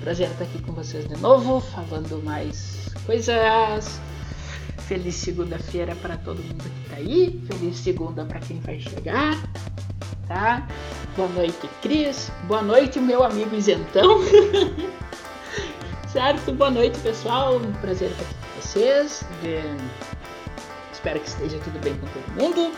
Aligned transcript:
prazer 0.00 0.30
estar 0.30 0.44
aqui 0.44 0.60
com 0.62 0.72
vocês 0.72 1.06
de 1.06 1.16
novo, 1.18 1.60
falando 1.60 2.22
mais 2.24 2.88
coisas. 3.04 4.00
Feliz 4.88 5.14
segunda-feira 5.14 5.94
para 5.96 6.16
todo 6.16 6.42
mundo 6.42 6.64
que 6.64 6.90
tá 6.90 6.96
aí. 6.96 7.40
Feliz 7.46 7.76
segunda 7.76 8.24
para 8.24 8.40
quem 8.40 8.58
vai 8.60 8.80
chegar, 8.80 9.36
tá? 10.26 10.66
Boa 11.16 11.28
noite, 11.28 11.68
Cris. 11.82 12.32
Boa 12.48 12.62
noite, 12.62 12.98
meu 12.98 13.22
amigo 13.22 13.54
isentão. 13.54 14.20
certo? 16.08 16.52
Boa 16.52 16.70
noite, 16.70 16.98
pessoal. 17.00 17.56
Um 17.56 17.72
prazer 17.74 18.10
estar 18.10 18.22
aqui 18.22 18.34
com 18.34 18.60
vocês. 18.60 19.24
Espero 20.92 21.20
que 21.20 21.28
esteja 21.28 21.58
tudo 21.58 21.78
bem 21.80 21.94
com 21.96 22.06
todo 22.06 22.42
mundo. 22.42 22.74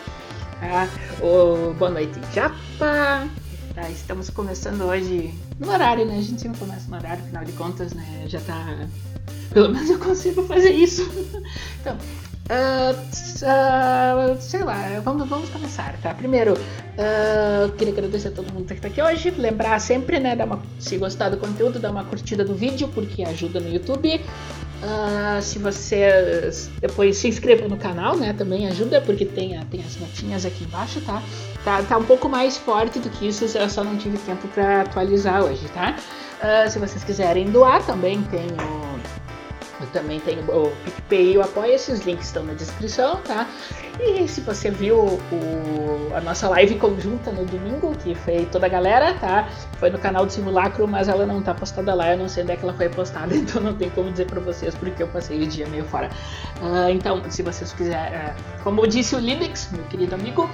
Tá? 0.60 0.88
Oh, 1.20 1.72
boa 1.74 1.90
noite, 1.90 2.20
Japa. 2.34 3.28
Tá, 3.74 3.88
estamos 3.88 4.28
começando 4.28 4.82
hoje 4.82 5.32
no 5.62 5.72
horário, 5.72 6.04
né? 6.04 6.18
A 6.18 6.22
gente 6.22 6.40
sempre 6.40 6.58
começa 6.58 6.90
no 6.90 6.96
horário, 6.96 7.22
afinal 7.22 7.44
de 7.44 7.52
contas, 7.52 7.94
né? 7.94 8.24
Já 8.26 8.40
tá. 8.40 8.88
Pelo 9.52 9.70
menos 9.70 9.88
eu 9.88 9.98
consigo 9.98 10.42
fazer 10.44 10.70
isso. 10.70 11.02
então, 11.80 11.96
uh, 11.96 14.36
uh, 14.36 14.40
sei 14.40 14.64
lá, 14.64 15.00
vamos, 15.04 15.28
vamos 15.28 15.48
começar, 15.50 15.94
tá? 16.02 16.12
Primeiro, 16.14 16.54
uh, 16.54 17.72
queria 17.76 17.92
agradecer 17.92 18.28
a 18.28 18.32
todo 18.32 18.52
mundo 18.52 18.66
que 18.66 18.80
tá 18.80 18.88
aqui 18.88 19.00
hoje. 19.00 19.30
Lembrar 19.30 19.78
sempre, 19.78 20.18
né? 20.18 20.34
Dar 20.34 20.46
uma, 20.46 20.60
se 20.78 20.96
gostar 20.96 21.28
do 21.28 21.36
conteúdo, 21.36 21.78
dar 21.78 21.90
uma 21.90 22.04
curtida 22.04 22.44
do 22.44 22.54
vídeo, 22.54 22.88
porque 22.88 23.22
ajuda 23.22 23.60
no 23.60 23.72
YouTube. 23.72 24.20
Uh, 24.82 25.40
se 25.40 25.60
você 25.60 26.50
depois 26.80 27.16
se 27.16 27.28
inscreva 27.28 27.68
no 27.68 27.76
canal, 27.76 28.16
né? 28.16 28.32
Também 28.32 28.66
ajuda, 28.66 29.00
porque 29.00 29.24
tem, 29.24 29.58
tem 29.66 29.80
as 29.80 29.96
notinhas 29.96 30.44
aqui 30.44 30.64
embaixo, 30.64 31.00
tá? 31.02 31.22
tá? 31.64 31.82
Tá 31.84 31.98
um 31.98 32.04
pouco 32.04 32.28
mais 32.28 32.56
forte 32.56 32.98
do 32.98 33.08
que 33.08 33.28
isso, 33.28 33.44
eu 33.56 33.70
só 33.70 33.84
não 33.84 33.96
tive 33.96 34.18
tempo 34.18 34.48
para 34.48 34.82
atualizar 34.82 35.44
hoje, 35.44 35.68
tá? 35.68 35.94
Uh, 36.42 36.68
se 36.68 36.80
vocês 36.80 37.04
quiserem 37.04 37.48
doar, 37.50 37.86
também 37.86 38.20
tem 38.24 38.40
o 38.40 38.92
também 39.86 40.20
tenho 40.20 40.42
o 40.50 40.70
PicPay 40.84 41.32
e 41.32 41.38
o 41.38 41.42
Apoia, 41.42 41.74
esses 41.74 42.00
links 42.00 42.26
estão 42.26 42.44
na 42.44 42.54
descrição, 42.54 43.16
tá? 43.22 43.48
E 44.00 44.26
se 44.26 44.40
você 44.40 44.70
viu 44.70 44.98
o, 44.98 46.10
a 46.14 46.20
nossa 46.20 46.48
live 46.48 46.76
conjunta 46.76 47.30
no 47.30 47.44
domingo, 47.44 47.94
que 47.96 48.14
foi 48.14 48.46
toda 48.46 48.66
a 48.66 48.68
galera, 48.68 49.14
tá? 49.14 49.48
Foi 49.78 49.90
no 49.90 49.98
canal 49.98 50.24
do 50.26 50.32
Simulacro, 50.32 50.88
mas 50.88 51.08
ela 51.08 51.26
não 51.26 51.42
tá 51.42 51.54
postada 51.54 51.94
lá, 51.94 52.12
eu 52.12 52.18
não 52.18 52.28
sei 52.28 52.42
onde 52.42 52.52
é 52.52 52.56
que 52.56 52.64
ela 52.64 52.74
foi 52.74 52.88
postada, 52.88 53.34
então 53.36 53.60
não 53.60 53.74
tem 53.74 53.90
como 53.90 54.10
dizer 54.10 54.26
pra 54.26 54.40
vocês, 54.40 54.74
porque 54.74 55.02
eu 55.02 55.08
passei 55.08 55.42
o 55.42 55.46
dia 55.46 55.66
meio 55.68 55.84
fora. 55.84 56.10
Uh, 56.60 56.90
então, 56.90 57.22
se 57.30 57.42
vocês 57.42 57.72
quiserem, 57.72 58.18
uh, 58.18 58.34
como 58.62 58.86
disse 58.86 59.14
o 59.14 59.18
Linux, 59.18 59.68
meu 59.72 59.84
querido 59.84 60.14
amigo, 60.14 60.48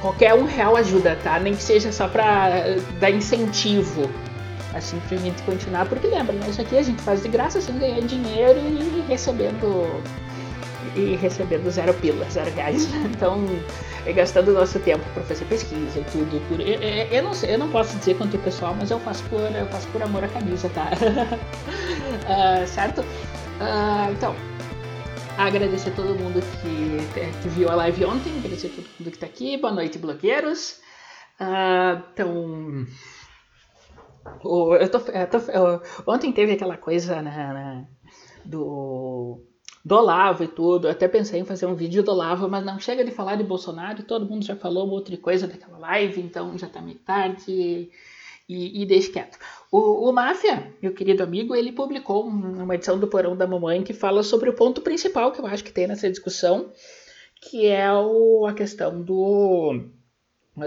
qualquer 0.00 0.34
um 0.34 0.44
real 0.44 0.76
ajuda, 0.76 1.16
tá? 1.22 1.38
Nem 1.38 1.54
que 1.54 1.62
seja 1.62 1.90
só 1.90 2.08
pra 2.08 2.48
uh, 2.48 2.92
dar 2.98 3.10
incentivo 3.10 4.08
assim 4.74 5.00
pra 5.08 5.16
gente 5.16 5.42
continuar, 5.42 5.86
porque 5.86 6.06
lembra, 6.06 6.34
né? 6.34 6.48
Isso 6.48 6.60
aqui 6.60 6.76
a 6.76 6.82
gente 6.82 7.00
faz 7.02 7.22
de 7.22 7.28
graça 7.28 7.60
sem 7.60 7.78
ganhar 7.78 8.00
dinheiro 8.02 8.58
e 8.58 9.04
recebendo 9.08 10.02
e 10.96 11.16
recebendo 11.16 11.70
zero 11.70 11.94
pila, 11.94 12.28
zero 12.30 12.50
reais. 12.52 12.88
Então, 13.10 13.44
é 14.06 14.12
gastando 14.12 14.52
nosso 14.52 14.78
tempo 14.80 15.04
para 15.12 15.22
fazer 15.24 15.44
pesquisa 15.44 16.00
e 16.00 16.04
tudo. 16.04 16.40
Por, 16.48 16.60
eu, 16.60 16.80
eu, 16.80 17.22
não 17.22 17.34
sei, 17.34 17.54
eu 17.54 17.58
não 17.58 17.70
posso 17.70 17.96
dizer 17.98 18.16
quanto 18.16 18.36
o 18.36 18.40
pessoal, 18.40 18.74
mas 18.74 18.90
eu 18.90 18.98
faço 19.00 19.22
por, 19.24 19.40
eu 19.40 19.66
faço 19.66 19.86
por 19.88 20.02
amor 20.02 20.24
à 20.24 20.28
camisa, 20.28 20.68
tá? 20.70 20.88
uh, 20.94 22.66
certo? 22.66 23.02
Uh, 23.02 24.12
então, 24.12 24.34
agradecer 25.36 25.90
a 25.90 25.92
todo 25.92 26.18
mundo 26.18 26.40
que, 26.62 27.42
que, 27.42 27.48
viu 27.50 27.68
a 27.68 27.74
live 27.74 28.04
ontem, 28.06 28.32
agradecer 28.38 28.68
a 28.68 28.70
todo 28.70 28.86
mundo 28.98 29.10
que 29.10 29.16
está 29.16 29.26
aqui. 29.26 29.56
Boa 29.58 29.72
noite, 29.72 29.98
blogueiros. 29.98 30.80
Uh, 31.40 32.02
então 32.12 32.86
eu 34.24 34.90
tô, 34.90 34.98
eu 34.98 35.26
tô, 35.28 35.38
eu, 35.50 35.82
ontem 36.06 36.32
teve 36.32 36.52
aquela 36.52 36.76
coisa 36.76 37.22
né, 37.22 37.30
né, 37.30 37.88
do, 38.44 39.42
do 39.84 39.94
Olavo 39.96 40.44
e 40.44 40.48
tudo. 40.48 40.86
Eu 40.86 40.92
até 40.92 41.08
pensei 41.08 41.40
em 41.40 41.44
fazer 41.44 41.66
um 41.66 41.74
vídeo 41.74 42.02
do 42.02 42.10
Olavo, 42.10 42.48
mas 42.48 42.64
não 42.64 42.78
chega 42.78 43.04
de 43.04 43.10
falar 43.10 43.36
de 43.36 43.44
Bolsonaro. 43.44 44.02
Todo 44.02 44.28
mundo 44.28 44.44
já 44.44 44.56
falou 44.56 44.88
outra 44.88 45.16
coisa 45.16 45.46
daquela 45.46 45.78
live, 45.78 46.20
então 46.20 46.56
já 46.58 46.68
tá 46.68 46.80
meio 46.80 46.98
tarde 46.98 47.90
e, 48.50 48.82
e 48.82 48.86
deixe 48.86 49.10
quieto. 49.10 49.38
O, 49.70 50.08
o 50.08 50.12
Máfia, 50.12 50.74
meu 50.82 50.92
querido 50.92 51.22
amigo, 51.22 51.54
ele 51.54 51.70
publicou 51.70 52.26
uma 52.26 52.74
edição 52.74 52.98
do 52.98 53.06
Porão 53.06 53.36
da 53.36 53.46
Mamãe 53.46 53.82
que 53.82 53.94
fala 53.94 54.22
sobre 54.22 54.50
o 54.50 54.54
ponto 54.54 54.80
principal 54.80 55.30
que 55.32 55.40
eu 55.40 55.46
acho 55.46 55.62
que 55.62 55.72
tem 55.72 55.86
nessa 55.86 56.10
discussão, 56.10 56.72
que 57.40 57.66
é 57.66 57.90
o, 57.92 58.46
a 58.46 58.52
questão 58.52 59.00
do, 59.00 59.84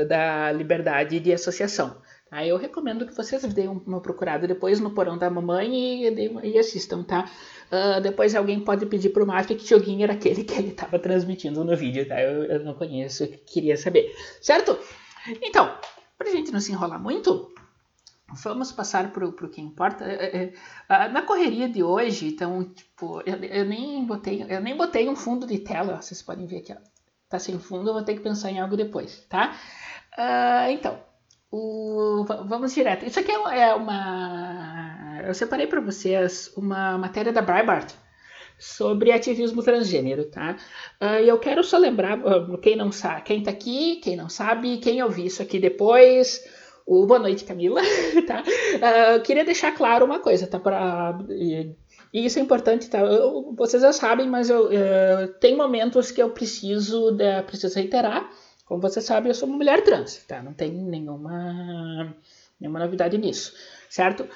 da 0.07 0.51
liberdade 0.53 1.19
de 1.19 1.33
associação. 1.33 2.01
Aí 2.33 2.49
eu 2.49 2.57
recomendo 2.57 3.05
que 3.05 3.13
vocês 3.13 3.44
deem 3.53 3.67
uma 3.67 4.01
procurada 4.01 4.47
depois 4.47 4.79
no 4.79 4.89
porão 4.89 5.19
da 5.19 5.29
mamãe 5.29 6.07
e, 6.07 6.31
e 6.44 6.57
assistam, 6.57 7.03
tá? 7.03 7.29
Uh, 7.71 8.01
depois 8.01 8.33
alguém 8.33 8.59
pode 8.59 8.88
pedir 8.88 9.09
pro 9.09 9.25
Mafia 9.25 9.55
que 9.55 9.67
joguinho 9.67 10.03
era 10.03 10.13
aquele 10.13 10.44
que 10.44 10.55
ele 10.55 10.69
estava 10.69 10.97
transmitindo 10.97 11.63
no 11.63 11.77
vídeo, 11.77 12.07
tá? 12.07 12.19
Eu, 12.19 12.44
eu 12.45 12.63
não 12.63 12.73
conheço, 12.73 13.27
queria 13.45 13.77
saber, 13.77 14.11
certo? 14.41 14.75
Então, 15.44 15.77
pra 16.17 16.31
gente 16.31 16.51
não 16.51 16.59
se 16.59 16.71
enrolar 16.71 16.99
muito, 16.99 17.53
vamos 18.44 18.71
passar 18.71 19.11
pro, 19.11 19.31
pro 19.33 19.50
que 19.50 19.61
importa. 19.61 20.03
É, 20.03 20.38
é, 20.38 20.53
é, 20.89 21.07
na 21.09 21.21
correria 21.21 21.69
de 21.69 21.83
hoje, 21.83 22.29
então, 22.29 22.63
tipo, 22.63 23.21
eu, 23.27 23.35
eu, 23.44 23.65
nem 23.65 24.03
botei, 24.05 24.44
eu 24.50 24.59
nem 24.59 24.75
botei 24.75 25.07
um 25.07 25.15
fundo 25.15 25.45
de 25.45 25.59
tela, 25.59 26.01
vocês 26.01 26.23
podem 26.23 26.47
ver 26.47 26.57
aqui, 26.57 26.73
ó. 26.73 26.77
Tá 27.29 27.38
sem 27.38 27.59
fundo, 27.59 27.89
eu 27.89 27.94
vou 27.94 28.03
ter 28.03 28.15
que 28.15 28.21
pensar 28.21 28.50
em 28.50 28.59
algo 28.59 28.75
depois, 28.75 29.23
tá? 29.29 29.55
Uh, 30.17 30.71
então, 30.71 31.12
o, 31.55 32.25
vamos 32.47 32.73
direto. 32.73 33.05
Isso 33.05 33.19
aqui 33.19 33.31
é, 33.31 33.59
é 33.59 33.73
uma. 33.75 35.21
Eu 35.23 35.35
separei 35.35 35.67
para 35.67 35.79
vocês 35.79 36.51
uma 36.57 36.97
matéria 36.97 37.31
da 37.31 37.43
Breitbart 37.43 37.93
sobre 38.57 39.11
ativismo 39.11 39.61
transgênero, 39.61 40.25
tá? 40.25 40.57
Uh, 40.99 41.23
e 41.23 41.27
eu 41.27 41.37
quero 41.37 41.63
só 41.63 41.77
lembrar, 41.77 42.17
uh, 42.17 42.57
quem 42.57 42.75
não 42.75 42.91
sabe, 42.91 43.21
quem 43.21 43.43
tá 43.43 43.51
aqui, 43.51 43.97
quem 43.97 44.15
não 44.15 44.29
sabe, 44.29 44.77
quem 44.77 45.03
ouviu 45.03 45.25
isso 45.25 45.43
aqui 45.43 45.59
depois, 45.59 46.43
o 46.87 47.05
Boa 47.05 47.19
Noite 47.19 47.43
Camila, 47.43 47.81
tá? 48.25 48.41
Uh, 48.41 49.21
queria 49.21 49.45
deixar 49.45 49.73
claro 49.73 50.05
uma 50.05 50.19
coisa, 50.19 50.47
tá? 50.47 50.59
Pra, 50.59 51.19
e, 51.29 51.75
isso 52.11 52.39
é 52.39 52.41
importante, 52.41 52.89
tá? 52.89 52.99
Eu, 52.99 53.53
vocês 53.55 53.83
já 53.83 53.93
sabem, 53.93 54.27
mas 54.27 54.49
eu, 54.49 54.69
tem 55.39 55.55
momentos 55.55 56.09
que 56.09 56.21
eu 56.21 56.31
preciso, 56.31 57.11
de, 57.11 57.43
preciso 57.43 57.75
reiterar 57.75 58.27
como 58.66 58.81
você 58.81 59.01
sabe, 59.01 59.29
eu 59.29 59.35
sou 59.35 59.47
uma 59.47 59.57
mulher 59.57 59.84
trans, 59.84 60.18
tá? 60.28 60.41
Não 60.41 60.53
tem 60.53 60.72
nenhuma, 60.72 62.16
nenhuma 62.59 62.79
novidade 62.79 63.18
nisso, 63.18 63.53
certo? 63.90 64.28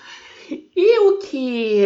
E 0.49 0.99
o 0.99 1.19
que. 1.19 1.81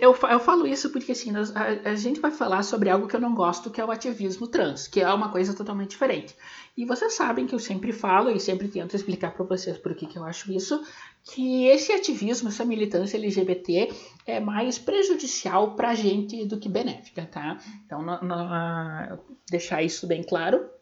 Eu, 0.00 0.16
eu 0.30 0.40
falo 0.40 0.66
isso 0.66 0.90
porque 0.90 1.12
assim, 1.12 1.32
a, 1.36 1.90
a, 1.90 1.94
gente 1.94 2.18
vai 2.18 2.30
falar 2.30 2.62
sobre 2.62 2.88
algo 2.88 3.06
que 3.06 3.14
eu 3.14 3.20
não 3.20 3.34
gosto, 3.34 3.70
que 3.70 3.80
é 3.80 3.84
o 3.84 3.90
ativismo 3.90 4.48
trans, 4.48 4.88
que 4.88 5.00
é 5.00 5.12
uma 5.12 5.30
coisa 5.30 5.52
totalmente 5.52 5.90
diferente. 5.90 6.34
E 6.76 6.84
vocês 6.86 7.14
sabem 7.14 7.46
que 7.46 7.54
eu 7.54 7.58
sempre 7.58 7.92
falo 7.92 8.30
e 8.30 8.40
sempre 8.40 8.68
tento 8.68 8.96
explicar 8.96 9.32
para 9.34 9.44
vocês 9.44 9.76
por 9.76 9.94
que, 9.94 10.06
que 10.06 10.18
eu 10.18 10.24
acho 10.24 10.50
isso, 10.52 10.82
que 11.24 11.66
esse 11.66 11.92
ativismo, 11.92 12.48
essa 12.48 12.64
militância 12.64 13.16
LGBT 13.18 13.92
é 14.26 14.40
mais 14.40 14.78
prejudicial 14.78 15.74
para 15.74 15.90
a 15.90 15.94
gente 15.94 16.44
do 16.46 16.58
que 16.58 16.68
benéfica, 16.68 17.26
tá? 17.26 17.58
Então, 17.84 18.02
no, 18.02 19.18
deixar 19.50 19.82
isso 19.82 20.06
bem 20.06 20.22
claro 20.22 20.75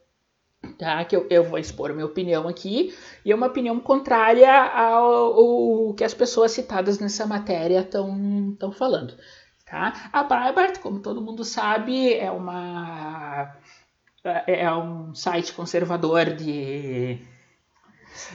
tá? 0.72 1.04
Que 1.04 1.16
eu, 1.16 1.26
eu 1.30 1.44
vou 1.44 1.58
expor 1.58 1.92
minha 1.92 2.06
opinião 2.06 2.48
aqui 2.48 2.94
e 3.24 3.32
é 3.32 3.34
uma 3.34 3.46
opinião 3.46 3.78
contrária 3.80 4.50
ao, 4.52 5.88
ao 5.88 5.94
que 5.94 6.04
as 6.04 6.14
pessoas 6.14 6.52
citadas 6.52 6.98
nessa 6.98 7.26
matéria 7.26 7.80
estão 7.80 8.72
falando, 8.72 9.16
tá? 9.66 10.10
A 10.12 10.22
Breitbart, 10.22 10.78
como 10.80 11.00
todo 11.00 11.22
mundo 11.22 11.44
sabe, 11.44 12.14
é 12.14 12.30
uma 12.30 13.56
é, 14.24 14.62
é 14.62 14.74
um 14.74 15.14
site 15.14 15.52
conservador 15.52 16.26
de 16.34 17.18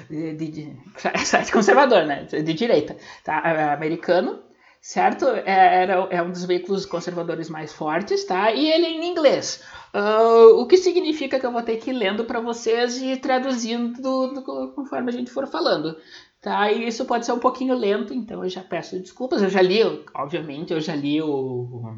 de, 0.10 0.34
de, 0.36 0.48
de, 0.48 0.78
site 1.26 1.52
conservador, 1.52 2.06
né? 2.06 2.24
De 2.24 2.54
direita, 2.54 2.96
tá? 3.24 3.42
É 3.46 3.74
americano, 3.74 4.40
certo? 4.82 5.26
É, 5.28 5.84
era, 5.84 5.94
é 6.10 6.22
um 6.22 6.32
dos 6.32 6.46
veículos 6.46 6.86
conservadores 6.86 7.50
mais 7.50 7.74
fortes, 7.74 8.26
tá? 8.26 8.52
E 8.52 8.70
ele 8.70 8.86
é 8.86 8.90
em 8.90 9.10
inglês. 9.10 9.64
Uh, 9.94 10.62
o 10.62 10.68
que 10.68 10.78
significa 10.78 11.40
que 11.40 11.46
eu 11.46 11.52
vou 11.52 11.62
ter 11.62 11.78
que 11.78 11.90
ir 11.90 11.94
lendo 11.94 12.26
para 12.26 12.40
vocês 12.40 13.02
e 13.02 13.18
traduzindo 13.18 14.02
do, 14.02 14.28
do, 14.34 14.72
conforme 14.74 15.10
a 15.10 15.14
gente 15.14 15.32
for 15.32 15.48
falando. 15.48 15.98
Tá? 16.42 16.72
E 16.72 16.88
isso 16.88 17.04
pode 17.06 17.26
ser 17.26 17.34
um 17.34 17.40
pouquinho 17.40 17.76
lento, 17.76 18.14
então 18.14 18.44
eu 18.44 18.50
já 18.50 18.64
peço 18.64 18.98
desculpas. 19.00 19.42
Eu 19.42 19.50
já 19.50 19.62
li, 19.62 19.82
obviamente, 20.14 20.72
eu 20.72 20.80
já 20.80 20.96
li 20.96 21.22
o. 21.22 21.98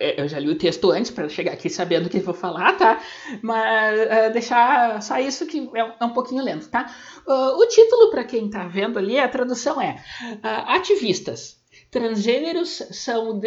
Eu 0.00 0.26
já 0.26 0.40
li 0.40 0.48
o 0.48 0.58
texto 0.58 0.90
antes 0.90 1.10
para 1.10 1.28
chegar 1.28 1.52
aqui 1.52 1.70
sabendo 1.70 2.06
o 2.06 2.10
que 2.10 2.18
vou 2.18 2.34
falar, 2.34 2.76
tá? 2.76 3.00
Mas 3.40 4.00
uh, 4.00 4.32
deixar 4.32 5.00
só 5.00 5.18
isso 5.20 5.46
que 5.46 5.70
é, 5.72 5.94
é 6.00 6.04
um 6.04 6.12
pouquinho 6.12 6.42
lento, 6.42 6.68
tá? 6.68 6.92
Uh, 7.24 7.56
o 7.56 7.66
título, 7.68 8.10
para 8.10 8.24
quem 8.24 8.50
tá 8.50 8.66
vendo 8.66 8.98
ali, 8.98 9.20
a 9.20 9.28
tradução 9.28 9.80
é 9.80 10.02
Ativistas. 10.42 11.58
Transgêneros 11.92 12.82
são 12.90 13.40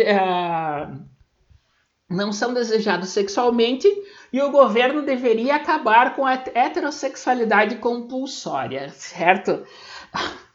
não 2.09 2.31
são 2.31 2.53
desejados 2.53 3.09
sexualmente 3.09 3.87
e 4.31 4.41
o 4.41 4.51
governo 4.51 5.01
deveria 5.01 5.55
acabar 5.55 6.15
com 6.15 6.25
a 6.25 6.33
heterossexualidade 6.33 7.77
compulsória, 7.77 8.89
certo? 8.89 9.65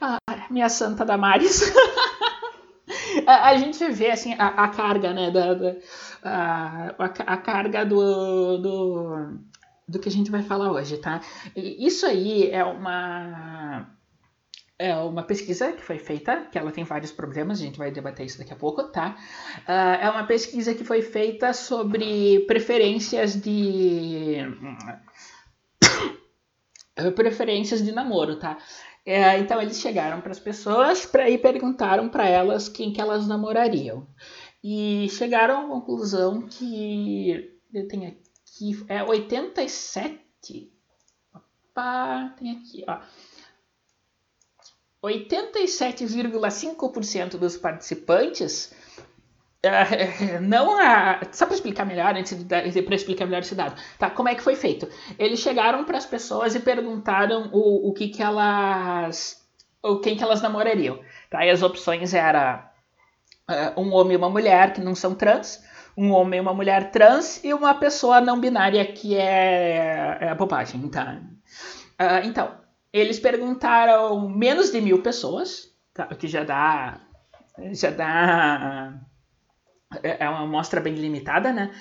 Ah, 0.00 0.18
minha 0.48 0.68
santa 0.70 1.04
Damares. 1.04 1.70
a, 3.28 3.48
a, 3.50 3.56
gente 3.58 3.86
vê 3.90 4.10
assim 4.10 4.34
a, 4.38 4.46
a 4.64 4.68
carga, 4.68 5.12
né, 5.12 5.30
da, 5.30 5.54
da 5.54 5.76
a, 6.22 6.94
a, 6.98 7.36
carga 7.36 7.84
do, 7.84 8.56
do, 8.58 9.38
do 9.86 9.98
que 9.98 10.08
a 10.08 10.12
gente 10.12 10.30
vai 10.30 10.42
falar 10.42 10.72
hoje, 10.72 10.96
tá? 10.96 11.20
Isso 11.54 12.06
aí 12.06 12.50
é 12.50 12.64
uma 12.64 13.86
é 14.78 14.94
uma 14.96 15.24
pesquisa 15.24 15.72
que 15.72 15.82
foi 15.82 15.98
feita, 15.98 16.46
que 16.52 16.56
ela 16.56 16.70
tem 16.70 16.84
vários 16.84 17.10
problemas, 17.10 17.60
a 17.60 17.64
gente 17.64 17.76
vai 17.76 17.90
debater 17.90 18.24
isso 18.24 18.38
daqui 18.38 18.52
a 18.52 18.56
pouco, 18.56 18.84
tá? 18.84 19.16
Uh, 19.66 20.04
é 20.04 20.08
uma 20.08 20.24
pesquisa 20.24 20.72
que 20.72 20.84
foi 20.84 21.02
feita 21.02 21.52
sobre 21.52 22.40
preferências 22.46 23.34
de. 23.34 24.36
preferências 27.16 27.84
de 27.84 27.90
namoro, 27.90 28.38
tá? 28.38 28.56
É, 29.10 29.38
então 29.38 29.62
eles 29.62 29.80
chegaram 29.80 30.20
para 30.20 30.32
as 30.32 30.38
pessoas 30.38 31.06
pra, 31.06 31.30
e 31.30 31.38
perguntaram 31.38 32.10
para 32.10 32.28
elas 32.28 32.68
quem 32.68 32.92
que 32.92 33.00
elas 33.00 33.26
namorariam. 33.26 34.06
E 34.62 35.08
chegaram 35.08 35.64
à 35.64 35.68
conclusão 35.68 36.42
que. 36.42 37.58
Eu 37.72 37.88
tenho 37.88 38.06
aqui. 38.06 38.84
É 38.86 39.02
87. 39.02 40.70
Opa, 41.34 42.34
tem 42.38 42.50
aqui, 42.50 42.84
ó. 42.86 43.00
87,5% 45.02 47.38
dos 47.38 47.56
participantes 47.56 48.74
Uh, 49.64 50.40
não 50.40 50.78
a. 50.78 51.20
Só 51.32 51.44
para 51.44 51.54
explicar 51.56 51.84
melhor, 51.84 52.14
antes 52.14 52.32
de, 52.32 52.82
para 52.82 52.94
explicar 52.94 53.24
melhor 53.24 53.40
esse 53.40 53.56
dado, 53.56 53.80
tá? 53.98 54.08
Como 54.08 54.28
é 54.28 54.34
que 54.34 54.42
foi 54.42 54.54
feito? 54.54 54.88
Eles 55.18 55.40
chegaram 55.40 55.84
para 55.84 55.98
as 55.98 56.06
pessoas 56.06 56.54
e 56.54 56.60
perguntaram 56.60 57.50
o, 57.52 57.88
o 57.88 57.92
que, 57.92 58.08
que 58.08 58.22
elas. 58.22 59.44
O 59.82 60.00
quem 60.00 60.16
que 60.16 60.22
elas 60.22 60.42
namorariam. 60.42 61.00
Tá? 61.30 61.44
E 61.44 61.50
as 61.50 61.62
opções 61.62 62.14
eram 62.14 62.60
uh, 63.48 63.80
um 63.80 63.92
homem 63.92 64.14
e 64.14 64.16
uma 64.16 64.30
mulher 64.30 64.72
que 64.72 64.80
não 64.80 64.94
são 64.94 65.14
trans, 65.14 65.62
um 65.96 66.10
homem 66.12 66.38
e 66.38 66.40
uma 66.40 66.54
mulher 66.54 66.90
trans 66.90 67.42
e 67.42 67.52
uma 67.52 67.74
pessoa 67.74 68.20
não 68.20 68.40
binária 68.40 68.84
que 68.84 69.16
é, 69.16 70.18
é 70.20 70.28
a 70.28 70.34
bobagem, 70.34 70.88
tá? 70.88 71.20
Uh, 72.00 72.24
então, 72.24 72.56
eles 72.92 73.18
perguntaram 73.18 74.28
menos 74.28 74.70
de 74.70 74.80
mil 74.80 75.02
pessoas, 75.02 75.68
tá? 75.92 76.08
o 76.10 76.16
que 76.16 76.28
já 76.28 76.44
dá. 76.44 77.00
Já 77.72 77.90
dá. 77.90 79.00
É, 80.02 80.24
é 80.24 80.28
uma 80.28 80.42
amostra 80.42 80.80
bem 80.80 80.94
limitada, 80.94 81.52
né? 81.52 81.72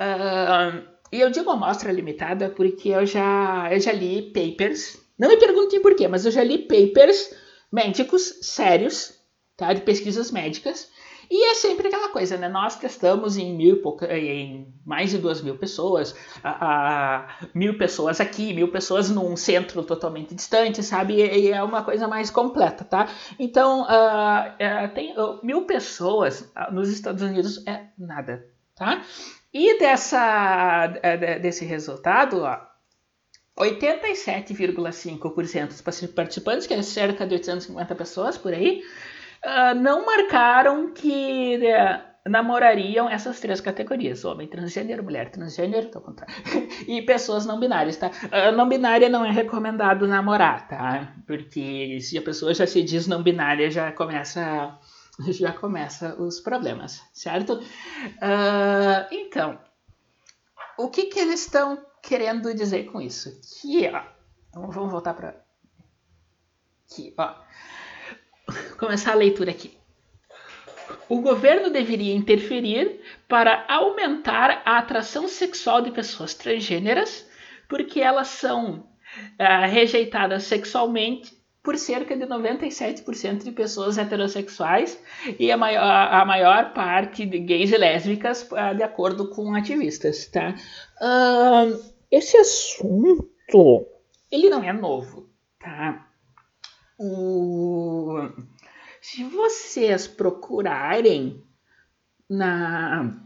Uh, 0.00 0.86
e 1.10 1.20
eu 1.20 1.30
digo 1.30 1.50
amostra 1.50 1.90
limitada 1.90 2.50
porque 2.50 2.90
eu 2.90 3.04
já, 3.04 3.68
eu 3.72 3.80
já 3.80 3.92
li 3.92 4.32
papers. 4.32 4.98
Não 5.18 5.28
me 5.28 5.36
perguntem 5.36 5.80
por 5.82 5.94
quê, 5.96 6.06
mas 6.06 6.24
eu 6.24 6.30
já 6.30 6.44
li 6.44 6.58
papers 6.58 7.34
médicos 7.72 8.38
sérios, 8.42 9.14
tá? 9.56 9.72
De 9.72 9.80
pesquisas 9.82 10.30
médicas, 10.30 10.90
e 11.30 11.50
é 11.50 11.54
sempre 11.54 11.88
aquela 11.88 12.08
coisa, 12.08 12.36
né? 12.36 12.48
Nós 12.48 12.76
testamos 12.76 13.36
em 13.36 13.54
mil 13.54 13.82
em 14.10 14.72
mais 14.84 15.10
de 15.10 15.18
duas 15.18 15.42
mil 15.42 15.58
pessoas, 15.58 16.14
a, 16.42 17.20
a, 17.20 17.28
mil 17.54 17.76
pessoas 17.76 18.20
aqui, 18.20 18.54
mil 18.54 18.68
pessoas 18.68 19.10
num 19.10 19.36
centro 19.36 19.82
totalmente 19.82 20.34
distante, 20.34 20.82
sabe? 20.82 21.14
E, 21.14 21.46
e 21.46 21.52
é 21.52 21.62
uma 21.62 21.84
coisa 21.84 22.08
mais 22.08 22.30
completa, 22.30 22.84
tá? 22.84 23.08
Então, 23.38 23.82
uh, 23.82 24.94
tem 24.94 25.12
uh, 25.18 25.38
mil 25.42 25.66
pessoas 25.66 26.50
nos 26.72 26.88
Estados 26.88 27.22
Unidos 27.22 27.62
é 27.66 27.84
nada, 27.98 28.46
tá? 28.74 29.02
E 29.52 29.78
dessa, 29.78 30.86
desse 31.40 31.64
resultado, 31.64 32.42
ó, 32.42 32.58
87,5% 33.58 35.68
dos 35.68 35.80
participantes, 36.08 36.66
que 36.66 36.74
é 36.74 36.82
cerca 36.82 37.26
de 37.26 37.34
850 37.34 37.94
pessoas 37.94 38.38
por 38.38 38.52
aí, 38.52 38.82
uh, 39.44 39.74
não 39.74 40.04
marcaram 40.04 40.92
que 40.92 41.58
uh, 41.58 42.08
namorariam 42.28 43.08
essas 43.08 43.40
três 43.40 43.60
categorias: 43.60 44.24
homem 44.24 44.46
transgênero, 44.46 45.02
mulher 45.02 45.30
transgênero, 45.30 45.88
contrário, 45.90 46.34
e 46.86 47.02
pessoas 47.02 47.46
não 47.46 47.58
binárias, 47.58 47.96
tá? 47.96 48.08
Uh, 48.08 48.54
não 48.54 48.68
binária 48.68 49.08
não 49.08 49.24
é 49.24 49.30
recomendado 49.30 50.06
namorar, 50.06 50.68
tá? 50.68 51.14
Porque 51.26 51.98
se 52.00 52.18
a 52.18 52.22
pessoa 52.22 52.54
já 52.54 52.66
se 52.66 52.82
diz 52.82 53.06
não 53.06 53.22
binária, 53.22 53.70
já 53.70 53.90
começa 53.92 54.78
já 55.30 55.52
começa 55.52 56.14
os 56.20 56.40
problemas, 56.40 57.02
certo? 57.12 57.54
Uh, 57.54 59.06
então, 59.10 59.58
o 60.78 60.88
que, 60.88 61.06
que 61.06 61.18
eles 61.18 61.40
estão 61.40 61.84
querendo 62.02 62.54
dizer 62.54 62.84
com 62.84 63.00
isso? 63.00 63.40
Que, 63.60 63.88
ó, 63.88 64.02
vamos 64.54 64.92
voltar 64.92 65.14
para 65.14 65.34
aqui, 66.90 67.12
ó 67.16 67.48
começar 68.78 69.12
a 69.12 69.16
leitura 69.16 69.50
aqui. 69.50 69.76
O 71.08 71.20
governo 71.20 71.70
deveria 71.70 72.14
interferir 72.14 73.00
para 73.26 73.64
aumentar 73.68 74.62
a 74.64 74.78
atração 74.78 75.26
sexual 75.26 75.82
de 75.82 75.90
pessoas 75.90 76.34
transgêneras, 76.34 77.26
porque 77.68 78.00
elas 78.00 78.28
são 78.28 78.80
uh, 78.80 79.70
rejeitadas 79.70 80.44
sexualmente 80.44 81.36
por 81.62 81.76
cerca 81.76 82.16
de 82.16 82.24
97% 82.24 83.44
de 83.44 83.52
pessoas 83.52 83.98
heterossexuais 83.98 84.98
e 85.38 85.50
a 85.50 85.56
maior, 85.56 85.82
a 85.82 86.24
maior 86.24 86.72
parte 86.72 87.26
de 87.26 87.38
gays 87.38 87.72
e 87.72 87.76
lésbicas, 87.76 88.48
uh, 88.52 88.74
de 88.74 88.82
acordo 88.82 89.28
com 89.30 89.54
ativistas. 89.54 90.26
Tá? 90.28 90.54
Uh, 91.00 91.78
esse 92.10 92.36
assunto 92.36 93.28
ele 94.30 94.48
não 94.50 94.62
é 94.62 94.72
novo. 94.72 95.28
Tá? 95.58 96.06
O... 96.98 98.28
Se 99.10 99.24
vocês 99.24 100.06
procurarem 100.06 101.42
na. 102.28 103.18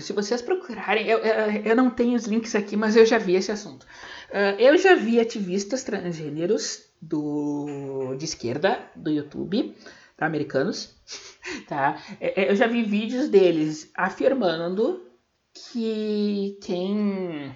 Se 0.00 0.14
vocês 0.14 0.40
procurarem, 0.40 1.06
eu, 1.06 1.18
eu 1.18 1.76
não 1.76 1.90
tenho 1.90 2.16
os 2.16 2.24
links 2.24 2.54
aqui, 2.54 2.74
mas 2.74 2.96
eu 2.96 3.04
já 3.04 3.18
vi 3.18 3.34
esse 3.34 3.52
assunto. 3.52 3.84
Uh, 4.30 4.58
eu 4.58 4.78
já 4.78 4.94
vi 4.94 5.20
ativistas 5.20 5.84
transgêneros 5.84 6.86
do, 7.02 8.14
de 8.16 8.24
esquerda 8.24 8.80
do 8.96 9.10
YouTube, 9.10 9.76
tá, 10.16 10.24
americanos, 10.24 10.96
tá? 11.68 12.02
É, 12.18 12.44
é, 12.44 12.50
eu 12.50 12.56
já 12.56 12.66
vi 12.66 12.82
vídeos 12.82 13.28
deles 13.28 13.90
afirmando 13.94 15.06
que 15.52 16.58
quem 16.62 17.54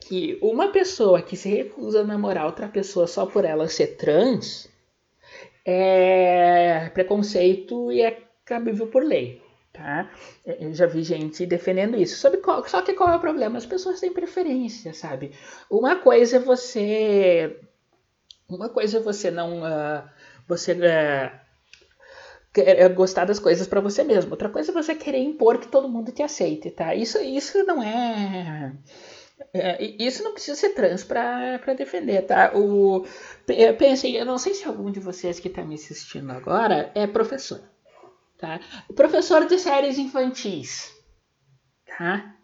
que 0.00 0.40
uma 0.42 0.72
pessoa 0.72 1.22
que 1.22 1.36
se 1.36 1.48
recusa 1.48 2.00
a 2.00 2.04
namorar 2.04 2.46
outra 2.46 2.66
pessoa 2.66 3.06
só 3.06 3.26
por 3.26 3.44
ela 3.44 3.68
ser 3.68 3.96
trans 3.96 4.68
é 5.66 6.88
preconceito 6.94 7.90
e 7.90 8.00
é 8.00 8.22
cabível 8.44 8.86
por 8.86 9.02
lei. 9.02 9.42
Tá? 9.72 10.10
Eu 10.46 10.72
já 10.72 10.86
vi 10.86 11.02
gente 11.02 11.44
defendendo 11.44 11.96
isso. 11.98 12.16
Sobre 12.16 12.38
qual, 12.38 12.66
só 12.66 12.80
que 12.80 12.94
qual 12.94 13.10
é 13.10 13.16
o 13.16 13.20
problema? 13.20 13.58
As 13.58 13.66
pessoas 13.66 14.00
têm 14.00 14.12
preferência, 14.12 14.94
sabe? 14.94 15.32
Uma 15.70 15.96
coisa 15.96 16.36
é 16.36 16.40
você. 16.40 17.60
Uma 18.48 18.70
coisa 18.70 18.98
é 18.98 19.00
você 19.00 19.30
não. 19.30 19.60
Uh, 19.60 20.02
você. 20.48 20.72
Uh, 20.72 21.46
gostar 22.94 23.26
das 23.26 23.38
coisas 23.38 23.66
para 23.66 23.82
você 23.82 24.02
mesmo. 24.02 24.30
Outra 24.30 24.48
coisa 24.48 24.70
é 24.70 24.74
você 24.74 24.94
querer 24.94 25.18
impor 25.18 25.58
que 25.58 25.68
todo 25.68 25.90
mundo 25.90 26.10
te 26.10 26.22
aceite, 26.22 26.70
tá? 26.70 26.94
Isso, 26.94 27.18
isso 27.18 27.62
não 27.64 27.82
é 27.82 28.72
é, 29.52 29.84
isso 30.02 30.22
não 30.22 30.32
precisa 30.32 30.56
ser 30.56 30.70
trans 30.70 31.04
para 31.04 31.74
defender, 31.76 32.22
tá? 32.22 32.52
O, 32.54 33.06
pensei, 33.78 34.18
eu 34.18 34.24
não 34.24 34.38
sei 34.38 34.54
se 34.54 34.66
algum 34.66 34.90
de 34.90 35.00
vocês 35.00 35.38
que 35.38 35.48
está 35.48 35.62
me 35.62 35.74
assistindo 35.74 36.30
agora 36.30 36.90
é 36.94 37.06
professor, 37.06 37.60
tá? 38.38 38.60
Professor 38.94 39.46
de 39.46 39.58
séries 39.58 39.98
infantis, 39.98 40.90
tá? 41.86 42.34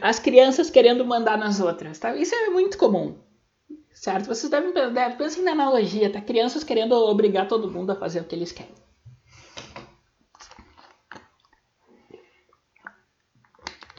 As 0.00 0.18
crianças 0.18 0.68
querendo 0.68 1.04
mandar 1.04 1.38
nas 1.38 1.60
outras, 1.60 1.98
tá? 1.98 2.14
Isso 2.16 2.34
é 2.34 2.50
muito 2.50 2.76
comum, 2.76 3.20
certo? 3.92 4.26
Vocês 4.26 4.50
devem, 4.50 4.72
devem 4.72 5.16
pensar 5.16 5.42
na 5.42 5.52
analogia, 5.52 6.12
tá? 6.12 6.20
Crianças 6.20 6.64
querendo 6.64 6.92
obrigar 6.92 7.46
todo 7.46 7.70
mundo 7.70 7.90
a 7.90 7.96
fazer 7.96 8.20
o 8.20 8.24
que 8.24 8.34
eles 8.34 8.50
querem. 8.50 8.74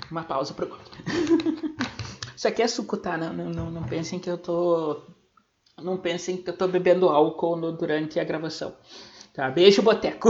Uma 0.10 0.24
pausa 0.24 0.54
pro 0.54 0.68
Isso 2.42 2.48
aqui 2.48 2.64
é 2.64 2.68
suco, 2.68 2.98
tá? 2.98 3.16
Não, 3.20 3.32
não, 3.32 3.70
não, 3.70 3.84
pensem 3.84 4.18
que 4.18 4.28
eu 4.28 4.36
tô. 4.36 5.00
Não 5.78 5.96
pensem 5.96 6.38
que 6.38 6.50
eu 6.50 6.58
tô 6.58 6.68
bebendo 6.68 7.08
álcool 7.08 7.56
no, 7.56 7.72
durante 7.72 8.20
a 8.20 8.24
gravação. 8.24 8.76
Tá? 9.32 9.52
Beijo, 9.52 9.84
boteco. 9.84 10.30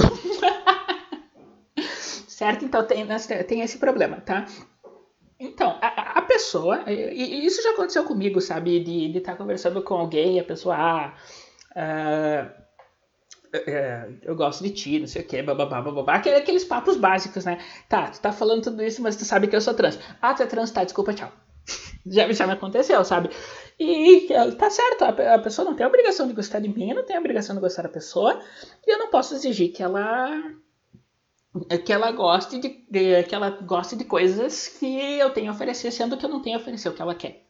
certo? 2.27 2.65
Então 2.65 2.85
tem, 2.85 3.07
tem 3.47 3.61
esse 3.61 3.77
problema, 3.77 4.19
tá? 4.19 4.45
Então, 5.39 5.77
a, 5.81 6.19
a 6.19 6.21
pessoa, 6.23 6.83
e, 6.85 7.45
isso 7.45 7.63
já 7.63 7.71
aconteceu 7.71 8.03
comigo, 8.03 8.41
sabe? 8.41 8.83
De 8.83 9.17
estar 9.17 9.31
tá 9.31 9.37
conversando 9.37 9.81
com 9.81 9.93
alguém 9.93 10.35
e 10.35 10.39
a 10.41 10.43
pessoa, 10.43 10.75
ah, 10.75 11.13
uh, 11.77 12.61
é, 13.53 14.09
eu 14.23 14.35
gosto 14.35 14.65
de 14.65 14.71
ti, 14.71 14.99
não 14.99 15.07
sei 15.07 15.21
o 15.21 15.25
que, 15.25 15.41
bababá, 15.41 15.81
bababá. 15.81 16.15
Aqueles 16.15 16.65
papos 16.65 16.97
básicos, 16.97 17.45
né? 17.45 17.57
Tá, 17.87 18.09
tu 18.09 18.19
tá 18.19 18.33
falando 18.33 18.63
tudo 18.63 18.83
isso, 18.83 19.01
mas 19.01 19.15
tu 19.15 19.23
sabe 19.23 19.47
que 19.47 19.55
eu 19.55 19.61
sou 19.61 19.73
trans. 19.73 19.97
Ah, 20.21 20.33
tu 20.33 20.43
é 20.43 20.45
trans, 20.45 20.71
tá, 20.71 20.83
desculpa, 20.83 21.13
tchau. 21.13 21.31
Já, 22.05 22.31
já 22.31 22.47
me 22.47 22.53
aconteceu, 22.53 23.03
sabe? 23.03 23.29
E 23.79 24.27
tá 24.57 24.69
certo, 24.69 25.03
a, 25.03 25.35
a 25.35 25.39
pessoa 25.39 25.65
não 25.65 25.75
tem 25.75 25.85
a 25.85 25.89
obrigação 25.89 26.27
de 26.27 26.33
gostar 26.33 26.59
de 26.59 26.69
mim, 26.69 26.93
não 26.93 27.03
tem 27.03 27.15
a 27.15 27.19
obrigação 27.19 27.55
de 27.55 27.61
gostar 27.61 27.83
da 27.83 27.89
pessoa, 27.89 28.39
e 28.85 28.91
eu 28.91 28.97
não 28.97 29.09
posso 29.09 29.33
exigir 29.33 29.71
que 29.71 29.83
ela 29.83 30.41
que 31.83 31.91
ela 31.91 32.11
goste 32.11 32.59
de, 32.59 32.85
de, 32.89 33.23
que 33.23 33.35
ela 33.35 33.49
goste 33.49 33.95
de 33.95 34.05
coisas 34.05 34.67
que 34.67 35.19
eu 35.19 35.31
tenho 35.31 35.51
a 35.51 35.53
oferecer, 35.53 35.91
sendo 35.91 36.17
que 36.17 36.25
eu 36.25 36.29
não 36.29 36.41
tenho 36.41 36.57
a 36.57 36.61
oferecer 36.61 36.89
o 36.89 36.93
que 36.93 37.01
ela 37.01 37.13
quer. 37.13 37.43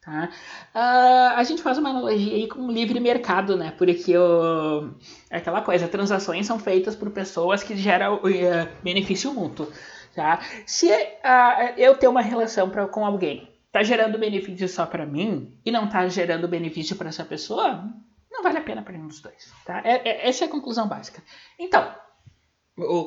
Tá? 0.00 0.30
Uh, 0.72 1.34
a 1.36 1.42
gente 1.42 1.60
faz 1.60 1.78
uma 1.78 1.90
analogia 1.90 2.34
aí 2.34 2.46
com 2.46 2.60
o 2.60 2.70
livre 2.70 3.00
mercado, 3.00 3.56
né? 3.56 3.74
Porque 3.76 4.16
o, 4.16 4.90
é 5.28 5.38
aquela 5.38 5.60
coisa, 5.62 5.88
transações 5.88 6.46
são 6.46 6.60
feitas 6.60 6.94
por 6.94 7.10
pessoas 7.10 7.62
que 7.64 7.76
geram 7.76 8.18
uh, 8.18 8.68
benefício 8.84 9.34
mútuo. 9.34 9.66
Tá? 10.14 10.40
Se 10.64 10.86
uh, 10.86 11.74
eu 11.76 11.96
tenho 11.96 12.12
uma 12.12 12.22
relação 12.22 12.70
pra, 12.70 12.86
com 12.86 13.04
alguém, 13.04 13.50
tá 13.76 13.82
gerando 13.82 14.16
benefício 14.16 14.66
só 14.70 14.86
para 14.86 15.04
mim 15.04 15.54
e 15.62 15.70
não 15.70 15.86
tá 15.86 16.08
gerando 16.08 16.48
benefício 16.48 16.96
para 16.96 17.10
essa 17.10 17.26
pessoa, 17.26 17.84
não 18.32 18.42
vale 18.42 18.56
a 18.56 18.62
pena 18.62 18.80
para 18.80 18.94
nenhum 18.94 19.08
dos 19.08 19.20
dois. 19.20 19.52
Tá? 19.66 19.82
É, 19.84 20.08
é, 20.08 20.28
essa 20.28 20.44
é 20.44 20.48
a 20.48 20.50
conclusão 20.50 20.88
básica. 20.88 21.22
Então, 21.58 21.94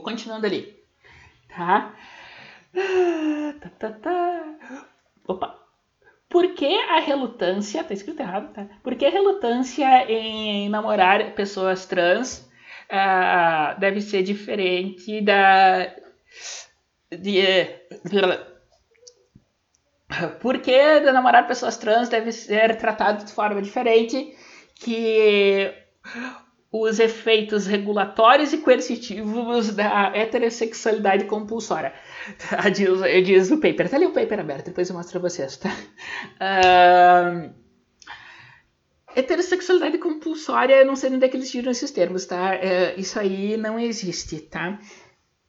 continuando 0.04 0.46
ali. 0.46 0.80
Tá? 1.48 1.96
tá, 3.60 3.70
tá, 3.80 3.92
tá. 3.94 4.86
Opa, 5.28 5.60
por 6.30 6.54
que 6.54 6.80
a 6.82 7.00
relutância, 7.00 7.84
tá 7.84 7.92
escrito 7.96 8.20
errado, 8.20 8.54
tá? 8.54 8.68
Por 8.84 8.94
que 8.94 9.08
a 9.08 9.10
relutância 9.10 10.06
em 10.08 10.70
namorar 10.70 11.34
pessoas 11.34 11.88
trans 11.88 12.48
uh, 12.92 13.80
deve 13.80 14.02
ser 14.02 14.22
diferente 14.22 15.20
da. 15.22 15.96
De, 17.10 17.42
por 20.42 20.60
que 20.60 21.00
namorar 21.02 21.48
pessoas 21.48 21.78
trans 21.78 22.10
deve 22.10 22.32
ser 22.32 22.78
tratado 22.78 23.26
de 23.26 23.32
forma 23.32 23.62
diferente 23.62 24.36
que 24.76 25.74
os 26.72 27.00
efeitos 27.00 27.66
regulatórios 27.66 28.54
e 28.54 28.60
coercitivos 28.60 29.76
da 29.76 30.16
heterossexualidade 30.16 31.26
compulsória. 31.26 31.94
Diz, 32.74 33.26
diz 33.26 33.52
o 33.52 33.60
paper. 33.60 33.90
Tá 33.90 33.98
ali 33.98 34.06
o 34.06 34.14
paper 34.14 34.40
aberto, 34.40 34.66
depois 34.66 34.88
eu 34.90 34.96
mostro 34.96 35.20
pra 35.20 35.30
vocês, 35.30 35.58
tá? 35.58 35.70
Uh, 36.40 37.52
heterossexualidade 39.16 39.98
compulsória, 39.98 40.76
eu 40.76 40.86
não 40.86 40.96
sei 40.96 41.12
onde 41.12 41.26
é 41.26 41.30
que 41.30 41.38
eles 41.38 41.50
tiram 41.50 41.72
esses 41.72 41.90
termos, 41.90 42.26
tá? 42.26 42.52
Uh, 42.56 43.00
isso 43.00 43.20
aí 43.20 43.58
não 43.58 43.80
existe, 43.80 44.40
tá? 44.42 44.80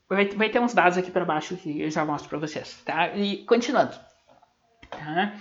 Vai, 0.09 0.25
vai 0.29 0.49
ter 0.49 0.59
uns 0.59 0.73
dados 0.73 0.97
aqui 0.97 1.11
para 1.11 1.23
baixo 1.23 1.55
que 1.55 1.81
eu 1.81 1.91
já 1.91 2.03
mostro 2.03 2.29
para 2.29 2.39
vocês, 2.39 2.81
tá? 2.83 3.15
E 3.15 3.45
continuando. 3.45 4.10
Tá? 4.91 5.33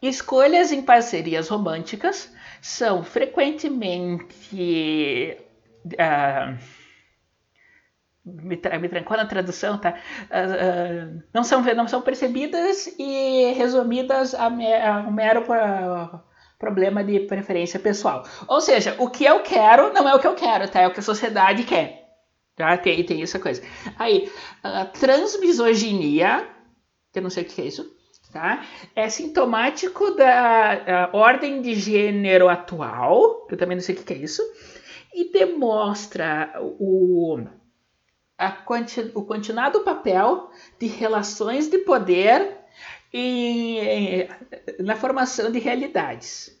Escolhas 0.00 0.72
em 0.72 0.82
parcerias 0.82 1.48
românticas 1.48 2.32
são 2.62 3.02
frequentemente. 3.02 5.36
Uh, 5.84 6.56
me, 8.24 8.56
tra 8.56 8.78
me 8.78 8.88
trancou 8.88 9.16
na 9.16 9.26
tradução, 9.26 9.78
tá? 9.78 9.94
Uh, 10.30 11.16
uh, 11.16 11.22
não, 11.34 11.42
são, 11.42 11.62
não 11.74 11.88
são 11.88 12.02
percebidas 12.02 12.86
e 12.98 13.52
resumidas 13.56 14.34
a, 14.34 14.48
me, 14.48 14.72
a 14.72 15.00
um 15.00 15.10
mero 15.10 15.44
problema 16.58 17.02
de 17.02 17.20
preferência 17.20 17.80
pessoal. 17.80 18.24
Ou 18.46 18.60
seja, 18.60 18.94
o 18.98 19.10
que 19.10 19.24
eu 19.24 19.40
quero 19.40 19.92
não 19.92 20.08
é 20.08 20.14
o 20.14 20.18
que 20.18 20.26
eu 20.26 20.34
quero, 20.34 20.68
tá? 20.68 20.80
É 20.80 20.86
o 20.86 20.92
que 20.92 21.00
a 21.00 21.02
sociedade 21.02 21.64
quer. 21.64 21.98
Tá? 22.54 22.76
Tem, 22.76 23.02
tem 23.04 23.22
essa 23.22 23.38
coisa. 23.38 23.62
Aí, 23.98 24.30
transmisoginia, 24.98 26.46
que 27.10 27.18
eu 27.18 27.22
não 27.22 27.30
sei 27.30 27.42
o 27.42 27.46
que 27.46 27.62
é 27.62 27.64
isso, 27.64 27.90
tá? 28.32 28.64
É 28.94 29.08
sintomático 29.08 30.12
da 30.12 31.10
ordem 31.12 31.60
de 31.60 31.74
gênero 31.74 32.48
atual, 32.48 33.46
eu 33.50 33.56
também 33.56 33.76
não 33.76 33.82
sei 33.82 33.94
o 33.94 33.98
que 33.98 34.12
é 34.12 34.16
isso, 34.16 34.42
e 35.12 35.32
demonstra 35.32 36.52
o, 36.78 37.40
quanti, 38.64 39.10
o 39.14 39.24
continuado 39.24 39.80
papel 39.80 40.50
de 40.78 40.86
relações 40.86 41.68
de 41.68 41.78
poder 41.78 42.58
em, 43.12 44.28
na 44.78 44.96
formação 44.96 45.50
de 45.50 45.58
realidades. 45.58 46.56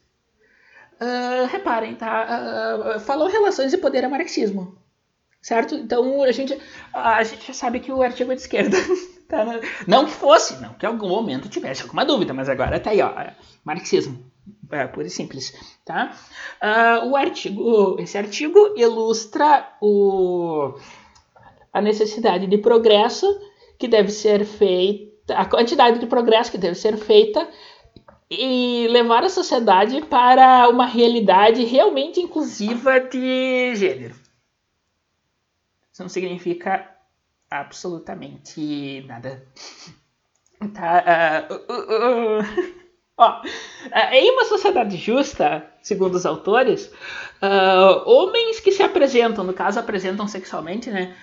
Uh, 1.00 1.46
reparem, 1.46 1.94
tá? 1.94 2.96
Uh, 2.96 3.00
falou 3.00 3.28
relações 3.28 3.70
de 3.70 3.78
poder 3.78 4.04
é 4.04 4.08
marxismo, 4.08 4.76
certo? 5.40 5.74
Então 5.74 6.22
a 6.22 6.32
gente, 6.32 6.58
a 6.92 7.22
gente 7.22 7.46
já 7.46 7.54
sabe 7.54 7.80
que 7.80 7.90
o 7.90 8.02
artigo 8.02 8.30
é 8.32 8.34
de 8.34 8.42
esquerda. 8.42 8.76
Tá, 9.30 9.60
não 9.86 10.06
que 10.06 10.10
fosse, 10.10 10.60
não 10.60 10.74
que 10.74 10.84
em 10.84 10.88
algum 10.88 11.08
momento 11.08 11.48
tivesse 11.48 11.82
alguma 11.82 12.04
dúvida, 12.04 12.34
mas 12.34 12.48
agora 12.48 12.80
tá 12.80 12.90
aí, 12.90 13.00
ó, 13.00 13.12
marxismo, 13.62 14.18
é, 14.68 14.88
puro 14.88 15.06
e 15.06 15.10
simples, 15.10 15.54
tá? 15.84 16.16
Uh, 16.60 17.10
o 17.10 17.16
artigo, 17.16 17.96
esse 18.00 18.18
artigo 18.18 18.74
ilustra 18.76 19.72
o, 19.80 20.74
a 21.72 21.80
necessidade 21.80 22.48
de 22.48 22.58
progresso 22.58 23.24
que 23.78 23.86
deve 23.86 24.10
ser 24.10 24.44
feita, 24.44 25.34
a 25.34 25.44
quantidade 25.44 26.00
de 26.00 26.06
progresso 26.06 26.50
que 26.50 26.58
deve 26.58 26.74
ser 26.74 26.96
feita 26.96 27.48
e 28.28 28.88
levar 28.90 29.22
a 29.22 29.28
sociedade 29.28 30.00
para 30.06 30.68
uma 30.68 30.86
realidade 30.86 31.62
realmente 31.64 32.18
inclusiva 32.20 32.98
de 32.98 33.76
gênero. 33.76 34.16
Isso 35.92 36.02
não 36.02 36.08
significa 36.08 36.99
absolutamente 37.50 39.02
nada. 39.06 39.42
Tá, 40.74 41.46
uh, 41.48 41.54
uh, 41.54 42.40
uh, 42.40 42.74
ó, 43.16 43.40
em 44.12 44.30
uma 44.30 44.44
sociedade 44.44 44.94
justa, 44.98 45.66
segundo 45.80 46.16
os 46.16 46.26
autores, 46.26 46.92
homens 48.04 48.60
que 48.60 48.70
se 48.70 48.82
apresentam, 48.82 49.42
no 49.42 49.54
caso 49.54 49.80
apresentam 49.80 50.28
sexualmente, 50.28 50.90
né? 50.90 51.16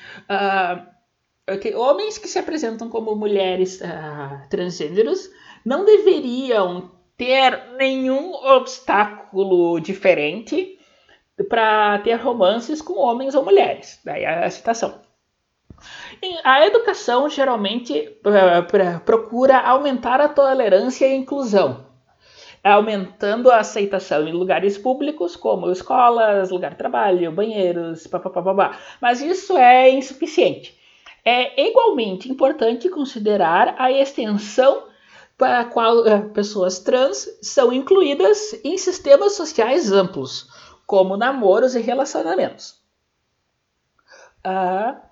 Okay, 1.48 1.76
homens 1.76 2.18
que 2.18 2.28
se 2.28 2.40
apresentam 2.40 2.90
como 2.90 3.16
mulheres 3.16 3.80
transgêneros 4.50 5.30
não 5.64 5.86
deveriam 5.86 6.90
ter 7.16 7.76
nenhum 7.78 8.34
obstáculo 8.34 9.80
diferente 9.80 10.80
para 11.48 12.00
ter 12.00 12.16
romances 12.16 12.82
com 12.82 12.98
homens 12.98 13.36
ou 13.36 13.46
mulheres. 13.46 14.00
Daí 14.04 14.26
a 14.26 14.50
citação. 14.50 15.07
A 16.44 16.66
educação 16.66 17.30
geralmente 17.30 18.18
uh, 18.26 19.00
procura 19.06 19.60
aumentar 19.60 20.20
a 20.20 20.28
tolerância 20.28 21.06
e 21.06 21.12
a 21.12 21.16
inclusão, 21.16 21.86
aumentando 22.64 23.52
a 23.52 23.60
aceitação 23.60 24.28
em 24.28 24.34
lugares 24.34 24.78
públicos 24.78 25.36
como 25.36 25.72
escolas, 25.72 26.50
lugar 26.50 26.72
de 26.72 26.78
trabalho, 26.78 27.32
banheiros, 27.32 28.08
papapá. 28.08 28.78
Mas 29.00 29.22
isso 29.22 29.56
é 29.58 29.90
insuficiente. 29.90 30.78
É 31.24 31.70
igualmente 31.70 32.32
importante 32.32 32.90
considerar 32.90 33.76
a 33.78 33.92
extensão 33.92 34.88
para 35.38 35.60
a 35.60 35.66
qual 35.66 36.00
uh, 36.00 36.30
pessoas 36.30 36.80
trans 36.80 37.28
são 37.42 37.72
incluídas 37.72 38.60
em 38.64 38.78
sistemas 38.78 39.34
sociais 39.34 39.92
amplos, 39.92 40.50
como 40.88 41.16
namoros 41.16 41.76
e 41.76 41.82
relacionamentos. 41.82 42.82
Uh, 44.40 45.07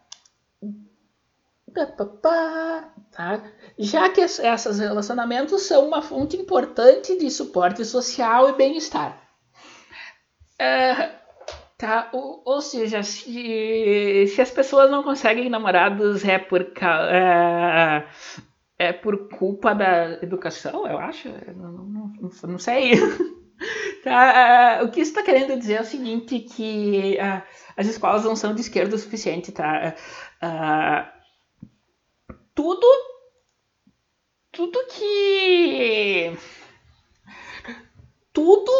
Tá? 3.11 3.41
Já 3.77 4.09
que 4.09 4.21
esses 4.21 4.79
relacionamentos 4.79 5.63
são 5.63 5.87
uma 5.87 6.01
fonte 6.01 6.37
importante 6.37 7.17
de 7.17 7.29
suporte 7.29 7.83
social 7.83 8.49
e 8.49 8.53
bem-estar. 8.53 9.21
É, 10.59 11.11
tá? 11.77 12.09
Ou, 12.13 12.41
ou, 12.45 12.61
seja, 12.61 13.03
se, 13.03 14.27
se 14.27 14.41
as 14.41 14.51
pessoas 14.51 14.89
não 14.89 15.03
conseguem 15.03 15.49
namorados 15.49 16.23
é 16.25 16.37
por, 16.37 16.61
é, 16.61 18.05
é 18.77 18.93
por 18.93 19.29
culpa 19.29 19.73
da 19.73 20.13
educação, 20.21 20.87
eu 20.87 20.97
acho. 20.97 21.29
Não, 21.55 21.71
não, 21.71 21.85
não, 21.85 22.31
não 22.49 22.59
sei. 22.59 22.93
Tá, 24.03 24.81
uh, 24.81 24.85
o 24.85 24.91
que 24.91 24.99
está 24.99 25.23
querendo 25.23 25.57
dizer 25.57 25.75
é 25.75 25.81
o 25.81 25.85
seguinte, 25.85 26.39
que 26.39 27.17
uh, 27.19 27.41
as 27.75 27.87
escolas 27.87 28.23
não 28.23 28.35
são 28.35 28.53
de 28.53 28.61
esquerda 28.61 28.95
o 28.95 28.99
suficiente, 28.99 29.51
tá? 29.51 29.95
Uh, 30.43 31.14
tudo 32.55 32.87
tudo 34.51 34.85
que 34.87 36.35
tudo 38.33 38.71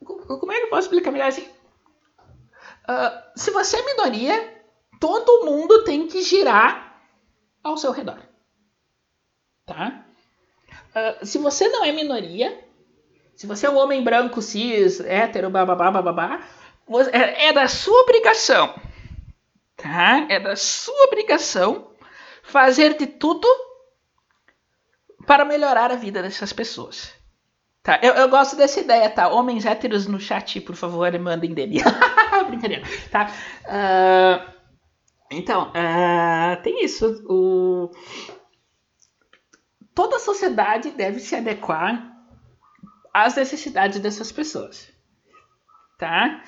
como 0.00 0.52
é 0.52 0.58
que 0.58 0.64
eu 0.66 0.70
posso 0.70 0.86
explicar 0.86 1.10
melhor 1.10 1.28
assim 1.28 1.46
uh, 2.88 3.38
se 3.38 3.50
você 3.50 3.76
é 3.76 3.84
minoria 3.84 4.62
todo 5.00 5.44
mundo 5.44 5.84
tem 5.84 6.06
que 6.06 6.22
girar 6.22 7.02
ao 7.62 7.76
seu 7.76 7.92
redor 7.92 8.22
tá 9.66 10.06
uh, 10.94 11.26
se 11.26 11.38
você 11.38 11.68
não 11.68 11.84
é 11.84 11.92
minoria 11.92 12.64
se 13.34 13.46
você 13.46 13.66
é 13.66 13.70
um 13.70 13.76
homem 13.76 14.02
branco 14.02 14.40
cis 14.40 15.00
hétero 15.00 15.50
bababá 15.50 15.90
bababá 15.90 16.40
é, 17.12 17.48
é 17.48 17.52
da 17.52 17.68
sua 17.68 18.00
obrigação, 18.00 18.74
tá? 19.76 20.26
É 20.30 20.40
da 20.40 20.56
sua 20.56 21.04
obrigação 21.04 21.90
fazer 22.48 22.96
de 22.96 23.06
tudo 23.06 23.46
para 25.26 25.44
melhorar 25.44 25.92
a 25.92 25.96
vida 25.96 26.22
dessas 26.22 26.52
pessoas. 26.52 27.12
Tá, 27.82 28.00
eu, 28.02 28.14
eu 28.14 28.28
gosto 28.28 28.56
dessa 28.56 28.80
ideia, 28.80 29.08
tá? 29.08 29.28
Homens 29.28 29.64
héteros 29.64 30.06
no 30.06 30.18
chat, 30.18 30.60
por 30.60 30.74
favor, 30.74 31.16
mandem 31.18 31.54
dele. 31.54 31.80
Brincadeira, 32.48 32.82
tá? 33.10 33.30
Uh, 33.64 34.52
então, 35.30 35.70
uh, 35.70 36.62
tem 36.62 36.84
isso. 36.84 37.22
O... 37.28 37.90
Toda 39.94 40.18
sociedade 40.18 40.90
deve 40.90 41.20
se 41.20 41.36
adequar 41.36 42.16
às 43.12 43.36
necessidades 43.36 44.00
dessas 44.00 44.32
pessoas. 44.32 44.88
Tá? 45.98 46.42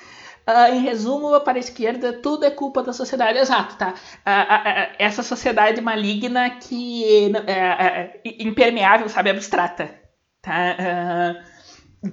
Uh, 0.51 0.75
em 0.75 0.81
resumo, 0.81 1.41
para 1.41 1.59
a 1.59 1.61
esquerda, 1.61 2.13
tudo 2.13 2.45
é 2.45 2.51
culpa 2.51 2.83
da 2.83 2.93
sociedade. 2.93 3.39
Exato, 3.39 3.77
tá? 3.77 3.91
Uh, 3.91 3.93
uh, 3.93 4.97
essa 4.99 5.23
sociedade 5.23 5.81
maligna 5.81 6.51
que 6.51 7.33
é 7.47 8.21
impermeável, 8.41 9.09
sabe, 9.09 9.31
abstrata, 9.31 9.95
tá? 10.43 10.77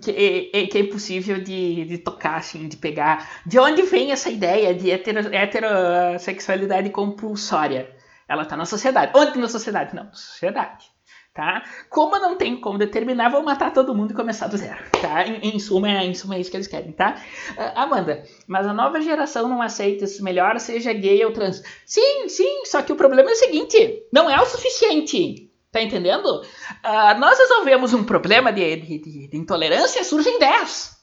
Que 0.01 0.11
é, 0.53 0.67
que, 0.67 0.77
é 0.77 0.81
impossível 0.81 1.41
de, 1.41 1.85
de 1.85 1.97
tocar, 1.97 2.35
assim, 2.35 2.67
de 2.67 2.77
pegar. 2.77 3.27
De 3.45 3.57
onde 3.57 3.83
vem 3.83 4.11
essa 4.11 4.29
ideia 4.29 4.75
de 4.75 4.89
hetero, 4.89 5.33
heterossexualidade 5.33 6.89
compulsória? 6.89 7.89
Ela 8.27 8.43
está 8.43 8.57
na 8.57 8.65
sociedade. 8.65 9.13
Onde 9.15 9.39
na 9.39 9.47
sociedade? 9.47 9.95
Não, 9.95 10.03
na 10.03 10.13
sociedade 10.13 10.96
tá? 11.37 11.63
Como 11.87 12.17
não 12.17 12.35
tem 12.35 12.59
como 12.59 12.79
determinar, 12.79 13.29
vão 13.29 13.43
matar 13.43 13.71
todo 13.71 13.93
mundo 13.93 14.11
e 14.11 14.15
começar 14.15 14.47
do 14.47 14.57
zero, 14.57 14.83
tá? 14.99 15.23
Em, 15.23 15.55
em, 15.55 15.59
suma, 15.59 15.87
em 15.87 16.15
suma 16.15 16.35
é 16.35 16.39
isso 16.39 16.49
que 16.49 16.57
eles 16.57 16.65
querem, 16.65 16.91
tá? 16.91 17.21
Uh, 17.51 17.79
Amanda, 17.79 18.23
mas 18.47 18.65
a 18.65 18.73
nova 18.73 18.99
geração 18.99 19.47
não 19.47 19.61
aceita 19.61 20.05
isso 20.05 20.23
melhor, 20.23 20.59
seja 20.59 20.91
gay 20.93 21.23
ou 21.23 21.31
trans. 21.31 21.61
Sim, 21.85 22.27
sim, 22.27 22.65
só 22.65 22.81
que 22.81 22.91
o 22.91 22.95
problema 22.95 23.29
é 23.29 23.33
o 23.33 23.37
seguinte, 23.37 24.03
não 24.11 24.27
é 24.27 24.41
o 24.41 24.47
suficiente, 24.47 25.51
tá 25.71 25.79
entendendo? 25.79 26.25
Uh, 26.25 27.19
nós 27.19 27.37
resolvemos 27.37 27.93
um 27.93 28.03
problema 28.03 28.51
de, 28.51 28.75
de, 28.77 28.97
de, 28.97 29.27
de 29.27 29.37
intolerância, 29.37 30.03
surgem 30.03 30.39
10, 30.39 30.97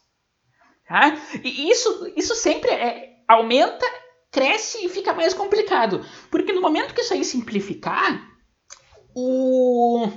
tá? 0.88 1.16
E 1.44 1.70
isso, 1.70 2.12
isso 2.16 2.34
sempre 2.34 2.72
é, 2.72 3.10
aumenta, 3.28 3.86
cresce 4.32 4.84
e 4.84 4.88
fica 4.88 5.12
mais 5.12 5.32
complicado, 5.32 6.04
porque 6.28 6.52
no 6.52 6.60
momento 6.60 6.92
que 6.92 7.02
isso 7.02 7.14
aí 7.14 7.24
simplificar, 7.24 8.33
o, 9.14 10.08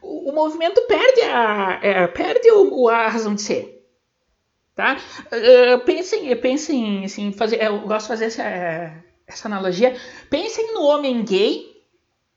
o 0.00 0.32
movimento 0.32 0.80
perde 0.82 1.22
a, 1.22 1.80
é, 1.82 2.06
perde 2.06 2.50
o, 2.50 2.88
a 2.88 3.08
razão 3.08 3.34
de 3.34 3.42
ser. 3.42 3.82
Tá? 4.74 4.96
Uh, 5.26 5.84
pensem, 5.84 6.34
pensem 6.36 7.04
assim, 7.04 7.32
fazer, 7.32 7.62
eu 7.62 7.80
gosto 7.80 8.04
de 8.04 8.08
fazer 8.08 8.24
essa, 8.26 8.42
essa 9.26 9.48
analogia. 9.48 9.94
Pensem 10.30 10.72
no 10.72 10.82
homem 10.84 11.24
gay 11.24 11.70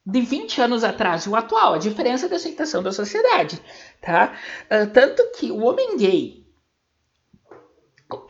de 0.06 0.22
20 0.22 0.62
anos 0.62 0.84
atrás 0.84 1.24
e 1.24 1.30
o 1.30 1.36
atual, 1.36 1.74
a 1.74 1.80
diferença 1.80 2.28
da 2.28 2.36
aceitação 2.36 2.84
da 2.84 2.92
sociedade. 2.92 3.60
Tá? 4.02 4.38
Uh, 4.66 4.92
tanto 4.92 5.24
que 5.32 5.52
o 5.52 5.64
homem 5.64 5.98
gay 5.98 6.45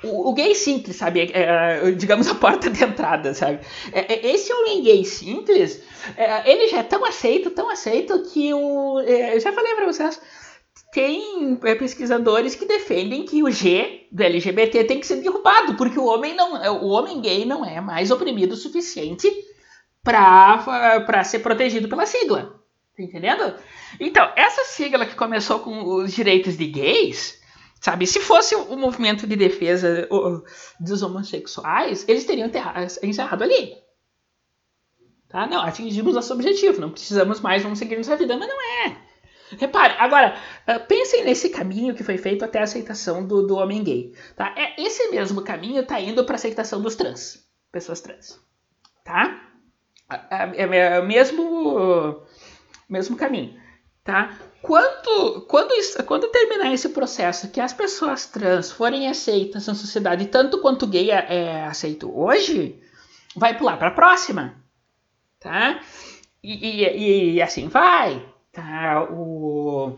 o, 0.04 0.30
o, 0.30 0.34
gay 0.34 0.56
simples, 0.56 0.96
sabe? 0.96 1.32
É, 1.34 1.88
é, 1.88 1.92
digamos 1.92 2.28
a 2.28 2.36
porta 2.36 2.70
de 2.70 2.84
entrada, 2.84 3.34
sabe? 3.34 3.60
É, 3.92 4.14
é 4.14 4.34
esse 4.34 4.52
homem 4.54 4.84
gay 4.84 5.04
simples, 5.04 5.84
é, 6.16 6.50
ele 6.50 6.68
já 6.68 6.80
é 6.80 6.84
tão 6.84 7.04
aceito, 7.06 7.50
tão 7.52 7.70
aceito 7.70 8.24
que 8.32 8.54
o. 8.54 9.00
É, 9.02 9.36
eu 9.36 9.40
já 9.40 9.52
falei 9.52 9.76
para 9.76 9.86
vocês. 9.86 10.22
Tem 10.94 11.56
pesquisadores 11.58 12.56
que 12.56 12.66
defendem 12.66 13.26
que 13.26 13.44
o 13.44 13.52
G 13.52 14.08
do 14.10 14.24
LGBT 14.24 14.86
tem 14.86 15.00
que 15.00 15.08
ser 15.08 15.18
derrubado, 15.18 15.76
porque 15.76 16.00
o 16.00 16.06
homem 16.06 16.34
não, 16.34 16.54
o 16.84 16.88
homem 16.88 17.20
gay 17.20 17.44
não 17.44 17.66
é 17.66 17.82
mais 17.82 18.12
oprimido 18.12 18.54
o 18.54 18.58
suficiente 18.58 19.30
para 20.02 21.24
ser 21.26 21.40
protegido 21.40 21.90
pela 21.90 22.06
sigla. 22.06 22.62
Tá 22.96 23.04
entendendo? 23.04 23.56
Então, 24.00 24.32
essa 24.38 24.64
sigla 24.64 25.06
que 25.06 25.16
começou 25.16 25.60
com 25.60 25.84
os 25.96 26.14
direitos 26.14 26.56
de 26.56 26.66
gays, 26.66 27.42
Sabe, 27.86 28.08
se 28.08 28.20
fosse 28.20 28.56
o 28.56 28.76
movimento 28.76 29.28
de 29.28 29.36
defesa 29.36 30.10
dos 30.80 31.04
homossexuais, 31.04 32.04
eles 32.08 32.26
teriam 32.26 32.50
encerrado 33.04 33.44
ali. 33.44 33.78
Tá? 35.30 35.46
Não, 35.46 35.62
atingimos 35.62 36.16
nosso 36.16 36.34
objetivo, 36.34 36.82
não 36.82 36.90
precisamos 36.90 37.42
mais, 37.42 37.62
vamos 37.62 37.78
seguir 37.78 37.96
nossa 37.96 38.18
vida, 38.18 38.36
mas 38.38 38.48
não 38.48 38.60
é. 38.60 38.98
Repare, 39.60 39.94
agora, 40.00 40.36
uh, 40.68 40.88
pensem 40.88 41.24
nesse 41.24 41.50
caminho 41.50 41.94
que 41.94 42.04
foi 42.04 42.18
feito 42.18 42.44
até 42.44 42.58
a 42.58 42.64
aceitação 42.64 43.24
do, 43.24 43.46
do 43.46 43.56
homem 43.56 43.84
gay. 43.84 44.16
Tá? 44.36 44.56
É, 44.58 44.82
esse 44.82 45.12
mesmo 45.12 45.44
caminho 45.44 45.84
está 45.84 46.02
indo 46.02 46.26
para 46.26 46.34
a 46.34 46.38
aceitação 46.38 46.82
dos 46.82 46.96
trans, 46.96 47.48
pessoas 47.72 48.02
trans. 48.02 48.42
Tá? 49.04 49.48
É, 50.32 50.64
é, 50.64 50.96
é 50.96 51.00
o 51.00 51.06
mesmo, 51.06 52.24
mesmo 52.90 53.16
caminho. 53.16 53.64
Tá? 54.06 54.38
Quando, 54.62 55.42
quando, 55.48 55.72
isso, 55.74 56.02
quando 56.04 56.30
terminar 56.30 56.72
esse 56.72 56.90
processo, 56.90 57.50
que 57.50 57.60
as 57.60 57.74
pessoas 57.74 58.28
trans 58.28 58.72
forem 58.72 59.08
aceitas 59.08 59.66
na 59.66 59.74
sociedade 59.74 60.28
tanto 60.28 60.62
quanto 60.62 60.86
gay 60.86 61.10
é, 61.10 61.26
é 61.28 61.66
aceito 61.66 62.16
hoje, 62.16 62.80
vai 63.36 63.58
pular 63.58 63.78
para 63.78 63.88
a 63.88 63.92
próxima, 63.92 64.54
tá? 65.40 65.80
E, 66.44 66.84
e, 66.84 67.34
e, 67.34 67.42
assim 67.42 67.68
vai, 67.68 68.24
tá? 68.52 69.08
O, 69.10 69.98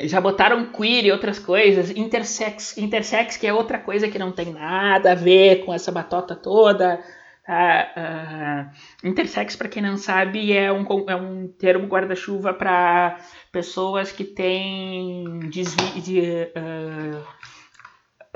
já 0.00 0.18
botaram 0.18 0.72
queer 0.72 1.04
e 1.04 1.12
outras 1.12 1.38
coisas, 1.38 1.90
intersex, 1.90 2.78
intersex 2.78 3.36
que 3.36 3.46
é 3.46 3.52
outra 3.52 3.78
coisa 3.78 4.08
que 4.08 4.18
não 4.18 4.32
tem 4.32 4.50
nada 4.50 5.12
a 5.12 5.14
ver 5.14 5.62
com 5.66 5.74
essa 5.74 5.92
batota 5.92 6.34
toda, 6.34 7.04
Uh, 7.48 8.68
intersex, 9.02 9.56
para 9.56 9.70
quem 9.70 9.82
não 9.82 9.96
sabe, 9.96 10.52
é 10.52 10.70
um, 10.70 10.84
é 11.08 11.16
um 11.16 11.48
termo 11.48 11.86
guarda-chuva 11.86 12.52
para 12.52 13.18
pessoas 13.50 14.12
que 14.12 14.22
têm 14.22 15.38
desvio 15.48 16.02
de, 16.02 16.20
uh, 16.54 17.24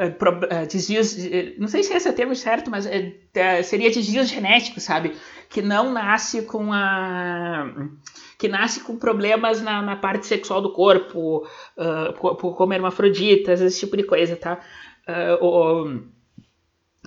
uh, 0.03 0.67
desvios, 0.67 1.15
não 1.59 1.69
sei 1.69 1.83
se 1.83 1.93
esse 1.93 2.09
é 2.09 2.11
o 2.11 2.15
termo 2.15 2.35
certo, 2.35 2.71
mas 2.71 2.87
é, 2.87 3.63
seria 3.63 3.91
desvios 3.91 4.31
genéticos, 4.31 4.83
sabe? 4.83 5.15
Que 5.51 5.61
não 5.61 5.93
nasce 5.93 6.47
com 6.47 6.73
a 6.73 7.71
que 8.39 8.49
nasce 8.49 8.81
com 8.81 8.97
problemas 8.97 9.61
na, 9.61 9.83
na 9.83 9.95
parte 9.95 10.27
sexual 10.27 10.61
do 10.61 10.73
corpo, 10.73 11.47
como 12.57 12.73
hermafroditas, 12.73 13.61
esse 13.61 13.79
tipo 13.79 13.97
de 13.97 14.03
coisa, 14.03 14.35
tá? 14.35 14.59
ou, 15.41 16.03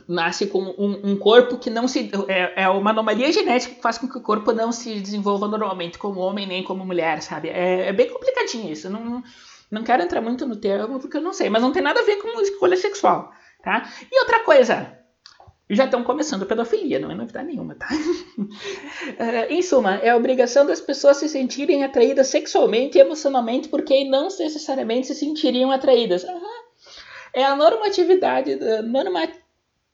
nasce 0.07 0.47
com 0.47 0.61
um, 0.61 1.11
um, 1.11 1.17
corpo 1.17 1.57
que 1.57 1.69
não 1.69 1.87
se. 1.87 2.11
É, 2.27 2.63
é, 2.63 2.69
uma 2.69 2.91
anomalia 2.91 3.31
genética 3.31 3.75
que 3.75 3.81
faz 3.81 3.97
com 3.97 4.07
que 4.07 4.17
o 4.17 4.21
corpo 4.21 4.51
não 4.51 4.71
se 4.71 4.99
desenvolva 4.99 5.47
normalmente 5.47 5.97
como 5.97 6.19
homem 6.19 6.45
nem 6.45 6.63
como 6.63 6.85
mulher, 6.85 7.21
sabe? 7.21 7.49
É, 7.49 7.87
é 7.87 7.93
bem 7.93 8.09
complicadinho 8.09 8.71
isso. 8.71 8.89
Não, 8.89 9.23
não 9.69 9.83
quero 9.83 10.03
entrar 10.03 10.21
muito 10.21 10.45
no 10.45 10.55
termo 10.55 10.99
porque 10.99 11.17
eu 11.17 11.21
não 11.21 11.33
sei, 11.33 11.49
mas 11.49 11.61
não 11.61 11.71
tem 11.71 11.81
nada 11.81 11.99
a 11.99 12.03
ver 12.03 12.17
com 12.17 12.39
escolha 12.41 12.77
sexual, 12.77 13.31
tá? 13.63 13.89
E 14.11 14.19
outra 14.19 14.39
coisa. 14.39 14.95
Já 15.67 15.85
estão 15.85 16.03
começando 16.03 16.43
a 16.43 16.45
pedofilia, 16.45 16.99
não 16.99 17.09
é 17.09 17.15
novidade 17.15 17.47
nenhuma, 17.47 17.73
tá? 17.73 17.87
uh, 18.37 19.49
em 19.49 19.63
suma, 19.63 19.95
é 19.95 20.09
a 20.09 20.15
obrigação 20.15 20.63
das 20.63 20.79
pessoas 20.79 21.17
se 21.17 21.27
sentirem 21.27 21.83
atraídas 21.83 22.27
sexualmente 22.27 22.99
e 22.99 23.01
emocionalmente 23.01 23.67
porque 23.67 24.05
não 24.05 24.25
necessariamente 24.25 25.07
se 25.07 25.15
sentiriam 25.15 25.71
atraídas. 25.71 26.23
Uhum. 26.23 26.39
É 27.33 27.43
a 27.43 27.55
normatividade, 27.55 28.55
norma, 28.83 29.27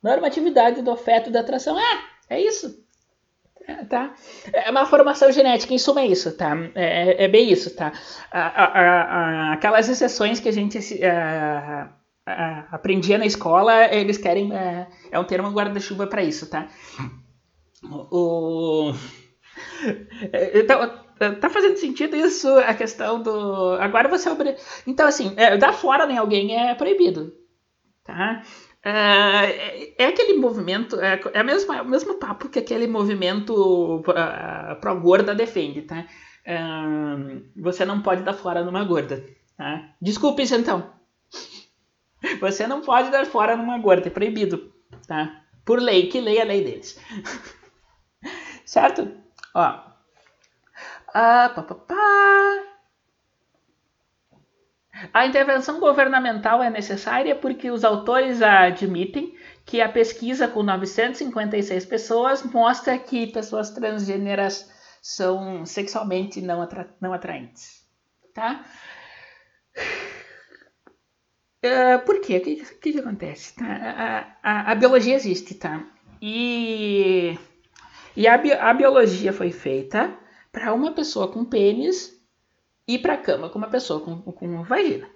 Normatividade 0.02 0.82
do 0.82 0.92
afeto 0.92 1.30
da 1.30 1.42
atração. 1.42 1.78
Ah, 1.78 2.04
é 2.30 2.42
isso. 2.42 2.82
É, 3.68 3.86
tá? 3.86 4.14
É 4.52 4.72
uma 4.72 4.86
formação 4.86 5.32
genética, 5.32 5.74
em 5.74 5.78
suma 5.78 6.02
é 6.02 6.08
isso, 6.08 6.36
tá? 6.36 6.56
É, 6.74 7.26
é 7.26 7.28
bem 7.28 7.52
isso, 7.52 7.76
tá? 7.76 7.92
aquelas 9.52 9.88
exceções 9.88 10.40
que 10.40 10.50
a 10.50 10.52
gente 10.52 10.80
aprendia 12.72 13.18
na 13.18 13.26
escola, 13.26 13.94
eles 13.94 14.18
querem. 14.18 14.54
É, 14.54 14.88
é 15.12 15.20
um 15.20 15.24
termo 15.24 15.50
guarda-chuva 15.52 16.08
para 16.08 16.24
isso, 16.24 16.50
tá? 16.50 16.68
O. 17.84 18.94
Então, 20.54 20.80
tá 21.40 21.50
fazendo 21.50 21.78
sentido 21.78 22.16
isso, 22.16 22.48
a 22.60 22.74
questão 22.74 23.22
do. 23.22 23.74
Agora 23.80 24.08
você. 24.08 24.30
Então, 24.88 25.08
assim, 25.08 25.34
é, 25.38 25.58
dar 25.58 25.74
fora 25.74 26.12
em 26.12 26.18
alguém 26.18 26.56
é 26.56 26.74
proibido. 26.74 27.34
Tá? 28.04 28.44
É, 28.84 30.04
é, 30.04 30.08
aquele 30.08 30.34
movimento, 30.34 31.00
é, 31.00 31.22
é, 31.34 31.44
mesmo, 31.44 31.72
é 31.72 31.82
o 31.82 31.88
mesmo 31.88 32.16
papo 32.16 32.50
que 32.50 32.58
aquele 32.58 32.88
movimento 32.88 34.00
uh, 34.00 34.76
pró-gorda 34.82 35.36
defende, 35.36 35.84
tá? 35.84 36.08
Uh, 36.48 37.44
você 37.56 37.86
não 37.86 38.02
pode 38.02 38.24
dar 38.24 38.34
fora 38.34 38.64
numa 38.64 38.84
gorda, 38.84 39.24
tá? 39.56 39.94
Desculpe 40.02 40.44
então. 40.44 40.94
Você 42.40 42.66
não 42.66 42.82
pode 42.82 43.12
dar 43.12 43.26
fora 43.26 43.56
numa 43.56 43.78
gorda, 43.78 44.08
é 44.08 44.12
proibido, 44.12 44.74
tá? 45.08 45.44
Por 45.64 45.80
lei, 45.80 46.08
que 46.08 46.20
lei 46.20 46.38
é 46.38 46.42
a 46.42 46.46
lei 46.46 46.64
deles. 46.64 47.00
certo? 48.66 49.12
Ó. 49.54 49.92
Ah, 51.14 51.52
pá, 51.54 51.62
pá, 51.62 51.76
pá. 51.76 52.71
A 55.14 55.26
intervenção 55.26 55.80
governamental 55.80 56.62
é 56.62 56.70
necessária 56.70 57.36
porque 57.36 57.72
os 57.72 57.84
autores 57.84 58.42
admitem 58.42 59.36
que 59.66 59.80
a 59.80 59.90
pesquisa 59.90 60.48
com 60.48 60.64
956 60.64 61.86
pessoas 61.86 62.44
mostra 62.44 62.98
que 62.98 63.28
pessoas 63.28 63.70
transgêneras 63.72 64.70
são 65.02 65.66
sexualmente 65.66 66.42
não, 66.42 66.62
atra 66.62 66.94
não 67.00 67.14
atraentes. 67.14 67.86
Tá? 68.34 68.64
Uh, 71.64 72.06
por 72.06 72.20
quê? 72.22 72.38
O 72.38 72.42
que, 72.42 72.56
que, 72.56 72.92
que 72.94 73.00
acontece? 73.00 73.56
Tá? 73.56 73.66
A, 73.66 74.52
a, 74.52 74.72
a, 74.72 74.76
biologia 74.76 75.16
existe, 75.16 75.56
tá? 75.56 75.86
E, 76.22 77.38
e 78.16 78.28
a, 78.28 78.38
bi 78.38 78.52
a 78.52 78.74
biologia 78.74 79.32
foi 79.32 79.52
feita 79.52 80.16
para 80.52 80.74
uma 80.74 80.92
pessoa 80.92 81.32
com 81.32 81.46
pênis 81.46 82.21
ir 82.96 83.00
para 83.00 83.14
a 83.14 83.18
cama 83.18 83.50
com 83.50 83.58
uma 83.58 83.70
pessoa 83.70 84.02
com, 84.02 84.22
com 84.22 84.64
vagina. 84.64 85.08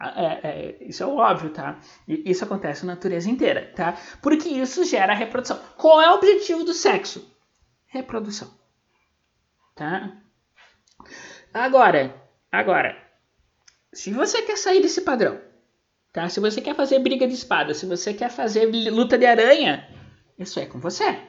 É, 0.00 0.48
é, 0.48 0.84
isso 0.84 1.02
é 1.02 1.06
óbvio, 1.06 1.50
tá? 1.50 1.80
Isso 2.06 2.44
acontece 2.44 2.86
na 2.86 2.94
natureza 2.94 3.28
inteira, 3.28 3.72
tá? 3.74 3.96
Porque 4.22 4.48
isso 4.48 4.84
gera 4.84 5.12
reprodução. 5.12 5.60
Qual 5.76 6.00
é 6.00 6.08
o 6.08 6.14
objetivo 6.14 6.62
do 6.62 6.72
sexo? 6.72 7.36
Reprodução, 7.86 8.48
tá? 9.74 10.16
Agora, 11.52 12.14
agora, 12.52 12.96
se 13.92 14.12
você 14.12 14.42
quer 14.42 14.56
sair 14.56 14.80
desse 14.80 15.00
padrão, 15.00 15.40
tá? 16.12 16.28
Se 16.28 16.38
você 16.38 16.60
quer 16.60 16.76
fazer 16.76 17.00
briga 17.00 17.26
de 17.26 17.34
espada, 17.34 17.74
se 17.74 17.84
você 17.84 18.14
quer 18.14 18.30
fazer 18.30 18.66
luta 18.90 19.18
de 19.18 19.26
aranha, 19.26 19.88
isso 20.38 20.60
é 20.60 20.66
com 20.66 20.78
você, 20.78 21.20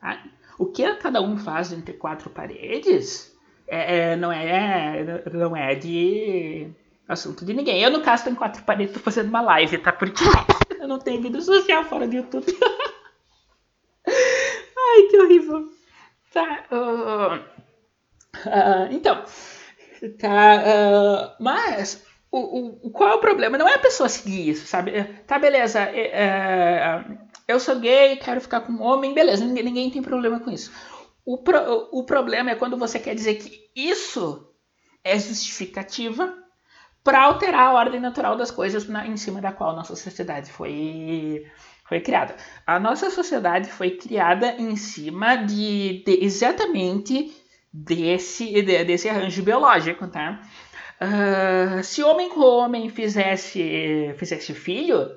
tá? 0.00 0.24
O 0.58 0.66
que 0.66 0.92
cada 0.96 1.22
um 1.22 1.36
faz 1.38 1.72
entre 1.72 1.94
quatro 1.94 2.28
paredes 2.28 3.31
é, 3.72 4.12
é, 4.12 4.16
não 4.16 4.30
é 4.30 5.22
não 5.32 5.56
é 5.56 5.74
de 5.74 6.70
assunto 7.08 7.42
de 7.42 7.54
ninguém. 7.54 7.82
Eu, 7.82 7.90
no 7.90 8.02
caso, 8.02 8.24
tenho 8.24 8.36
quatro 8.36 8.62
paredes, 8.64 8.92
tô 8.92 9.00
fazendo 9.00 9.30
uma 9.30 9.40
live, 9.40 9.78
tá? 9.78 9.90
Porque 9.90 10.22
eu 10.78 10.86
não 10.86 10.98
tenho 10.98 11.22
vida 11.22 11.40
social 11.40 11.82
fora 11.84 12.06
do 12.06 12.14
YouTube. 12.14 12.44
Ai, 14.06 15.02
que 15.10 15.18
horrível. 15.18 15.70
Tá. 16.34 16.64
Uh, 16.70 17.36
uh, 18.46 18.88
então, 18.90 19.24
tá. 20.18 20.62
Uh, 20.66 21.42
mas 21.42 22.04
o, 22.30 22.76
o, 22.88 22.90
qual 22.90 23.08
é 23.08 23.14
o 23.14 23.20
problema? 23.20 23.56
Não 23.56 23.68
é 23.68 23.74
a 23.74 23.78
pessoa 23.78 24.06
seguir 24.10 24.50
isso, 24.50 24.66
sabe? 24.66 25.02
Tá, 25.26 25.38
beleza. 25.38 25.80
É, 25.80 26.10
é, 26.12 27.04
eu 27.48 27.58
sou 27.58 27.80
gay, 27.80 28.16
quero 28.16 28.40
ficar 28.42 28.60
com 28.60 28.72
um 28.72 28.82
homem, 28.82 29.14
beleza. 29.14 29.42
Ninguém, 29.46 29.64
ninguém 29.64 29.90
tem 29.90 30.02
problema 30.02 30.40
com 30.40 30.50
isso. 30.50 30.70
O, 31.24 31.38
pro, 31.38 31.88
o 31.92 32.04
problema 32.04 32.50
é 32.50 32.56
quando 32.56 32.76
você 32.76 32.98
quer 32.98 33.14
dizer 33.14 33.36
que 33.36 33.70
isso 33.74 34.52
é 35.04 35.18
justificativa 35.18 36.36
para 37.04 37.22
alterar 37.22 37.68
a 37.68 37.72
ordem 37.72 38.00
natural 38.00 38.36
das 38.36 38.50
coisas 38.50 38.88
na, 38.88 39.06
em 39.06 39.16
cima 39.16 39.40
da 39.40 39.52
qual 39.52 39.74
nossa 39.74 39.96
sociedade 39.96 40.50
foi, 40.50 41.46
foi 41.88 42.00
criada. 42.00 42.36
A 42.66 42.78
nossa 42.78 43.10
sociedade 43.10 43.70
foi 43.70 43.92
criada 43.92 44.54
em 44.58 44.76
cima 44.76 45.36
de, 45.36 46.02
de 46.04 46.24
exatamente 46.24 47.32
desse, 47.72 48.62
de, 48.62 48.84
desse 48.84 49.08
arranjo 49.08 49.42
biológico, 49.42 50.06
tá? 50.08 50.42
Uh, 51.00 51.82
se 51.82 52.02
homem 52.02 52.28
com 52.28 52.40
homem 52.40 52.88
fizesse, 52.88 54.14
fizesse 54.16 54.54
filho, 54.54 55.08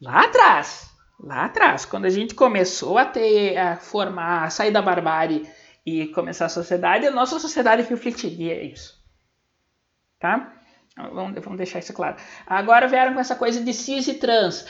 lá 0.00 0.24
atrás, 0.24 0.89
lá 1.22 1.44
atrás, 1.44 1.84
quando 1.84 2.06
a 2.06 2.10
gente 2.10 2.34
começou 2.34 2.98
a 2.98 3.04
ter, 3.04 3.56
a 3.56 3.76
formar, 3.76 4.44
a 4.44 4.50
sair 4.50 4.70
da 4.70 4.82
barbárie 4.82 5.48
e 5.84 6.06
começar 6.08 6.46
a 6.46 6.50
sociedade, 6.50 7.06
a 7.06 7.10
nossa 7.10 7.38
sociedade 7.38 7.82
refletiria 7.82 8.62
isso. 8.62 8.98
Tá? 10.18 10.54
Vamos, 10.96 11.42
vamos 11.42 11.56
deixar 11.56 11.78
isso 11.78 11.92
claro. 11.92 12.16
Agora 12.46 12.88
vieram 12.88 13.14
com 13.14 13.20
essa 13.20 13.34
coisa 13.34 13.62
de 13.62 13.72
cis 13.72 14.06
e 14.08 14.14
trans. 14.14 14.66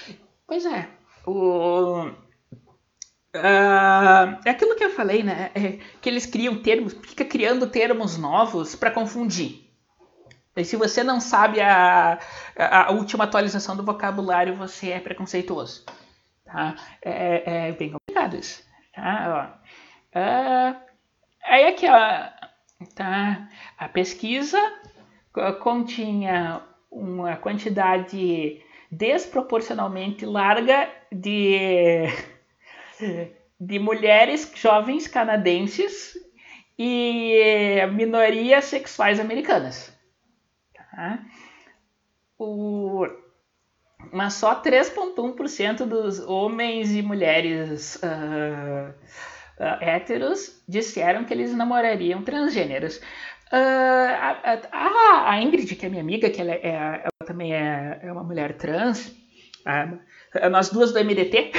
Pois 0.47 0.65
é, 0.67 0.89
o, 1.27 2.07
uh, 2.07 2.15
é 4.45 4.51
aquilo 4.51 4.77
que 4.77 4.85
eu 4.85 4.91
falei, 4.91 5.23
né? 5.23 5.51
É 5.55 5.79
que 6.01 6.09
eles 6.09 6.27
criam 6.27 6.63
termos, 6.63 6.93
fica 6.93 7.25
criando 7.25 7.67
termos 7.67 8.17
novos 8.17 8.75
para 8.75 8.91
confundir. 8.91 9.69
E 10.57 10.65
se 10.65 10.77
você 10.77 11.05
não 11.05 11.21
sabe 11.21 11.61
a, 11.61 12.19
a, 12.57 12.87
a, 12.87 12.91
última 12.91 13.25
atualização 13.25 13.77
do 13.77 13.85
vocabulário, 13.85 14.57
você 14.57 14.91
é 14.91 15.01
preconceituoso. 15.01 15.85
Tá? 16.51 16.75
É, 17.03 17.69
é 17.69 17.73
bem 17.73 17.93
complicado 17.93 18.37
isso. 18.37 18.65
Tá? 18.95 19.61
Ó. 20.15 20.19
Uh, 20.19 20.77
aí 21.45 21.69
aqui, 21.69 21.87
ó, 21.89 22.87
tá? 22.95 23.49
a 23.79 23.89
pesquisa 23.89 24.59
continha 25.63 26.61
uma 26.91 27.37
quantidade 27.37 28.61
desproporcionalmente 28.91 30.27
larga 30.27 30.91
de, 31.13 32.07
de 33.61 33.79
mulheres 33.79 34.51
jovens 34.57 35.07
canadenses 35.07 36.15
e 36.77 37.87
minorias 37.93 38.65
sexuais 38.65 39.21
americanas. 39.21 39.97
Tá? 40.75 41.25
O, 42.37 43.07
mas 44.13 44.35
só 44.35 44.61
3,1% 44.61 45.87
dos 45.87 46.21
homens 46.21 46.93
e 46.93 47.03
mulheres 47.03 47.97
uh, 47.97 48.91
uh, 48.91 49.85
héteros 49.85 50.63
disseram 50.69 51.25
que 51.25 51.33
eles 51.33 51.55
namorariam 51.55 52.23
transgêneros. 52.23 52.97
Uh, 53.53 53.57
a, 53.57 54.61
a, 54.73 55.31
a, 55.33 55.43
Ingrid, 55.43 55.75
que 55.75 55.87
é 55.87 55.89
minha 55.89 56.03
amiga, 56.03 56.31
que 56.31 56.41
ela, 56.41 56.53
é, 56.53 57.03
ela 57.03 57.27
também 57.27 57.55
é, 57.55 58.01
é, 58.03 58.13
uma 58.13 58.23
mulher 58.23 58.57
trans, 58.57 59.13
nós 60.51 60.71
duas 60.71 60.93
do 60.93 61.05
MDT. 61.05 61.53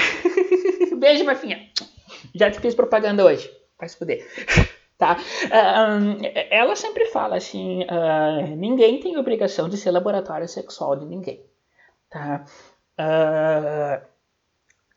Beijo, 0.98 1.26
Marfinha. 1.26 1.70
Já 2.34 2.50
te 2.50 2.60
fiz 2.60 2.74
propaganda 2.74 3.26
hoje. 3.26 3.52
Vai 3.78 3.90
se 3.90 3.98
fuder. 3.98 4.26
Tá? 5.02 5.18
Uh, 5.18 6.22
ela 6.52 6.76
sempre 6.76 7.08
fala 7.08 7.36
assim: 7.36 7.82
uh, 7.86 8.56
ninguém 8.56 9.00
tem 9.00 9.18
obrigação 9.18 9.68
de 9.68 9.76
ser 9.76 9.90
laboratório 9.90 10.48
sexual 10.48 10.96
de 10.96 11.08
ninguém. 11.08 11.44
Tá? 12.12 12.43
Uh, 13.00 14.06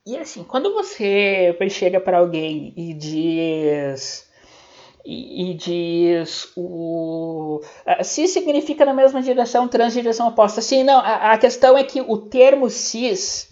e 0.04 0.18
assim, 0.18 0.42
quando 0.42 0.74
você 0.74 1.56
chega 1.70 2.00
para 2.00 2.18
alguém 2.18 2.74
e 2.76 2.92
diz 2.92 4.28
e, 5.04 5.50
e, 5.50 5.54
diz 5.54 6.52
o 6.56 7.62
cis 8.02 8.30
significa 8.32 8.84
na 8.84 8.92
mesma 8.92 9.22
direção, 9.22 9.68
trans 9.68 9.92
direção 9.92 10.28
oposta. 10.28 10.60
Sim, 10.60 10.82
não. 10.82 10.98
A, 10.98 11.32
a, 11.32 11.38
questão 11.38 11.78
é 11.78 11.84
que 11.84 12.00
o 12.00 12.18
termo 12.18 12.68
cis 12.68 13.48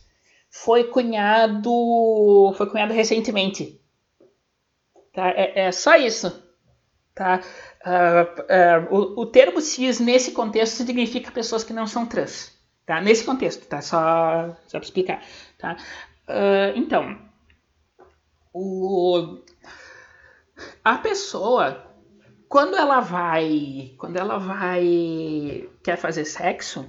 foi 0.51 0.85
cunhado 0.85 2.53
foi 2.57 2.69
cunhado 2.69 2.93
recentemente. 2.93 3.81
Tá? 5.15 5.31
É, 5.31 5.67
é 5.67 5.73
só 5.73 5.95
isso. 5.95 6.43
Tá? 7.15 7.41
Uh, 7.87 8.91
uh, 8.93 9.17
o, 9.17 9.23
o 9.23 9.27
termo 9.27 9.61
cis 9.61 10.01
nesse 10.01 10.33
contexto 10.33 10.75
significa 10.75 11.31
pessoas 11.31 11.63
que 11.63 11.73
não 11.73 11.87
são 11.87 12.05
trans. 12.07 12.52
Tá? 12.87 13.01
Nesse 13.01 13.25
contexto, 13.25 13.67
tá? 13.67 13.81
Só, 13.81 14.57
só 14.67 14.79
para 14.79 14.85
explicar. 14.85 15.23
Tá? 15.59 15.77
Uh, 16.29 16.77
então, 16.77 17.19
o, 18.53 19.39
a 20.85 20.99
pessoa, 20.99 21.87
quando 22.49 22.77
ela 22.77 23.01
vai, 23.01 23.95
quando 23.99 24.17
ela 24.17 24.39
vai, 24.39 25.69
quer 25.83 25.97
fazer 25.97 26.25
sexo, 26.25 26.89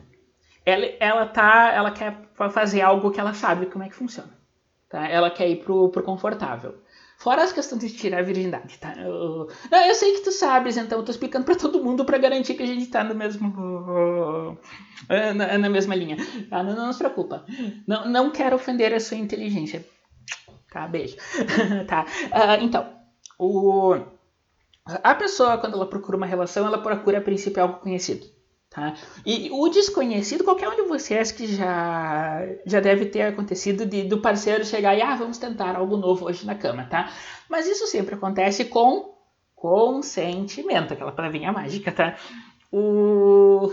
ela, 0.66 0.86
ela 1.00 1.26
tá, 1.28 1.72
ela 1.74 1.92
quer 1.92 2.18
fazer 2.52 2.82
algo 2.82 3.12
que 3.12 3.20
ela 3.20 3.34
sabe 3.34 3.68
como 3.68 3.84
é 3.84 3.90
que 3.90 3.96
funciona. 3.96 4.32
Tá? 4.90 5.08
Ela 5.08 5.32
quer 5.32 5.50
ir 5.50 5.64
pro, 5.64 5.90
pro 5.90 6.04
confortável. 6.04 6.82
Fora 7.24 7.42
as 7.42 7.54
questões 7.54 7.82
de 7.82 7.90
tirar 7.90 8.20
a 8.20 8.22
virgindade, 8.22 8.78
tá? 8.78 8.94
Eu, 8.98 9.48
eu 9.72 9.96
sei 9.96 10.16
que 10.16 10.24
tu 10.26 10.32
sabes, 10.34 10.76
então 10.76 11.00
eu 11.00 11.06
tô 11.06 11.12
explicando 11.12 11.46
para 11.46 11.56
todo 11.56 11.82
mundo 11.82 12.04
para 12.04 12.18
garantir 12.18 12.54
que 12.54 12.64
a 12.64 12.66
gente 12.66 12.88
tá 12.88 13.02
no 13.02 13.16
mesmo 13.16 14.58
na, 15.34 15.58
na 15.58 15.70
mesma 15.70 15.96
linha. 15.96 16.18
Tá? 16.50 16.62
Não, 16.62 16.76
não, 16.76 16.92
se 16.92 17.00
preocupa. 17.00 17.46
Não, 17.88 18.10
não 18.10 18.30
quero 18.30 18.58
ofender 18.58 18.94
a 18.94 19.00
sua 19.00 19.16
inteligência. 19.16 19.88
Tá, 20.70 20.86
beijo. 20.86 21.16
tá. 21.88 22.06
Uh, 22.26 22.62
então, 22.62 22.94
o 23.40 23.96
a 24.86 25.16
pessoa 25.16 25.58
quando 25.58 25.76
ela 25.76 25.88
procura 25.88 26.18
uma 26.18 26.26
relação, 26.26 26.68
ela 26.68 26.82
procura 26.82 27.20
a 27.20 27.22
princípio 27.22 27.64
algo 27.64 27.80
conhecido. 27.80 28.26
Tá? 28.74 28.96
E 29.24 29.52
o 29.52 29.70
desconhecido, 29.70 30.44
qualquer 30.44 30.68
um 30.68 30.76
de 30.76 30.82
vocês 30.82 31.32
que 31.32 31.46
já, 31.46 32.42
já 32.66 32.80
deve 32.80 33.06
ter 33.06 33.22
acontecido 33.22 33.86
de, 33.86 34.04
do 34.04 34.18
parceiro 34.18 34.66
chegar 34.66 34.98
e 34.98 35.02
ah, 35.02 35.16
vamos 35.16 35.38
tentar 35.38 35.76
algo 35.76 35.96
novo 35.96 36.26
hoje 36.26 36.44
na 36.44 36.56
cama, 36.56 36.86
tá? 36.86 37.12
Mas 37.48 37.68
isso 37.68 37.86
sempre 37.86 38.16
acontece 38.16 38.66
com 38.66 39.14
consentimento, 39.56 40.92
aquela 40.92 41.12
palavrinha 41.12 41.52
mágica, 41.52 41.92
tá? 41.92 42.16
O... 42.72 43.72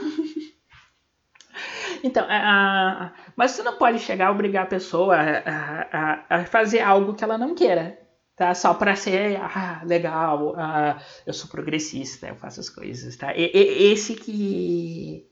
então, 2.04 2.26
a, 2.28 3.14
mas 3.34 3.52
você 3.52 3.62
não 3.62 3.78
pode 3.78 4.00
chegar 4.00 4.28
a 4.28 4.32
obrigar 4.32 4.64
a 4.64 4.68
pessoa 4.68 5.16
a, 5.16 5.86
a, 5.90 6.24
a 6.40 6.44
fazer 6.44 6.80
algo 6.80 7.14
que 7.14 7.24
ela 7.24 7.38
não 7.38 7.54
queira, 7.54 7.98
tá? 8.40 8.55
Só 8.55 8.72
para 8.72 8.96
ser, 8.96 9.37
ah, 9.37 9.83
legal, 9.85 10.55
ah, 10.57 10.98
eu 11.26 11.35
sou 11.35 11.50
progressista, 11.50 12.26
eu 12.26 12.37
faço 12.37 12.59
as 12.59 12.70
coisas, 12.70 13.14
tá? 13.14 13.37
E, 13.37 13.50
e, 13.55 13.92
esse 13.92 14.14
que 14.14 15.29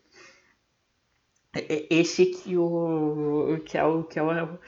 esse 1.90 2.27
que 2.27 2.59
o 2.59 3.59
que 3.64 3.79
é 3.79 3.83
o 3.85 4.05
que 4.05 4.18
é 4.18 4.23
o, 4.23 4.59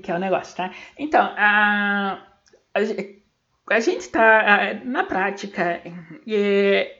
que 0.00 0.10
é 0.10 0.14
o 0.16 0.18
negócio, 0.18 0.56
tá? 0.56 0.74
Então, 0.98 1.32
a, 1.36 2.26
a, 2.74 3.80
gente 3.80 4.00
está 4.00 4.74
na 4.84 5.04
prática 5.04 5.80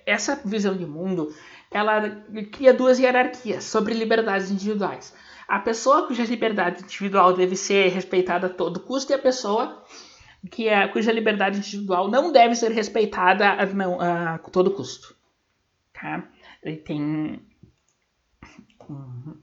essa 0.06 0.40
visão 0.44 0.76
de 0.76 0.86
mundo 0.86 1.34
ela 1.72 2.24
cria 2.52 2.72
duas 2.72 3.00
hierarquias 3.00 3.64
sobre 3.64 3.92
liberdades 3.92 4.52
individuais. 4.52 5.12
A 5.48 5.58
pessoa 5.58 6.06
cuja 6.06 6.22
liberdade 6.22 6.84
individual 6.84 7.32
deve 7.34 7.56
ser 7.56 7.88
respeitada 7.88 8.46
a 8.46 8.50
todo 8.50 8.78
custo 8.78 9.10
e 9.10 9.14
a 9.16 9.18
pessoa 9.18 9.84
que 10.50 10.68
é, 10.68 10.86
cuja 10.88 11.12
liberdade 11.12 11.58
individual 11.58 12.08
não 12.08 12.32
deve 12.32 12.54
ser 12.54 12.70
respeitada 12.70 13.48
a, 13.50 13.66
não, 13.66 14.00
a 14.00 14.38
todo 14.38 14.70
custo. 14.70 15.16
Tá? 15.92 16.28
Ele 16.62 16.76
tem. 16.76 17.40
Uhum. 18.88 19.36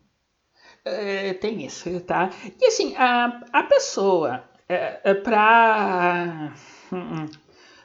É, 0.85 1.33
tem 1.33 1.65
isso, 1.65 1.99
tá? 2.01 2.29
E 2.59 2.65
assim, 2.65 2.95
a, 2.95 3.41
a 3.51 3.63
pessoa, 3.63 4.43
é 4.67 5.13
para. 5.13 6.53
Uhum, 6.91 7.25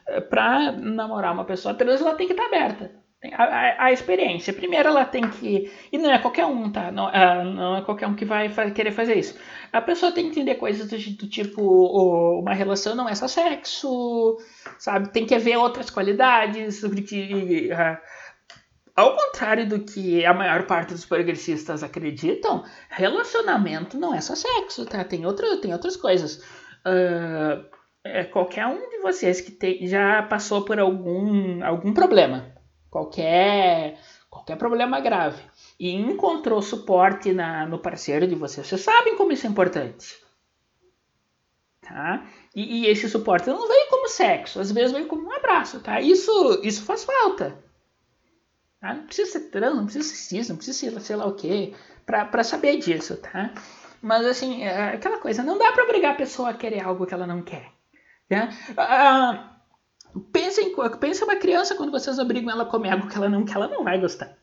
é, 0.07 0.21
para 0.21 0.73
namorar 0.73 1.33
uma 1.33 1.45
pessoa 1.45 1.75
trans, 1.75 2.01
ela 2.01 2.15
tem 2.15 2.27
que 2.27 2.33
estar 2.33 2.47
aberta 2.47 3.08
a, 3.25 3.45
a, 3.45 3.85
a, 3.87 3.93
experiência. 3.93 4.53
Primeiro 4.53 4.89
ela 4.89 5.05
tem 5.05 5.29
que. 5.29 5.71
E 5.91 5.99
não 5.99 6.11
é 6.11 6.19
qualquer 6.19 6.47
um, 6.47 6.71
tá? 6.71 6.93
Não, 6.93 7.07
uh, 7.07 7.45
não 7.45 7.77
é 7.77 7.83
qualquer 7.83 8.07
um 8.07 8.15
que 8.15 8.25
vai 8.25 8.49
querer 8.73 8.93
fazer 8.93 9.19
isso. 9.19 9.37
A 9.73 9.81
pessoa 9.81 10.13
tem 10.13 10.25
que 10.25 10.31
entender 10.31 10.55
coisas 10.55 10.89
do, 10.89 10.97
do 11.17 11.29
tipo: 11.29 12.41
uma 12.41 12.55
relação 12.55 12.95
não 12.95 13.09
é 13.09 13.15
só 13.15 13.27
sexo, 13.27 14.39
sabe? 14.79 15.13
Tem 15.13 15.27
que 15.27 15.35
haver 15.35 15.57
outras 15.57 15.91
qualidades. 15.91 16.81
Sobre 16.81 17.03
que, 17.03 17.71
uh, 17.73 17.99
ao 18.95 19.17
contrário 19.17 19.69
do 19.69 19.81
que 19.81 20.25
a 20.25 20.33
maior 20.33 20.67
parte 20.67 20.95
dos 20.95 21.05
progressistas 21.05 21.83
acreditam, 21.83 22.65
relacionamento 22.89 23.99
não 23.99 24.15
é 24.15 24.21
só 24.21 24.37
sexo, 24.37 24.87
tá? 24.87 25.03
Tem, 25.03 25.27
outro, 25.27 25.61
tem 25.61 25.73
outras 25.73 25.97
coisas. 25.97 26.37
Uh, 26.87 27.67
é 28.05 28.23
qualquer 28.23 28.67
um 28.67 28.89
de 28.89 28.99
vocês 29.01 29.41
que 29.41 29.87
já 29.89 30.23
passou 30.23 30.65
por 30.65 30.79
algum, 30.79 31.65
algum 31.65 31.93
problema 31.93 32.57
qualquer 32.91 33.99
qualquer 34.31 34.57
problema 34.57 35.01
grave 35.01 35.43
e 35.79 35.91
encontrou 35.95 36.61
suporte 36.61 37.33
na, 37.33 37.67
no 37.67 37.79
parceiro 37.79 38.27
de 38.27 38.35
vocês, 38.35 38.67
vocês 38.67 38.81
sabem 38.81 39.17
como 39.17 39.33
isso 39.33 39.47
é 39.47 39.51
importante. 39.51 40.17
Tá? 41.81 42.27
E, 42.55 42.83
e, 42.83 42.87
esse 42.87 43.09
suporte 43.09 43.49
não 43.49 43.67
vem 43.67 43.89
como 43.89 44.09
sexo, 44.09 44.61
às 44.61 44.71
vezes 44.71 44.93
vem 44.93 45.07
como 45.07 45.27
um 45.27 45.33
abraço, 45.33 45.81
tá? 45.81 46.01
Isso, 46.01 46.61
isso 46.63 46.83
faz 46.85 47.05
falta. 47.05 47.59
Tá? 48.81 48.93
Não 48.95 49.07
precisa 49.07 49.33
ser 49.33 49.51
trans, 49.51 49.77
não 49.77 49.85
precisa 49.85 50.09
ser 50.09 50.17
cis, 50.17 50.49
não 50.49 50.57
precisa 50.57 50.79
ser 50.79 51.01
sei 51.01 51.17
lá 51.17 51.27
o 51.27 51.35
que, 51.35 51.75
para 52.05 52.45
saber 52.45 52.77
disso, 52.77 53.17
tá? 53.17 53.53
Mas 54.03 54.27
assim, 54.27 54.63
é 54.65 54.95
aquela 54.95 55.19
coisa, 55.19 55.43
não 55.43 55.57
dá 55.57 55.73
para 55.73 55.85
obrigar 55.85 56.13
a 56.13 56.17
pessoa 56.17 56.51
a 56.51 56.55
querer 56.55 56.85
algo 56.85 57.07
que 57.07 57.15
ela 57.15 57.27
não 57.27 57.43
quer. 57.43 57.73
Tá? 58.29 58.51
Ah, 58.77 59.58
Pensa 60.33 60.61
em 60.61 60.75
pensa 60.99 61.25
uma 61.25 61.37
criança 61.37 61.75
quando 61.75 61.93
vocês 61.93 62.19
obrigam 62.19 62.51
ela 62.51 62.65
a 62.65 62.67
comer 62.67 62.91
algo 62.91 63.09
que 63.09 63.17
ela 63.17 63.29
não, 63.29 63.45
que 63.45 63.55
ela 63.55 63.69
não 63.69 63.85
vai 63.85 64.01
gostar. 64.01 64.37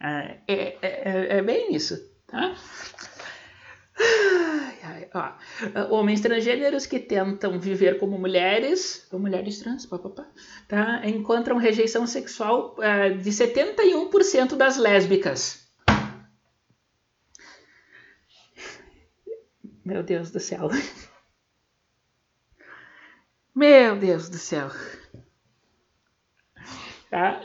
É, 0.00 0.38
é, 0.46 0.78
é, 0.80 1.38
é 1.38 1.42
bem 1.42 1.74
isso, 1.74 1.98
tá? 2.26 2.54
Ai, 4.82 5.08
ó. 5.12 5.32
Homens 5.90 6.20
transgêneros 6.20 6.86
que 6.86 6.98
tentam 6.98 7.58
viver 7.58 7.98
como 7.98 8.18
mulheres, 8.18 9.06
ou 9.10 9.18
mulheres 9.18 9.58
trans, 9.58 9.86
papapá, 9.86 10.26
tá? 10.68 11.02
encontram 11.06 11.56
rejeição 11.56 12.06
sexual 12.06 12.76
uh, 12.78 13.18
de 13.18 13.30
71% 13.30 14.56
das 14.56 14.76
lésbicas. 14.76 15.68
Meu 19.84 20.02
Deus 20.02 20.30
do 20.30 20.38
céu. 20.38 20.68
Meu 23.58 23.96
Deus 23.96 24.28
do 24.28 24.38
céu. 24.38 24.70
Ah, 27.10 27.40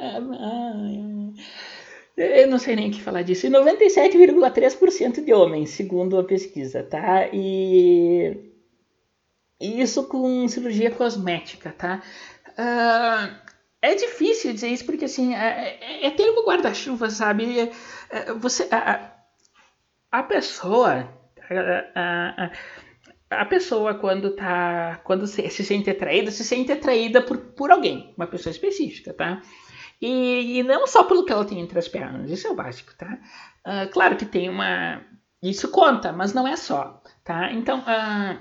eu 2.15 2.47
não 2.47 2.59
sei 2.59 2.75
nem 2.75 2.91
o 2.91 2.93
que 2.93 3.01
falar 3.01 3.23
disso. 3.23 3.47
E 3.47 3.49
97,3% 3.49 5.25
de 5.25 5.33
homens, 5.33 5.71
segundo 5.71 6.19
a 6.19 6.23
pesquisa, 6.23 6.83
tá? 6.83 7.29
E 7.33 8.53
isso 9.59 10.03
com 10.03 10.47
cirurgia 10.47 10.91
cosmética, 10.91 11.71
tá? 11.71 12.03
Uh, 12.49 13.35
é 13.81 13.95
difícil 13.95 14.53
dizer 14.53 14.67
isso 14.67 14.85
porque 14.85 15.05
assim 15.05 15.33
é, 15.33 15.79
é, 15.81 16.05
é 16.05 16.11
termo 16.11 16.45
guarda-chuva, 16.45 17.09
sabe? 17.09 17.71
É, 18.11 18.33
você 18.33 18.67
a, 18.69 19.15
a 20.11 20.21
pessoa 20.21 21.09
a, 21.95 22.45
a, 22.45 22.51
a 23.39 23.45
pessoa 23.45 23.95
quando 23.95 24.31
tá 24.31 25.01
quando 25.03 25.27
se, 25.27 25.49
se, 25.49 25.63
sente 25.63 25.89
atraída 25.89 26.31
se 26.31 26.43
sente 26.43 26.71
atraída 26.71 27.21
por, 27.21 27.37
por 27.37 27.71
alguém 27.71 28.13
uma 28.17 28.27
pessoa 28.27 28.51
específica 28.51 29.13
tá? 29.13 29.41
E, 30.01 30.59
e, 30.59 30.63
não 30.63 30.85
só 30.85 31.03
pelo 31.03 31.25
que 31.25 31.31
ela 31.31 31.45
tem 31.45 31.59
entre 31.59 31.79
as 31.79 31.87
pernas 31.87 32.29
isso 32.29 32.47
é 32.47 32.51
o 32.51 32.55
básico 32.55 32.93
tá? 32.97 33.19
Uh, 33.65 33.91
claro 33.91 34.15
que 34.15 34.25
tem 34.25 34.49
uma 34.49 35.01
isso 35.41 35.69
conta 35.69 36.11
mas 36.11 36.33
não 36.33 36.47
é 36.47 36.55
só 36.55 37.01
tá? 37.23 37.51
Então 37.51 37.79
uh, 37.79 38.35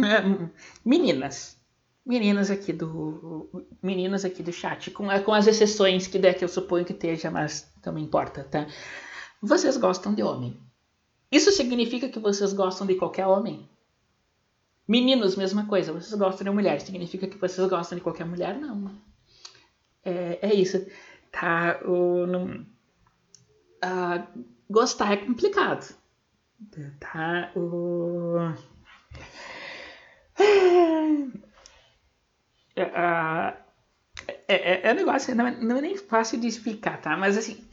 uh, 0.00 0.50
meninas 0.84 1.58
meninas 2.04 2.50
aqui 2.50 2.72
do 2.72 3.66
meninas 3.82 4.24
aqui 4.24 4.42
do 4.42 4.52
chat 4.52 4.90
com, 4.90 5.06
com 5.24 5.34
as 5.34 5.46
exceções 5.46 6.06
que 6.06 6.18
der 6.18 6.34
que 6.34 6.44
eu 6.44 6.48
suponho 6.48 6.84
que 6.84 6.92
esteja 6.92 7.30
mas 7.30 7.72
também 7.82 8.04
importa 8.04 8.44
tá? 8.44 8.66
Vocês 9.42 9.78
gostam 9.78 10.12
de 10.12 10.22
homem. 10.22 10.60
Isso 11.32 11.50
significa 11.50 12.10
que 12.10 12.18
vocês 12.18 12.52
gostam 12.52 12.86
de 12.86 12.96
qualquer 12.96 13.26
homem 13.26 13.66
Meninos, 14.90 15.36
mesma 15.36 15.66
coisa. 15.66 15.92
Vocês 15.92 16.12
gostam 16.18 16.44
de 16.44 16.50
mulher. 16.50 16.80
Significa 16.80 17.28
que 17.28 17.38
vocês 17.38 17.68
gostam 17.68 17.96
de 17.96 18.02
qualquer 18.02 18.26
mulher? 18.26 18.58
Não. 18.58 18.90
É, 20.04 20.40
é 20.42 20.52
isso. 20.52 20.84
Tá? 21.30 21.78
O, 21.84 22.26
não, 22.26 22.66
gostar 24.68 25.12
é 25.12 25.16
complicado. 25.18 25.94
Tá? 26.98 27.52
O... 27.54 28.52
Uh, 32.76 33.54
é, 34.48 34.54
é, 34.54 34.80
é 34.88 34.92
um 34.92 34.96
negócio, 34.96 35.36
não 35.36 35.46
é, 35.46 35.50
não 35.52 35.76
é 35.76 35.82
nem 35.82 35.96
fácil 35.96 36.40
de 36.40 36.48
explicar, 36.48 37.00
tá? 37.00 37.16
Mas 37.16 37.38
assim, 37.38 37.64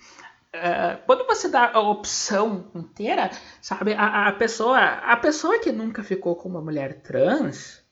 Uh, 0.56 1.06
quando 1.06 1.26
você 1.28 1.50
dá 1.50 1.72
a 1.72 1.80
opção 1.80 2.72
inteira, 2.74 3.30
sabe, 3.62 3.94
a, 3.94 4.28
a, 4.28 4.32
pessoa, 4.32 4.80
a 4.80 5.16
pessoa 5.18 5.60
que 5.60 5.72
nunca 5.72 6.04
ficou 6.04 6.36
com 6.36 6.50
uma 6.50 6.62
mulher 6.62 7.02
trans, 7.02 7.84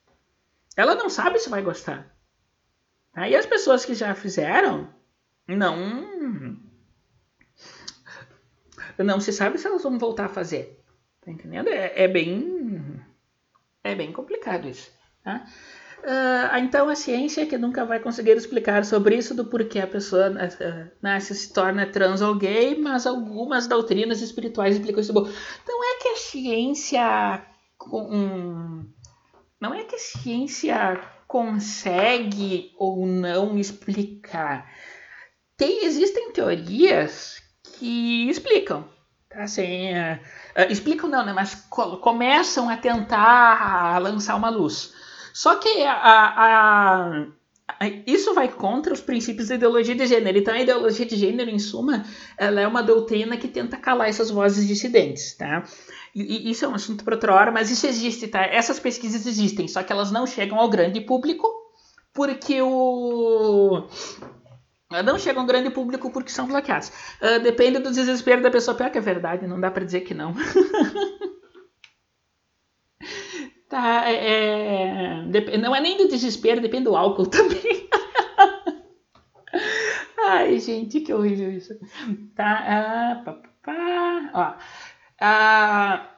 ela 0.76 0.94
não 0.94 1.08
sabe 1.08 1.38
se 1.38 1.48
vai 1.48 1.62
gostar. 1.62 2.14
Aí 3.14 3.36
as 3.36 3.46
pessoas 3.46 3.84
que 3.84 3.94
já 3.94 4.14
fizeram, 4.14 4.88
não, 5.46 5.76
não 8.98 9.20
se 9.20 9.32
sabe 9.32 9.58
se 9.58 9.66
elas 9.66 9.82
vão 9.82 9.98
voltar 9.98 10.26
a 10.26 10.30
fazer. 10.30 10.82
Tá 11.20 11.30
entendendo? 11.30 11.68
É, 11.68 12.04
é 12.04 12.08
bem, 12.08 13.02
é 13.82 13.94
bem 13.94 14.12
complicado 14.12 14.68
isso. 14.68 14.92
Tá? 15.22 15.46
Uh, 16.02 16.56
então 16.58 16.88
a 16.88 16.94
ciência 16.94 17.46
que 17.46 17.58
nunca 17.58 17.84
vai 17.84 17.98
conseguir 17.98 18.36
explicar 18.36 18.84
sobre 18.84 19.16
isso 19.16 19.34
do 19.34 19.46
porquê 19.46 19.80
a 19.80 19.86
pessoa 19.86 20.30
uh, 20.30 20.90
nasce 21.02 21.34
se 21.34 21.52
torna 21.52 21.86
trans 21.86 22.20
ou 22.20 22.34
gay, 22.36 22.78
mas 22.78 23.06
algumas 23.06 23.66
doutrinas 23.66 24.22
espirituais 24.22 24.76
explicam 24.76 25.00
isso. 25.00 25.12
Bom, 25.12 25.28
não 25.66 25.84
é 25.84 25.98
que 26.00 26.08
a 26.08 26.16
ciência 26.16 27.42
com, 27.76 28.84
não 29.60 29.74
é 29.74 29.84
que 29.84 29.96
a 29.96 29.98
ciência 29.98 31.00
consegue 31.26 32.72
ou 32.78 33.04
não 33.04 33.58
explicar. 33.58 34.70
Tem, 35.56 35.86
existem 35.86 36.30
teorias 36.32 37.42
que 37.78 38.28
explicam. 38.28 38.88
Tá? 39.28 39.42
Assim, 39.42 39.92
uh, 39.92 40.70
explicam 40.70 41.10
não, 41.10 41.24
né? 41.24 41.32
mas 41.32 41.54
co 41.68 41.96
começam 41.96 42.70
a 42.70 42.76
tentar 42.76 43.98
lançar 43.98 44.36
uma 44.36 44.50
luz. 44.50 44.94
Só 45.36 45.56
que 45.56 45.82
a, 45.82 45.92
a, 45.92 47.26
a, 47.68 47.86
isso 48.06 48.32
vai 48.32 48.48
contra 48.48 48.94
os 48.94 49.02
princípios 49.02 49.48
da 49.48 49.56
ideologia 49.56 49.94
de 49.94 50.06
gênero. 50.06 50.38
Então, 50.38 50.54
a 50.54 50.58
ideologia 50.62 51.04
de 51.04 51.14
gênero, 51.14 51.50
em 51.50 51.58
suma, 51.58 52.06
ela 52.38 52.58
é 52.58 52.66
uma 52.66 52.82
doutrina 52.82 53.36
que 53.36 53.46
tenta 53.46 53.76
calar 53.76 54.08
essas 54.08 54.30
vozes 54.30 54.66
dissidentes, 54.66 55.36
tá? 55.36 55.62
Isso 56.14 56.64
é 56.64 56.68
um 56.68 56.74
assunto 56.74 57.04
para 57.04 57.16
outra 57.16 57.34
hora, 57.34 57.52
mas 57.52 57.70
isso 57.70 57.86
existe, 57.86 58.28
tá? 58.28 58.46
Essas 58.46 58.80
pesquisas 58.80 59.26
existem, 59.26 59.68
só 59.68 59.82
que 59.82 59.92
elas 59.92 60.10
não 60.10 60.26
chegam 60.26 60.58
ao 60.58 60.70
grande 60.70 61.02
público, 61.02 61.46
porque 62.14 62.62
o 62.62 63.86
não 65.04 65.18
chegam 65.18 65.42
ao 65.42 65.46
grande 65.46 65.68
público 65.68 66.10
porque 66.10 66.30
são 66.30 66.46
bloqueados. 66.46 66.88
Uh, 67.20 67.42
depende 67.42 67.78
do 67.80 67.90
desespero 67.90 68.40
da 68.40 68.50
pessoa. 68.50 68.74
Pior 68.74 68.90
que 68.90 68.96
é 68.96 69.02
verdade, 69.02 69.46
não 69.46 69.60
dá 69.60 69.70
para 69.70 69.84
dizer 69.84 70.00
que 70.00 70.14
não. 70.14 70.34
Tá, 73.68 74.08
é, 74.08 75.24
é, 75.26 75.58
não 75.58 75.74
é 75.74 75.80
nem 75.80 75.98
do 75.98 76.08
desespero, 76.08 76.60
depende 76.60 76.84
do 76.84 76.96
álcool 76.96 77.26
também. 77.30 77.88
Ai, 80.18 80.58
gente, 80.60 81.00
que 81.00 81.12
horrível 81.12 81.50
isso. 81.50 81.74
Tá, 82.34 82.64
ah, 82.66 83.22
pá, 83.24 83.32
pá, 83.62 84.30
ó. 84.34 84.54
Ah, 85.20 86.10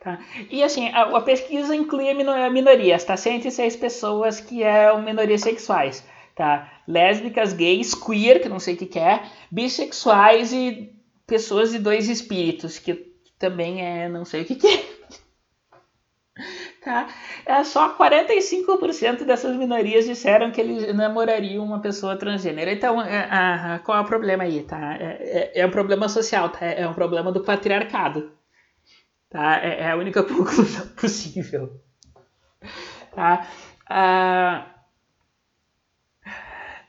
Tá? 0.00 0.18
E 0.50 0.62
assim, 0.62 0.88
a, 0.88 1.02
a, 1.02 1.20
pesquisa 1.20 1.76
inclui 1.76 2.14
minorias, 2.14 3.04
tá? 3.04 3.18
106 3.18 3.76
pessoas 3.76 4.40
que 4.40 4.62
é 4.62 4.96
minorias 4.98 5.42
sexuais, 5.42 6.02
tá? 6.34 6.72
Lésbicas, 6.88 7.52
gays, 7.52 7.94
queer, 7.94 8.40
que 8.40 8.48
não 8.48 8.58
sei 8.58 8.74
o 8.74 8.76
que, 8.78 8.86
que 8.86 8.98
é, 8.98 9.22
bissexuais 9.50 10.54
e 10.54 10.90
pessoas 11.30 11.70
de 11.70 11.78
dois 11.78 12.08
espíritos, 12.08 12.80
que 12.80 13.14
também 13.38 13.86
é 13.86 14.08
não 14.08 14.24
sei 14.24 14.42
o 14.42 14.44
que, 14.44 14.56
que 14.56 14.66
é. 14.66 14.90
Tá? 16.82 17.08
É 17.46 17.62
só 17.62 17.96
45% 17.96 19.24
dessas 19.24 19.54
minorias 19.54 20.06
disseram 20.06 20.50
que 20.50 20.60
eles 20.60 20.94
namorariam 20.94 21.62
uma 21.62 21.78
pessoa 21.78 22.16
transgênero. 22.16 22.70
Então, 22.70 23.00
é, 23.00 23.28
a, 23.30 23.78
qual 23.80 23.98
é 23.98 24.00
o 24.00 24.06
problema 24.06 24.44
aí? 24.44 24.62
Tá? 24.62 24.94
É, 24.94 25.52
é, 25.54 25.60
é 25.60 25.66
um 25.66 25.70
problema 25.70 26.08
social, 26.08 26.48
tá? 26.48 26.64
é 26.66 26.88
um 26.88 26.94
problema 26.94 27.30
do 27.30 27.44
patriarcado. 27.44 28.32
Tá? 29.28 29.60
É, 29.62 29.82
é 29.82 29.90
a 29.90 29.96
única 29.96 30.22
conclusão 30.24 30.88
possível. 30.88 31.80
Tá? 33.14 33.46
Ah, 33.86 34.66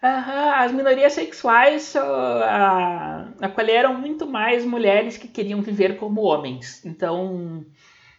as 0.01 0.71
minorias 0.71 1.13
sexuais 1.13 1.93
uh, 1.95 3.35
acolheram 3.39 3.93
muito 3.93 4.25
mais 4.25 4.65
mulheres 4.65 5.15
que 5.15 5.27
queriam 5.27 5.61
viver 5.61 5.97
como 5.97 6.21
homens. 6.21 6.83
Então, 6.83 7.63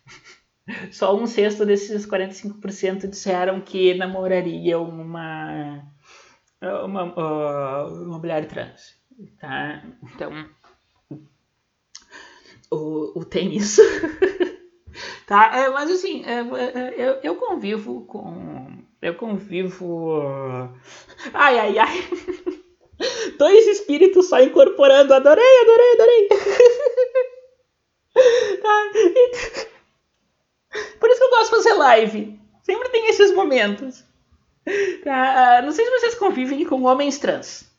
só 0.92 1.16
um 1.16 1.26
sexto 1.26 1.66
desses 1.66 2.06
45% 2.06 3.08
disseram 3.08 3.60
que 3.60 3.94
namorariam 3.94 4.88
uma, 4.88 5.82
uma, 6.84 7.04
uh, 7.04 8.04
uma 8.04 8.18
mulher 8.18 8.46
trans. 8.46 8.94
Tá? 9.40 9.82
Então, 10.04 10.48
o, 12.70 13.18
o 13.18 13.24
tem 13.24 13.56
isso. 13.56 13.82
tá? 15.32 15.50
É, 15.56 15.70
mas 15.70 15.90
assim, 15.90 16.22
é, 16.26 16.40
é, 16.40 16.94
eu, 16.96 17.20
eu 17.22 17.36
convivo 17.36 18.04
com. 18.04 18.82
Eu 19.00 19.14
convivo. 19.14 20.20
Ai, 21.32 21.58
ai, 21.58 21.78
ai. 21.78 22.04
Dois 23.38 23.66
espíritos 23.66 24.28
só 24.28 24.42
incorporando. 24.42 25.14
Adorei, 25.14 25.60
adorei, 25.62 25.92
adorei. 25.94 26.28
tá? 28.62 28.90
Por 31.00 31.10
isso 31.10 31.18
que 31.18 31.24
eu 31.24 31.30
gosto 31.30 31.44
de 31.44 31.50
fazer 31.56 31.72
live. 31.72 32.38
Sempre 32.62 32.90
tem 32.90 33.08
esses 33.08 33.34
momentos. 33.34 34.04
Tá? 35.02 35.62
Não 35.62 35.72
sei 35.72 35.86
se 35.86 35.90
vocês 35.90 36.14
convivem 36.14 36.62
com 36.66 36.82
homens 36.82 37.18
trans. 37.18 37.72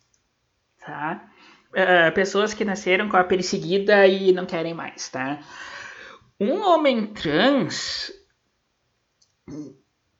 Tá? 0.84 1.30
uh, 1.74 2.12
pessoas 2.14 2.54
que 2.54 2.64
nasceram 2.64 3.10
com 3.10 3.18
a 3.18 3.24
perseguida 3.24 4.08
e 4.08 4.32
não 4.32 4.46
querem 4.46 4.74
mais, 4.74 5.10
tá? 5.10 5.40
Um 6.44 6.62
homem 6.62 7.08
trans, 7.08 8.12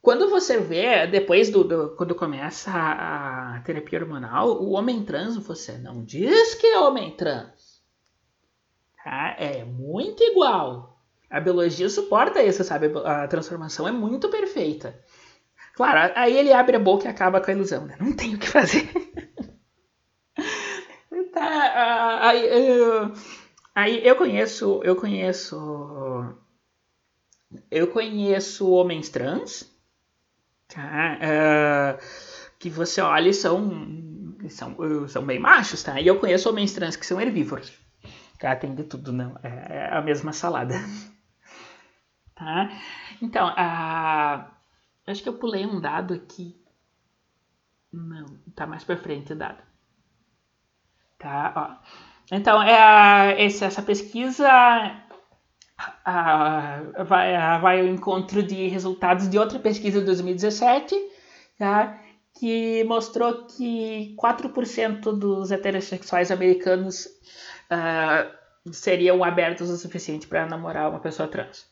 quando 0.02 0.30
você 0.30 0.58
vê, 0.60 1.06
depois 1.08 1.50
do, 1.50 1.64
do 1.64 1.96
quando 1.96 2.16
começa 2.16 2.72
a, 2.72 3.56
a, 3.56 3.60
terapia 3.62 4.00
hormonal, 4.00 4.62
o 4.62 4.72
homem 4.72 5.04
trans, 5.04 5.36
você 5.38 5.78
não 5.78 6.04
diz 6.04 6.56
que 6.56 6.68
é 6.68 6.80
homem 6.80 7.16
trans. 7.18 7.82
Tá? 9.04 9.36
É 9.38 9.66
muito 9.66 10.24
igual. 10.24 11.02
A 11.30 11.40
biologia 11.40 11.90
suporta 11.90 12.42
isso, 12.42 12.64
sabe? 12.64 12.92
A 13.04 13.28
transformação 13.28 13.88
é 13.88 13.92
muito 13.92 14.30
perfeita. 14.30 14.98
Claro, 15.74 16.14
aí 16.16 16.38
ele 16.38 16.54
abre 16.54 16.76
a 16.78 16.80
boca 16.80 17.06
e 17.06 17.08
acaba 17.10 17.42
com 17.42 17.50
a 17.50 17.54
ilusão, 17.54 17.86
né? 17.86 17.98
Não 18.00 18.16
tem 18.16 18.36
o 18.36 18.40
que 18.40 18.48
fazer. 18.48 18.90
Tá, 21.32 22.28
aí, 22.28 22.48
aí 23.74 24.06
eu 24.06 24.16
conheço, 24.16 24.82
eu 24.84 24.96
conheço, 24.96 26.36
eu 27.70 27.88
conheço 27.88 28.70
homens 28.70 29.10
trans, 29.10 29.70
tá? 30.68 31.18
Uh, 31.22 32.54
que 32.60 32.70
você 32.70 33.02
olha 33.02 33.30
e 33.30 33.34
são, 33.34 33.70
são, 34.50 35.08
são 35.08 35.26
bem 35.26 35.40
machos, 35.40 35.84
tá? 35.84 36.00
E 36.00 36.08
eu 36.08 36.20
conheço 36.20 36.50
homens 36.50 36.74
trans 36.74 36.96
que 36.96 37.06
são 37.06 37.20
herbívoros, 37.20 37.74
tá? 38.40 38.56
Tem 38.56 38.74
de 38.74 38.84
tudo, 38.84 39.12
não? 39.12 39.38
É, 39.44 39.78
é 39.78 39.94
a 39.94 40.02
mesma 40.02 40.34
salada, 40.34 40.76
tá? 42.36 42.70
Então, 43.22 43.50
uh, 43.50 44.52
acho 45.08 45.24
que 45.24 45.30
eu 45.30 45.38
pulei 45.38 45.66
um 45.66 45.80
dado 45.80 46.14
aqui. 46.14 46.62
Não, 47.92 48.26
tá 48.56 48.66
mais 48.66 48.84
para 48.84 48.98
frente 48.98 49.34
o 49.34 49.36
dado. 49.36 49.62
Tá? 51.20 51.54
Ó. 51.56 52.13
Então, 52.36 52.62
é 52.62 52.76
a, 52.76 53.36
essa 53.40 53.82
pesquisa 53.82 54.50
a, 56.06 56.82
vai, 57.06 57.36
a, 57.36 57.58
vai 57.60 57.80
ao 57.80 57.88
encontro 57.88 58.42
de 58.42 58.68
resultados 58.68 59.30
de 59.30 59.38
outra 59.38 59.60
pesquisa 59.60 60.00
de 60.00 60.06
2017, 60.06 60.96
tá? 61.58 62.00
que 62.34 62.84
mostrou 62.86 63.46
que 63.46 64.16
4% 64.20 65.02
dos 65.18 65.52
heterossexuais 65.52 66.32
americanos 66.32 67.06
uh, 67.06 68.74
seriam 68.74 69.24
abertos 69.24 69.70
o 69.70 69.78
suficiente 69.78 70.28
para 70.28 70.48
namorar 70.48 70.90
uma 70.90 71.00
pessoa 71.00 71.30
trans. 71.30 71.72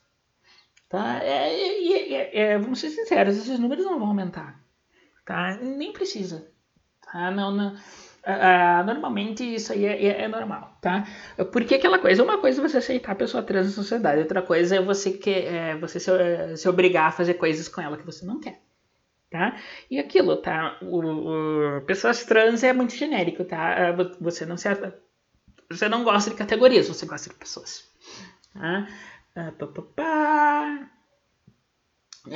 Tá? 0.88 1.24
É, 1.24 2.14
é, 2.14 2.40
é, 2.40 2.58
vamos 2.60 2.80
ser 2.80 2.90
sinceros, 2.90 3.38
esses 3.38 3.58
números 3.58 3.86
não 3.86 3.98
vão 3.98 4.10
aumentar. 4.10 4.62
Tá? 5.26 5.58
Nem 5.58 5.92
precisa. 5.92 6.48
Tá? 7.02 7.32
Não, 7.32 7.52
não, 7.52 7.76
Uh, 8.24 8.86
normalmente 8.86 9.44
isso 9.44 9.74
aí 9.74 9.84
é, 9.84 10.06
é, 10.06 10.22
é, 10.24 10.28
normal, 10.28 10.78
tá? 10.80 11.08
Porque 11.52 11.74
aquela 11.74 11.98
coisa, 11.98 12.24
uma 12.24 12.38
coisa 12.38 12.62
é 12.62 12.70
você 12.70 12.78
aceitar 12.78 13.14
a 13.14 13.16
pessoa 13.16 13.42
trans 13.42 13.66
na 13.66 13.72
sociedade, 13.72 14.22
outra 14.22 14.44
coisa 14.44 14.76
é 14.76 14.82
você, 14.82 15.12
que, 15.14 15.32
é, 15.32 15.76
você 15.78 16.00
se, 16.00 16.12
se, 16.56 16.70
obrigar 16.70 17.08
a 17.08 17.12
fazer 17.12 17.34
coisas 17.34 17.68
com 17.68 17.82
ela 17.82 17.98
que 17.98 18.06
você 18.06 18.24
não 18.24 18.40
quer, 18.40 18.62
tá? 19.32 19.58
E 19.90 19.98
aquilo, 19.98 20.38
tá? 20.38 20.78
O, 20.84 21.00
o, 21.00 21.82
pessoas 21.82 22.24
trans 22.24 22.64
é 22.64 22.72
muito 22.72 22.96
genérico, 22.96 23.44
tá? 23.44 23.90
Ah, 23.90 23.96
você 24.20 24.46
não 24.46 24.56
se, 24.56 24.70
você 25.68 25.90
não 25.90 26.04
gosta 26.04 26.30
de 26.30 26.36
categorias, 26.36 26.88
você 26.88 27.08
gosta 27.08 27.28
de 27.28 27.36
pessoas, 27.36 27.90
tá? 28.54 28.88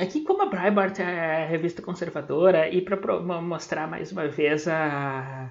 Aqui, 0.00 0.22
como 0.22 0.42
a 0.42 0.46
Breitbart 0.46 0.98
é 0.98 1.46
revista 1.46 1.80
conservadora, 1.80 2.68
e 2.68 2.82
para 2.82 3.20
mostrar 3.40 3.86
mais 3.86 4.10
uma 4.10 4.26
vez 4.26 4.66
a, 4.66 5.48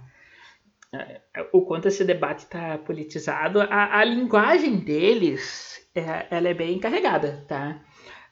o 1.52 1.62
quanto 1.62 1.88
esse 1.88 2.04
debate 2.04 2.40
está 2.40 2.78
politizado, 2.78 3.62
a, 3.62 4.00
a, 4.00 4.04
linguagem 4.04 4.78
deles 4.78 5.88
é, 5.96 6.28
ela 6.30 6.50
é 6.50 6.54
bem 6.54 6.80
carregada, 6.80 7.44
tá? 7.48 7.82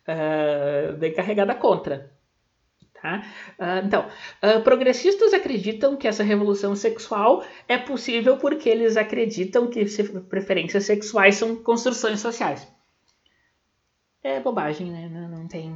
Uh, 0.08 0.98
bem 0.98 1.14
carregada 1.14 1.56
contra. 1.56 2.12
Tá? 3.02 3.22
Uh, 3.60 3.86
então, 3.86 4.08
uh, 4.42 4.62
progressistas 4.64 5.34
acreditam 5.34 5.98
que 5.98 6.08
essa 6.08 6.24
revolução 6.24 6.74
sexual 6.74 7.44
é 7.68 7.78
possível 7.78 8.38
porque 8.38 8.70
eles 8.70 8.96
acreditam 8.96 9.68
que 9.68 9.86
preferências 10.30 10.86
sexuais 10.86 11.36
são 11.36 11.56
construções 11.56 12.22
sociais. 12.22 12.66
É 14.24 14.40
bobagem, 14.40 14.90
né? 14.90 15.10
Não, 15.10 15.28
não 15.28 15.48
tem. 15.50 15.70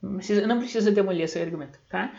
Não 0.00 0.14
precisa, 0.16 0.46
não 0.46 0.58
precisa 0.58 0.92
demolir 0.92 1.24
esse 1.24 1.40
argumento, 1.40 1.78
tá? 1.88 2.14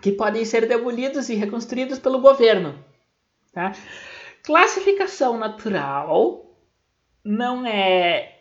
Que 0.00 0.12
podem 0.12 0.44
ser 0.44 0.68
demolidos 0.68 1.28
e 1.28 1.34
reconstruídos 1.34 1.98
pelo 1.98 2.20
governo, 2.20 2.78
Tá? 3.52 3.72
Classificação 4.42 5.36
natural 5.36 6.46
não 7.24 7.66
é 7.66 8.36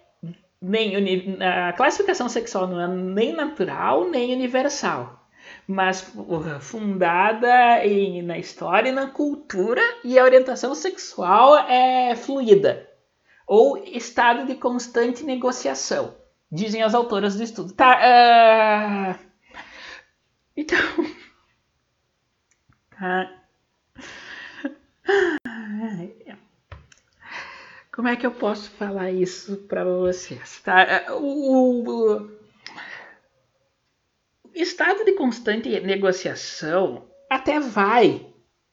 nem 0.61 0.93
a 1.41 1.73
classificação 1.73 2.27
sexual 2.27 2.67
não 2.67 2.81
é 2.81 2.87
nem 2.87 3.33
natural 3.33 4.09
nem 4.09 4.33
universal, 4.33 5.27
mas 5.67 6.13
fundada 6.59 7.85
em, 7.85 8.21
na 8.21 8.37
história 8.37 8.89
e 8.89 8.93
na 8.93 9.07
cultura 9.07 9.81
e 10.03 10.19
a 10.19 10.23
orientação 10.23 10.75
sexual 10.75 11.57
é 11.57 12.13
fluida 12.15 12.89
ou 13.49 13.77
estado 13.77 14.45
de 14.45 14.53
constante 14.53 15.23
negociação, 15.23 16.15
dizem 16.51 16.83
as 16.83 16.93
autoras 16.93 17.35
do 17.35 17.41
estudo. 17.41 17.73
Tá? 17.73 17.97
Uh... 17.97 19.15
Então, 20.55 20.77
tá. 22.91 23.38
Como 27.91 28.07
é 28.07 28.15
que 28.15 28.25
eu 28.25 28.31
posso 28.31 28.69
falar 28.71 29.11
isso 29.11 29.57
para 29.67 29.83
vocês? 29.83 30.61
Tá? 30.61 30.81
É, 30.81 31.11
o, 31.11 31.83
o, 31.85 32.29
estado 34.55 35.03
de 35.03 35.11
constante 35.13 35.69
negociação 35.81 37.05
até 37.29 37.59
vai, 37.59 38.25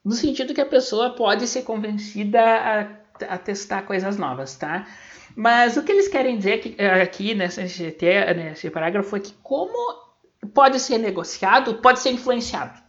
no 0.05 0.13
sentido 0.13 0.55
que 0.55 0.61
a 0.61 0.67
pessoa 0.67 1.17
pode 1.17 1.49
ser 1.49 1.63
convencida 1.63 2.41
a 2.41 3.07
a 3.29 3.39
testar 3.39 3.83
coisas 3.83 4.17
novas, 4.17 4.57
tá? 4.57 4.87
Mas 5.35 5.77
o 5.77 5.83
que 5.83 5.93
eles 5.93 6.09
querem 6.09 6.37
dizer 6.37 6.55
aqui, 6.55 6.77
aqui 6.83 7.35
nesse, 7.35 7.63
nesse 7.63 8.71
parágrafo 8.71 9.17
é 9.17 9.21
que 9.21 9.33
como 9.43 10.07
pode 10.55 10.81
ser 10.81 10.99
negociado, 10.99 11.75
pode 11.77 12.01
ser 12.01 12.11
influenciado. 12.11 12.86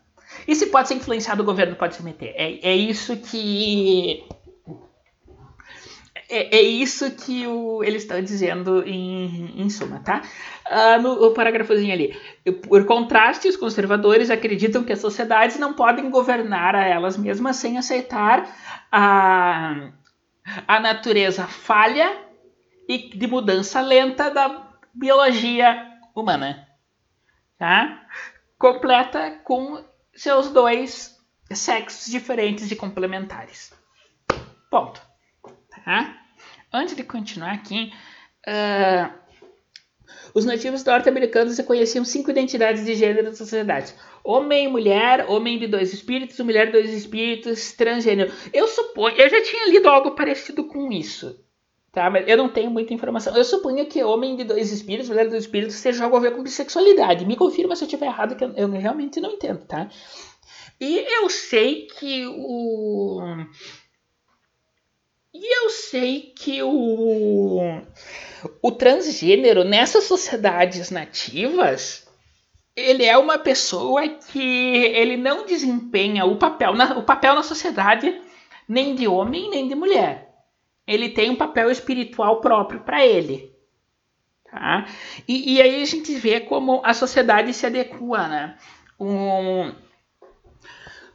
E 0.48 0.56
se 0.56 0.68
pode 0.68 0.88
ser 0.88 0.96
influenciado, 0.96 1.42
o 1.42 1.46
governo 1.46 1.76
pode 1.76 1.96
se 1.96 2.04
meter. 2.04 2.34
É, 2.36 2.72
é 2.72 2.76
isso 2.76 3.16
que. 3.18 4.26
É, 6.30 6.58
é 6.58 6.62
isso 6.62 7.10
que 7.12 7.48
o, 7.48 7.82
eles 7.84 8.04
estão 8.04 8.22
dizendo 8.22 8.84
em, 8.86 9.62
em 9.62 9.70
suma, 9.70 10.00
tá? 10.00 10.22
Ah, 10.66 10.98
no 10.98 11.28
o 11.28 11.34
parágrafozinho 11.34 11.94
ali. 11.94 12.18
Por 12.68 12.86
contraste, 12.86 13.48
os 13.48 13.56
conservadores 13.56 14.30
acreditam 14.30 14.84
que 14.84 14.92
as 14.92 15.00
sociedades 15.00 15.58
não 15.58 15.74
podem 15.74 16.10
governar 16.10 16.76
a 16.76 16.86
elas 16.86 17.16
mesmas 17.18 17.56
sem 17.56 17.78
aceitar 17.78 18.50
a, 18.92 19.92
a 20.68 20.80
natureza 20.82 21.48
falha 21.48 22.28
e 22.90 23.10
de 23.18 23.28
mudança 23.28 23.80
lenta 23.80 24.30
da 24.30 24.68
biologia 24.94 25.88
humana. 26.14 26.68
Tá? 27.58 28.02
Completa 28.58 29.40
com 29.44 29.84
seus 30.18 30.50
dois 30.50 31.16
sexos 31.52 32.12
diferentes 32.12 32.70
e 32.70 32.76
complementares. 32.76 33.72
Ponto. 34.70 35.02
Tá? 35.86 36.18
Antes 36.74 36.96
de 36.96 37.04
continuar 37.04 37.54
aqui, 37.54 37.94
uh, 38.48 39.14
os 40.34 40.44
nativos 40.44 40.84
norte-americanos 40.84 41.58
reconheciam 41.58 42.04
cinco 42.04 42.32
identidades 42.32 42.84
de 42.84 42.96
gênero 42.96 43.24
na 43.24 43.34
sociedade: 43.34 43.94
homem, 44.24 44.68
mulher, 44.68 45.30
homem 45.30 45.58
de 45.58 45.68
dois 45.68 45.94
espíritos, 45.94 46.38
mulher 46.40 46.66
de 46.66 46.74
dois 46.74 46.92
espíritos, 46.92 47.72
transgênero. 47.74 48.34
Eu 48.52 48.68
suponho, 48.68 49.16
eu 49.16 49.30
já 49.30 49.42
tinha 49.42 49.70
lido 49.70 49.88
algo 49.88 50.12
parecido 50.12 50.66
com 50.66 50.92
isso. 50.92 51.40
Tá? 51.92 52.10
Mas 52.10 52.28
eu 52.28 52.38
não 52.38 52.50
tenho 52.50 52.70
muita 52.70 52.94
informação. 52.94 53.36
Eu 53.36 53.44
suponho 53.44 53.86
que 53.88 54.04
homem 54.04 54.36
de 54.36 54.44
dois 54.44 54.72
espíritos, 54.72 55.10
mulher 55.10 55.24
de 55.24 55.32
dois 55.32 55.44
espíritos, 55.44 55.76
seja 55.76 56.04
algo 56.04 56.18
a 56.18 56.20
ver 56.20 56.36
com 56.36 56.44
bissexualidade. 56.44 57.26
Me 57.26 57.36
confirma 57.36 57.76
se 57.76 57.84
eu 57.84 57.88
estiver 57.88 58.08
errado, 58.08 58.36
que 58.36 58.44
eu, 58.44 58.54
eu 58.54 58.70
realmente 58.70 59.20
não 59.20 59.32
entendo, 59.32 59.66
tá? 59.66 59.90
E 60.80 60.98
eu 60.98 61.30
sei 61.30 61.88
que 61.88 62.28
o. 62.28 63.20
E 65.34 65.64
eu 65.64 65.70
sei 65.70 66.34
que 66.38 66.62
o. 66.62 67.82
O 68.62 68.72
transgênero 68.72 69.64
nessas 69.64 70.04
sociedades 70.04 70.92
nativas 70.92 72.08
ele 72.78 73.04
é 73.04 73.18
uma 73.18 73.40
pessoa 73.40 74.08
que 74.08 74.40
ele 74.40 75.18
não 75.18 75.48
desempenha 75.48 76.26
o 76.26 76.38
papel 76.38 76.76
na, 76.76 76.96
o 76.96 77.02
papel 77.02 77.34
na 77.34 77.42
sociedade 77.42 78.22
nem 78.70 78.94
de 78.94 79.08
homem 79.08 79.50
nem 79.50 79.68
de 79.68 79.74
mulher 79.74 80.27
ele 80.88 81.10
tem 81.10 81.30
um 81.30 81.36
papel 81.36 81.70
espiritual 81.70 82.40
próprio 82.40 82.80
para 82.80 83.06
ele. 83.06 83.54
Tá? 84.50 84.88
E, 85.28 85.56
e, 85.56 85.62
aí 85.62 85.82
a 85.82 85.86
gente 85.86 86.16
vê 86.16 86.40
como 86.40 86.82
a 86.84 86.94
sociedade 86.94 87.54
se 87.54 87.66
adequa, 87.66 88.28
né? 88.30 88.58
Um, 88.98 89.74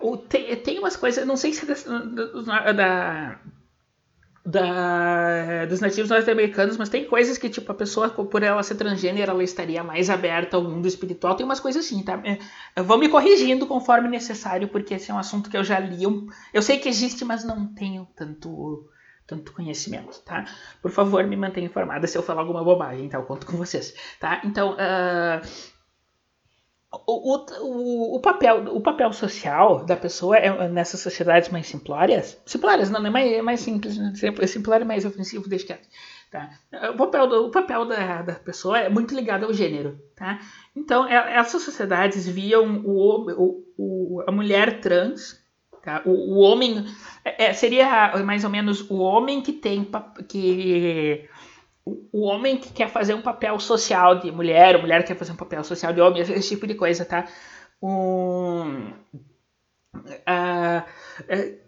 um, 0.01 0.17
tem, 0.17 0.55
tem 0.57 0.79
umas 0.79 0.97
coisas, 0.97 1.27
não 1.27 1.37
sei 1.37 1.55
se 1.55 1.65
é 1.65 2.73
da, 2.75 3.41
da, 4.45 5.65
dos 5.65 5.81
nativos 5.81 6.11
norte-americanos, 6.11 6.77
mas 6.77 6.91
tem 6.91 7.07
coisas 7.07 7.39
que, 7.39 7.49
tipo, 7.49 7.73
a 7.73 7.75
pessoa, 7.75 8.11
por 8.11 8.43
ela 8.43 8.63
ser 8.63 8.75
transgênero, 8.75 9.31
ela 9.31 9.43
estaria 9.43 9.83
mais 9.83 10.11
aberta 10.11 10.59
ao 10.59 10.63
mundo 10.63 10.87
espiritual. 10.87 11.35
Tem 11.35 11.47
umas 11.47 11.59
coisas 11.59 11.87
assim, 11.87 12.03
tá? 12.03 12.21
É, 12.25 12.39
eu 12.77 12.85
vou 12.85 12.99
me 12.99 13.09
corrigindo 13.09 13.67
conforme 13.67 14.09
necessário, 14.09 14.69
porque 14.69 14.95
esse 14.95 15.11
é 15.11 15.15
um 15.15 15.19
assunto 15.19 15.49
que 15.49 15.57
eu 15.57 15.65
já 15.65 15.81
li. 15.81 16.03
Eu 16.53 16.61
sei 16.61 16.79
que 16.79 16.89
existe, 16.89 17.25
mas 17.25 17.45
não 17.45 17.67
tenho 17.67 18.07
tanto 18.15 18.91
tanto 19.27 19.53
conhecimento, 19.53 20.21
tá? 20.21 20.45
Por 20.81 20.91
favor, 20.91 21.25
me 21.25 21.37
mantenha 21.37 21.67
informada 21.67 22.07
se 22.07 22.17
eu 22.17 22.23
falar 22.23 22.41
alguma 22.43 22.65
bobagem, 22.65 23.09
tá? 23.09 23.19
Eu 23.19 23.25
conto 23.25 23.47
com 23.47 23.57
vocês, 23.57 23.95
tá? 24.21 24.41
Então, 24.45 24.73
uh, 24.75 25.41
o, 27.07 27.39
o, 27.39 28.17
o, 28.17 28.21
papel, 28.21 28.65
o 28.75 28.81
papel 28.81 29.13
social 29.13 29.85
da 29.85 29.97
pessoa 29.97 30.37
é, 30.37 30.69
nessas 30.69 31.01
sociedades 31.01 31.49
mais 31.49 31.67
simplórias, 31.67 32.39
simplórias 32.45 32.91
não, 32.91 33.05
é 33.05 33.11
mais, 33.11 33.33
é 33.33 33.43
mais 33.43 33.61
simples, 33.61 33.97
né? 33.97 34.13
simplório 34.47 34.85
é 34.85 34.87
mais 34.87 35.05
ofensivo, 35.05 35.49
deixa 35.49 35.67
quieto, 35.67 35.89
tá? 36.31 36.51
O 36.91 36.97
papel, 36.97 37.27
do, 37.27 37.47
o 37.47 37.51
papel 37.51 37.87
da, 37.87 38.23
da 38.23 38.35
pessoa 38.35 38.79
é 38.79 38.91
muito 38.91 39.15
ligado 39.15 39.45
ao 39.47 39.55
gênero, 39.55 39.99
tá? 40.15 40.39
Então, 40.77 41.07
é, 41.07 41.37
essas 41.37 41.63
sociedades 41.63 42.29
viam 42.29 42.83
o, 42.85 43.65
o, 43.79 44.25
a 44.27 44.33
mulher 44.33 44.81
trans 44.81 45.42
Tá? 45.83 46.01
O, 46.05 46.37
o 46.37 46.39
homem 46.39 46.87
é, 47.25 47.47
é, 47.47 47.53
seria 47.53 48.17
mais 48.25 48.45
ou 48.45 48.51
menos 48.51 48.89
o 48.89 48.99
homem 48.99 49.41
que 49.43 49.53
tem 49.53 49.89
que 50.29 51.29
o 51.85 52.23
homem 52.23 52.57
que 52.57 52.73
quer 52.73 52.89
fazer 52.89 53.15
um 53.15 53.23
papel 53.23 53.59
social 53.59 54.21
de 54.21 54.31
mulher, 54.31 54.77
a 54.77 54.79
mulher 54.79 55.03
que 55.03 55.09
quer 55.09 55.19
fazer 55.19 55.33
um 55.33 55.37
papel 55.37 55.65
social 55.65 55.93
de 55.93 56.01
homem, 56.01 56.23
esse 56.23 56.51
tipo 56.51 56.67
de 56.67 56.75
coisa, 56.77 57.05
tá? 57.05 57.27
Um, 57.83 58.93
uh, 59.97 60.83
uh, 61.21 61.59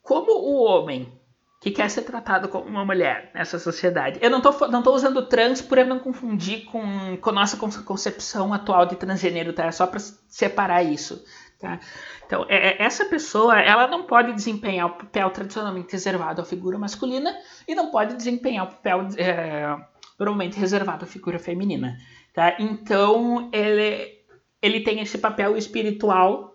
como 0.00 0.32
o 0.32 0.64
homem 0.64 1.12
que 1.60 1.70
quer 1.70 1.90
ser 1.90 2.02
tratado 2.02 2.48
como 2.48 2.66
uma 2.66 2.84
mulher 2.84 3.30
nessa 3.34 3.58
sociedade. 3.58 4.18
Eu 4.22 4.30
não 4.30 4.38
estou 4.38 4.68
não 4.68 4.82
tô 4.82 4.94
usando 4.94 5.26
trans 5.26 5.60
por 5.60 5.76
eu 5.76 5.86
não 5.86 5.98
confundir 5.98 6.64
com, 6.64 7.16
com 7.18 7.30
a 7.30 7.32
nossa 7.34 7.56
concepção 7.56 8.52
atual 8.52 8.86
de 8.86 8.96
transgênero, 8.96 9.52
tá? 9.52 9.66
É 9.66 9.72
só 9.72 9.86
para 9.86 10.00
separar 10.00 10.82
isso. 10.82 11.22
Tá? 11.62 11.78
Então, 12.26 12.44
é, 12.48 12.70
é, 12.70 12.82
essa 12.82 13.04
pessoa 13.04 13.56
ela 13.60 13.86
não 13.86 14.02
pode 14.02 14.32
desempenhar 14.32 14.88
o 14.88 14.96
papel 14.96 15.30
tradicionalmente 15.30 15.92
reservado 15.92 16.42
à 16.42 16.44
figura 16.44 16.76
masculina 16.76 17.32
e 17.68 17.74
não 17.76 17.92
pode 17.92 18.16
desempenhar 18.16 18.64
o 18.64 18.70
papel 18.70 19.06
é, 19.16 19.76
normalmente 20.18 20.58
reservado 20.58 21.04
à 21.04 21.06
figura 21.06 21.38
feminina. 21.38 21.96
Tá? 22.34 22.56
Então, 22.58 23.48
ele, 23.52 24.24
ele 24.60 24.80
tem 24.80 24.98
esse 24.98 25.18
papel 25.18 25.56
espiritual 25.56 26.52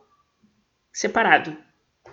separado. 0.91 1.55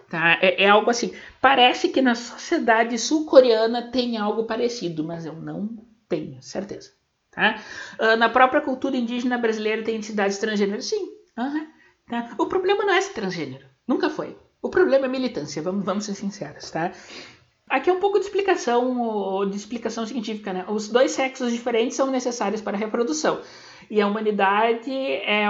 Tá? 0.08 0.38
É, 0.40 0.62
é 0.62 0.68
algo 0.68 0.88
assim. 0.88 1.12
Parece 1.40 1.88
que 1.88 2.00
na 2.00 2.14
sociedade 2.14 2.96
sul-coreana 2.96 3.90
tem 3.90 4.16
algo 4.18 4.44
parecido, 4.44 5.02
mas 5.02 5.26
eu 5.26 5.32
não 5.32 5.84
tenho 6.08 6.40
certeza. 6.40 6.92
Tá? 7.32 7.60
Uh, 7.98 8.14
na 8.16 8.28
própria 8.28 8.60
cultura 8.60 8.96
indígena 8.96 9.36
brasileira 9.36 9.82
tem 9.82 9.96
entidades 9.96 10.36
estrangeiras? 10.36 10.86
Sim. 10.86 11.08
Uhum. 11.36 11.73
Tá? 12.06 12.34
O 12.38 12.46
problema 12.46 12.84
não 12.84 12.94
é 12.94 13.00
ser 13.00 13.14
transgênero. 13.14 13.66
Nunca 13.86 14.10
foi. 14.10 14.36
O 14.60 14.68
problema 14.68 15.06
é 15.06 15.08
militância, 15.08 15.62
vamos, 15.62 15.84
vamos 15.84 16.04
ser 16.04 16.14
sinceros, 16.14 16.70
tá? 16.70 16.92
Aqui 17.68 17.90
é 17.90 17.92
um 17.92 18.00
pouco 18.00 18.18
de 18.18 18.26
explicação, 18.26 19.48
de 19.48 19.56
explicação 19.56 20.06
científica, 20.06 20.52
né? 20.52 20.64
Os 20.68 20.88
dois 20.88 21.12
sexos 21.12 21.52
diferentes 21.52 21.96
são 21.96 22.10
necessários 22.10 22.60
para 22.60 22.76
a 22.76 22.80
reprodução. 22.80 23.40
E 23.90 24.00
a 24.00 24.06
humanidade 24.06 24.90
é, 24.90 25.44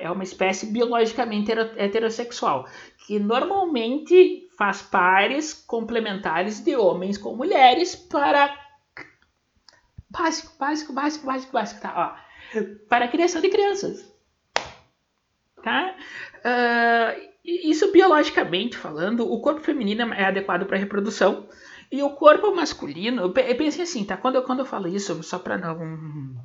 é 0.00 0.10
uma 0.10 0.22
espécie 0.22 0.66
biologicamente 0.66 1.52
heterossexual, 1.52 2.66
que 3.06 3.18
normalmente 3.18 4.48
faz 4.56 4.82
pares 4.82 5.52
complementares 5.54 6.60
de 6.60 6.76
homens 6.76 7.16
com 7.16 7.34
mulheres 7.34 7.94
para. 7.94 8.54
Básico, 10.10 10.52
básico, 10.58 10.92
básico, 10.92 11.26
básico, 11.26 11.52
básico, 11.52 11.80
tá? 11.80 12.18
Ó. 12.54 12.60
Para 12.88 13.06
a 13.06 13.08
criação 13.08 13.40
de 13.40 13.48
crianças 13.48 14.15
tá? 15.66 15.96
Uh, 16.44 17.28
isso 17.44 17.90
biologicamente 17.90 18.76
falando, 18.76 19.28
o 19.28 19.40
corpo 19.40 19.60
feminino 19.60 20.14
é 20.14 20.24
adequado 20.24 20.64
para 20.64 20.78
reprodução 20.78 21.48
e 21.90 22.00
o 22.04 22.10
corpo 22.10 22.54
masculino, 22.54 23.22
eu 23.22 23.32
pensei 23.32 23.82
assim, 23.82 24.04
tá? 24.04 24.16
Quando 24.16 24.36
eu, 24.36 24.44
quando 24.44 24.60
eu 24.60 24.64
falo 24.64 24.86
isso, 24.86 25.20
só 25.24 25.40
para 25.40 25.58
não 25.58 26.36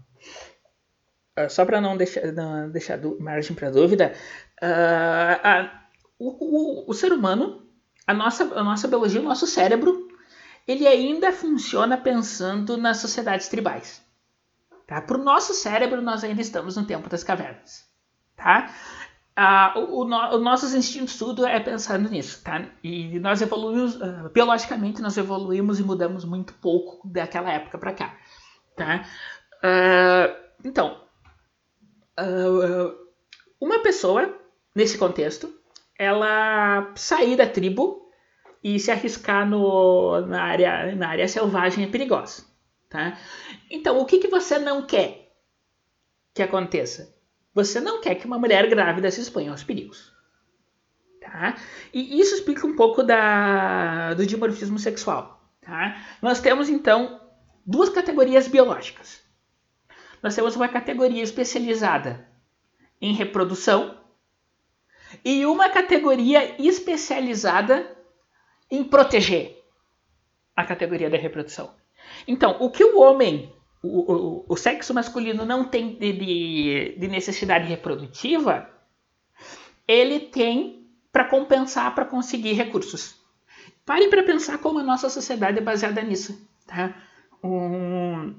ah, 1.35 1.49
só 1.49 1.65
para 1.65 1.79
não 1.79 1.95
deixar, 1.95 2.31
não 2.31 2.71
deixar 2.71 2.99
margem 3.19 3.55
para 3.55 3.69
dúvida, 3.69 4.13
uh, 4.59 5.65
uh, 5.65 5.69
o, 6.17 6.85
o, 6.87 6.89
o, 6.89 6.93
ser 6.95 7.13
humano, 7.13 7.63
a 8.07 8.13
nossa, 8.15 8.43
a 8.43 8.63
nossa 8.63 8.87
biologia, 8.87 9.21
o 9.21 9.23
nosso 9.23 9.45
cérebro, 9.45 10.07
ele 10.67 10.87
ainda 10.87 11.31
funciona 11.31 11.95
pensando 11.95 12.75
nas 12.75 12.97
sociedades 12.97 13.47
tribais. 13.47 14.03
Tá? 14.87 14.99
Para 14.99 15.17
o 15.17 15.23
nosso 15.23 15.53
cérebro, 15.53 16.01
nós 16.01 16.23
ainda 16.23 16.41
estamos 16.41 16.75
no 16.75 16.85
tempo 16.85 17.07
das 17.07 17.23
cavernas. 17.23 17.91
Tá? 18.35 18.73
Ah, 19.35 19.73
o, 19.77 20.01
o, 20.01 20.03
o, 20.03 20.39
nossos 20.39 20.73
instintos 20.73 21.17
tudo 21.17 21.45
é 21.45 21.59
pensando 21.59 22.09
nisso, 22.09 22.43
tá? 22.43 22.65
E 22.83 23.17
nós 23.19 23.41
evoluímos, 23.41 23.95
uh, 23.95 24.29
biologicamente 24.33 25.01
nós 25.01 25.17
evoluímos 25.17 25.79
e 25.79 25.83
mudamos 25.83 26.25
muito 26.25 26.53
pouco 26.55 27.07
daquela 27.07 27.51
época 27.51 27.77
para 27.77 27.93
cá, 27.93 28.17
tá? 28.75 29.05
Uh, 29.63 30.67
então, 30.67 31.01
uh, 32.19 32.93
uma 33.59 33.79
pessoa 33.79 34.37
nesse 34.75 34.97
contexto, 34.97 35.53
ela 35.97 36.91
sair 36.95 37.37
da 37.37 37.47
tribo 37.47 38.11
e 38.63 38.79
se 38.79 38.91
arriscar 38.91 39.47
no, 39.47 40.21
na, 40.27 40.43
área, 40.43 40.93
na 40.95 41.09
área 41.09 41.27
selvagem 41.27 41.85
é 41.85 41.87
perigosa, 41.87 42.43
tá? 42.89 43.17
Então, 43.69 43.97
o 43.97 44.05
que, 44.05 44.19
que 44.19 44.27
você 44.27 44.59
não 44.59 44.85
quer 44.85 45.31
que 46.33 46.43
aconteça? 46.43 47.20
Você 47.53 47.79
não 47.79 48.01
quer 48.01 48.15
que 48.15 48.25
uma 48.25 48.39
mulher 48.39 48.69
grávida 48.69 49.11
se 49.11 49.21
exponha 49.21 49.51
aos 49.51 49.63
perigos. 49.63 50.11
Tá? 51.19 51.55
E 51.93 52.19
isso 52.19 52.35
explica 52.35 52.65
um 52.65 52.75
pouco 52.75 53.03
da, 53.03 54.13
do 54.13 54.25
dimorfismo 54.25 54.79
sexual. 54.79 55.41
Tá? 55.61 56.01
Nós 56.21 56.39
temos 56.39 56.69
então 56.69 57.21
duas 57.65 57.89
categorias 57.89 58.47
biológicas. 58.47 59.21
Nós 60.21 60.35
temos 60.35 60.55
uma 60.55 60.67
categoria 60.67 61.23
especializada 61.23 62.27
em 62.99 63.13
reprodução 63.13 63.97
e 65.25 65.45
uma 65.45 65.69
categoria 65.69 66.61
especializada 66.61 67.97
em 68.69 68.83
proteger 68.83 69.61
a 70.55 70.63
categoria 70.63 71.09
da 71.09 71.17
reprodução. 71.17 71.73
Então, 72.27 72.57
o 72.59 72.69
que 72.69 72.83
o 72.83 72.99
homem, 72.99 73.53
o, 73.83 74.45
o, 74.47 74.55
sexo 74.55 74.93
masculino 74.93 75.45
não 75.45 75.65
tem 75.65 75.95
de, 75.95 76.13
de, 76.13 76.95
de 76.99 77.07
necessidade 77.07 77.67
reprodutiva, 77.67 78.69
ele 79.87 80.19
tem 80.19 80.87
para 81.11 81.25
compensar, 81.25 81.93
para 81.95 82.05
conseguir 82.05 82.53
recursos. 82.53 83.15
Parem 83.85 84.09
para 84.09 84.23
pensar 84.23 84.59
como 84.59 84.79
a 84.79 84.83
nossa 84.83 85.09
sociedade 85.09 85.57
é 85.57 85.61
baseada 85.61 86.01
nisso. 86.01 86.47
Tá? 86.67 86.95
Um, 87.43 88.35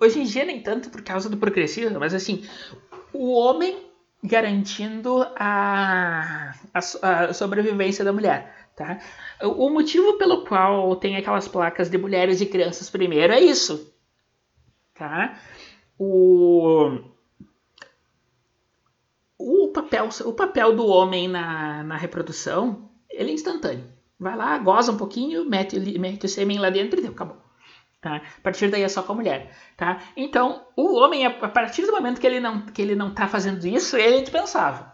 hoje 0.00 0.20
em 0.20 0.24
dia, 0.24 0.44
nem 0.44 0.60
tanto 0.60 0.90
por 0.90 1.02
causa 1.02 1.30
do 1.30 1.36
progressismo, 1.36 1.98
mas 2.00 2.12
assim, 2.12 2.44
o 3.12 3.32
homem 3.32 3.88
garantindo 4.22 5.22
a, 5.36 6.54
a, 6.74 7.24
a 7.24 7.32
sobrevivência 7.32 8.04
da 8.04 8.12
mulher. 8.12 8.59
Tá? 8.80 8.98
O 9.42 9.68
motivo 9.68 10.16
pelo 10.16 10.42
qual 10.46 10.96
tem 10.96 11.14
aquelas 11.14 11.46
placas 11.46 11.90
de 11.90 11.98
mulheres 11.98 12.40
e 12.40 12.46
crianças 12.46 12.88
primeiro 12.88 13.30
é 13.30 13.38
isso. 13.38 13.94
Tá? 14.94 15.38
O, 15.98 16.98
o, 19.36 19.68
papel, 19.68 20.08
o 20.24 20.32
papel 20.32 20.74
do 20.74 20.86
homem 20.86 21.28
na, 21.28 21.82
na 21.82 21.96
reprodução 21.98 22.90
ele 23.10 23.32
é 23.32 23.34
instantâneo. 23.34 23.84
Vai 24.18 24.34
lá, 24.34 24.56
goza 24.56 24.92
um 24.92 24.96
pouquinho, 24.96 25.44
mete, 25.44 25.78
mete 25.98 26.24
o 26.24 26.28
sêmen 26.28 26.58
lá 26.58 26.70
dentro 26.70 27.00
e 27.00 27.02
deu, 27.02 27.12
acabou. 27.12 27.36
Tá? 28.00 28.16
A 28.16 28.40
partir 28.40 28.70
daí 28.70 28.82
é 28.82 28.88
só 28.88 29.02
com 29.02 29.12
a 29.12 29.16
mulher. 29.16 29.54
Tá? 29.76 30.00
Então, 30.16 30.64
o 30.74 30.94
homem, 30.94 31.26
a 31.26 31.48
partir 31.50 31.84
do 31.84 31.92
momento 31.92 32.18
que 32.18 32.26
ele 32.26 32.40
não 32.94 33.08
está 33.08 33.28
fazendo 33.28 33.66
isso, 33.66 33.94
ele 33.98 34.16
é 34.16 34.22
dispensável. 34.22 34.86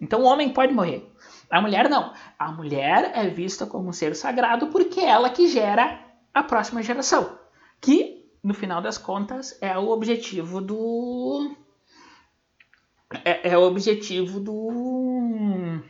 Então, 0.00 0.20
o 0.20 0.24
homem 0.24 0.50
pode 0.50 0.72
morrer. 0.72 1.10
A 1.50 1.60
mulher 1.60 1.88
não. 1.88 2.12
A 2.38 2.52
mulher 2.52 3.12
é 3.14 3.28
vista 3.28 3.66
como 3.66 3.88
um 3.88 3.92
ser 3.92 4.14
sagrado 4.14 4.68
porque 4.68 5.00
é 5.00 5.08
ela 5.08 5.30
que 5.30 5.48
gera 5.48 6.00
a 6.32 6.42
próxima 6.42 6.82
geração. 6.82 7.38
Que, 7.80 8.30
no 8.42 8.54
final 8.54 8.82
das 8.82 8.98
contas, 8.98 9.56
é 9.60 9.76
o 9.78 9.88
objetivo 9.88 10.60
do. 10.60 11.56
É, 13.24 13.50
é 13.50 13.58
o 13.58 13.62
objetivo 13.62 14.40
do. 14.40 15.80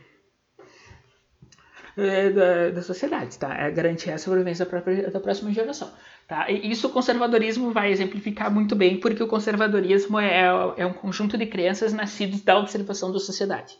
É, 1.97 2.29
da, 2.29 2.69
da, 2.69 2.81
sociedade, 2.81 3.37
tá? 3.37 3.53
É 3.53 3.69
garantir 3.71 4.09
a 4.11 4.17
sobrevivência 4.17 4.63
da, 4.63 4.69
própria, 4.69 5.11
da 5.11 5.19
próxima 5.19 5.51
geração. 5.51 5.91
Tá? 6.29 6.49
E 6.49 6.71
isso 6.71 6.87
o 6.87 6.91
conservadorismo 6.91 7.71
vai 7.71 7.91
exemplificar 7.91 8.49
muito 8.49 8.73
bem, 8.73 8.97
porque 9.01 9.21
o 9.21 9.27
conservadorismo 9.27 10.17
é, 10.17 10.45
é 10.77 10.85
um 10.85 10.93
conjunto 10.93 11.37
de 11.37 11.45
crenças 11.45 11.91
nascidos 11.91 12.39
da 12.41 12.57
observação 12.57 13.11
da 13.11 13.19
sociedade. 13.19 13.77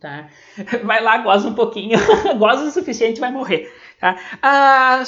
Tá? 0.00 0.28
Vai 0.84 1.02
lá, 1.02 1.18
goza 1.18 1.48
um 1.48 1.54
pouquinho, 1.54 1.98
goza 2.38 2.64
o 2.64 2.70
suficiente 2.70 3.20
vai 3.20 3.32
morrer. 3.32 3.72
Tá? 3.98 4.16
Ah, 4.40 5.02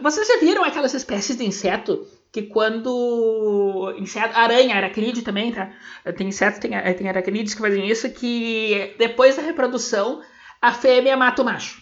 vocês 0.00 0.26
já 0.26 0.38
viram 0.38 0.64
aquelas 0.64 0.94
espécies 0.94 1.36
de 1.36 1.44
inseto 1.44 2.06
que 2.32 2.42
quando 2.42 3.94
inseto, 3.98 4.36
aranha, 4.36 4.74
aracnídeo 4.74 5.22
também, 5.22 5.52
tá? 5.52 5.72
Tem 6.16 6.26
insetos, 6.26 6.58
tem, 6.58 6.72
tem 6.94 7.08
aracnídeos 7.08 7.54
que 7.54 7.60
fazem 7.60 7.88
isso, 7.88 8.10
que 8.10 8.96
depois 8.98 9.36
da 9.36 9.42
reprodução 9.42 10.20
a 10.60 10.72
fêmea 10.72 11.16
mata 11.16 11.42
o 11.42 11.44
macho. 11.44 11.80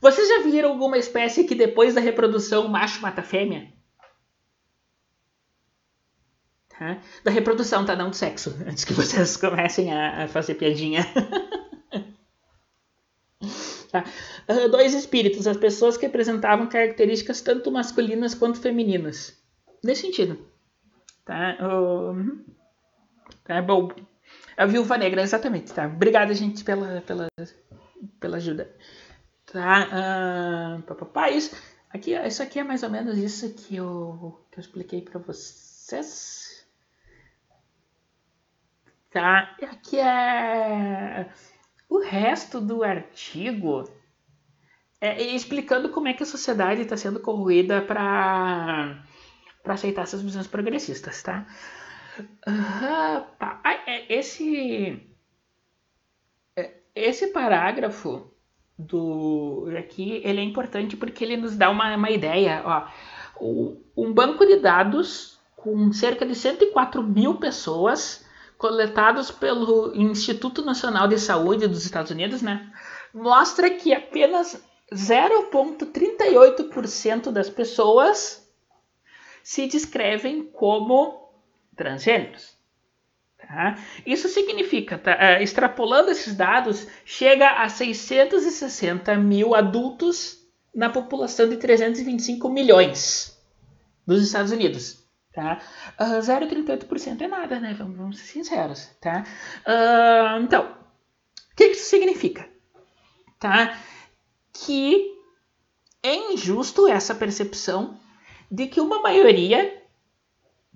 Vocês 0.00 0.28
já 0.28 0.40
viram 0.40 0.70
alguma 0.70 0.98
espécie 0.98 1.44
que 1.44 1.54
depois 1.54 1.94
da 1.94 2.00
reprodução 2.00 2.66
o 2.66 2.68
macho 2.68 3.00
mata 3.00 3.20
a 3.20 3.24
fêmea? 3.24 3.75
Tá? 6.78 6.98
Da 7.24 7.30
reprodução, 7.30 7.86
tá? 7.86 7.96
Não 7.96 8.10
do 8.10 8.16
sexo. 8.16 8.54
Antes 8.68 8.84
que 8.84 8.92
vocês 8.92 9.36
comecem 9.36 9.92
a, 9.92 10.28
fazer 10.28 10.54
piadinha. 10.54 11.06
tá? 13.90 14.04
Uh, 14.48 14.68
dois 14.68 14.92
espíritos, 14.94 15.46
as 15.46 15.56
pessoas 15.56 15.96
que 15.96 16.04
apresentavam 16.04 16.68
características 16.68 17.40
tanto 17.40 17.72
masculinas 17.72 18.34
quanto 18.34 18.60
femininas. 18.60 19.40
Nesse 19.82 20.02
sentido. 20.02 20.38
Tá? 21.24 21.56
Uh, 21.60 22.44
tá 23.42 23.62
bom. 23.62 23.88
A 24.56 24.66
viúva 24.66 24.98
negra, 24.98 25.22
exatamente. 25.22 25.72
Tá? 25.72 25.86
Obrigada, 25.86 26.34
gente, 26.34 26.62
pela, 26.62 27.00
pela, 27.02 27.28
pela 28.20 28.36
ajuda. 28.36 28.70
Tá? 29.46 30.78
Uh, 30.78 31.28
isso, 31.34 31.56
aqui, 31.90 32.12
isso 32.12 32.42
aqui 32.42 32.58
é 32.58 32.64
mais 32.64 32.82
ou 32.82 32.90
menos 32.90 33.16
isso 33.16 33.54
que 33.54 33.76
eu, 33.76 34.44
que 34.50 34.58
eu 34.58 34.60
expliquei 34.60 35.00
para 35.00 35.18
vocês 35.18 36.35
tá? 39.16 39.56
Aqui 39.62 39.98
é 39.98 41.26
o 41.88 42.00
resto 42.00 42.60
do 42.60 42.82
artigo 42.82 43.88
é 45.00 45.22
explicando 45.22 45.88
como 45.88 46.08
é 46.08 46.12
que 46.12 46.22
a 46.22 46.26
sociedade 46.26 46.82
está 46.82 46.98
sendo 46.98 47.18
corroída 47.20 47.80
para 47.80 49.02
para 49.62 49.74
aceitar 49.74 50.02
essas 50.02 50.20
visões 50.20 50.46
progressistas, 50.46 51.22
tá? 51.22 51.46
Tá. 53.38 53.62
Esse 54.08 55.02
é, 56.54 56.74
esse 56.94 57.28
parágrafo 57.28 58.30
do 58.78 59.66
aqui 59.78 60.20
ele 60.24 60.40
é 60.40 60.44
importante 60.44 60.94
porque 60.94 61.24
ele 61.24 61.38
nos 61.38 61.56
dá 61.56 61.70
uma, 61.70 61.96
uma 61.96 62.10
ideia, 62.10 62.62
ó, 62.66 62.86
um 63.96 64.12
banco 64.12 64.44
de 64.44 64.56
dados 64.56 65.40
com 65.56 65.90
cerca 65.90 66.26
de 66.26 66.34
104 66.34 67.02
mil 67.02 67.36
pessoas 67.36 68.25
coletados 68.56 69.30
pelo 69.30 69.94
Instituto 69.94 70.64
Nacional 70.64 71.06
de 71.08 71.18
Saúde 71.18 71.66
dos 71.66 71.84
Estados 71.84 72.10
Unidos, 72.10 72.40
né, 72.42 72.72
mostra 73.12 73.68
que 73.70 73.92
apenas 73.94 74.62
0,38% 74.92 77.30
das 77.30 77.50
pessoas 77.50 78.48
se 79.42 79.66
descrevem 79.66 80.44
como 80.44 81.28
transgêneros. 81.74 82.54
Tá? 83.38 83.76
Isso 84.04 84.28
significa, 84.28 84.98
tá, 84.98 85.12
uh, 85.12 85.42
extrapolando 85.42 86.10
esses 86.10 86.34
dados, 86.34 86.86
chega 87.04 87.62
a 87.62 87.68
660 87.68 89.14
mil 89.16 89.54
adultos 89.54 90.44
na 90.74 90.90
população 90.90 91.48
de 91.48 91.56
325 91.56 92.48
milhões 92.48 93.40
dos 94.06 94.22
Estados 94.22 94.50
Unidos. 94.50 95.05
Tá? 95.36 95.60
Uh, 96.00 96.16
ah, 96.16 96.18
0,38% 96.20 97.20
é 97.20 97.28
nada, 97.28 97.60
né? 97.60 97.74
Vamos, 97.74 97.96
vamos, 97.98 98.18
ser 98.18 98.24
sinceros. 98.24 98.88
Tá? 99.02 99.22
Uh, 99.66 100.42
então, 100.42 100.64
o 100.64 101.54
que 101.54 101.66
isso 101.66 101.90
significa? 101.90 102.48
Tá? 103.38 103.78
Que 104.50 105.14
é 106.02 106.32
injusto 106.32 106.88
essa 106.88 107.14
percepção 107.14 108.00
de 108.50 108.66
que 108.66 108.80
uma 108.80 109.02
maioria 109.02 109.82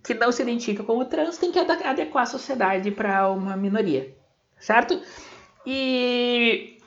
que 0.04 0.12
não 0.12 0.30
se 0.30 0.42
identifica 0.42 0.84
como 0.84 1.06
trans 1.06 1.38
tem 1.38 1.50
que 1.50 1.58
adequar 1.58 2.24
a 2.24 2.26
sociedade 2.26 2.90
para 2.90 3.30
uma 3.30 3.56
minoria, 3.56 4.14
certo? 4.58 5.00
E 5.64 6.78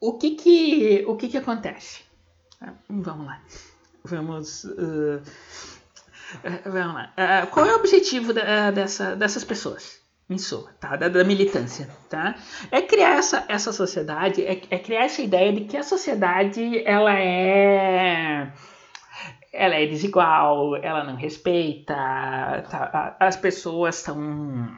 o 0.00 0.18
que 0.18 0.32
que, 0.32 1.04
o 1.06 1.16
que, 1.16 1.28
que 1.28 1.38
acontece? 1.38 2.02
Vamos 2.88 3.24
lá. 3.24 3.40
Vamos. 4.04 4.64
Uh, 4.64 5.22
vamos 6.64 6.94
lá. 6.94 7.12
Uh, 7.16 7.46
qual 7.48 7.66
é 7.66 7.72
o 7.72 7.78
objetivo 7.78 8.32
da, 8.32 8.42
uh, 8.42 8.72
dessa, 8.72 9.16
dessas 9.16 9.44
pessoas? 9.44 10.00
Em 10.28 10.36
tá? 10.78 10.94
Da, 10.94 11.08
da, 11.08 11.24
militância, 11.24 11.88
tá? 12.08 12.36
É 12.70 12.80
criar 12.80 13.18
essa, 13.18 13.44
essa 13.48 13.72
sociedade, 13.72 14.44
é, 14.44 14.62
é, 14.70 14.78
criar 14.78 15.04
essa 15.04 15.20
ideia 15.22 15.52
de 15.52 15.62
que 15.62 15.76
a 15.76 15.82
sociedade, 15.82 16.82
ela 16.86 17.12
é... 17.18 18.52
Ela 19.52 19.74
é 19.74 19.86
desigual, 19.86 20.76
ela 20.76 21.02
não 21.02 21.16
respeita, 21.16 21.94
tá? 22.70 23.16
as 23.18 23.36
pessoas 23.36 23.96
são... 23.96 24.68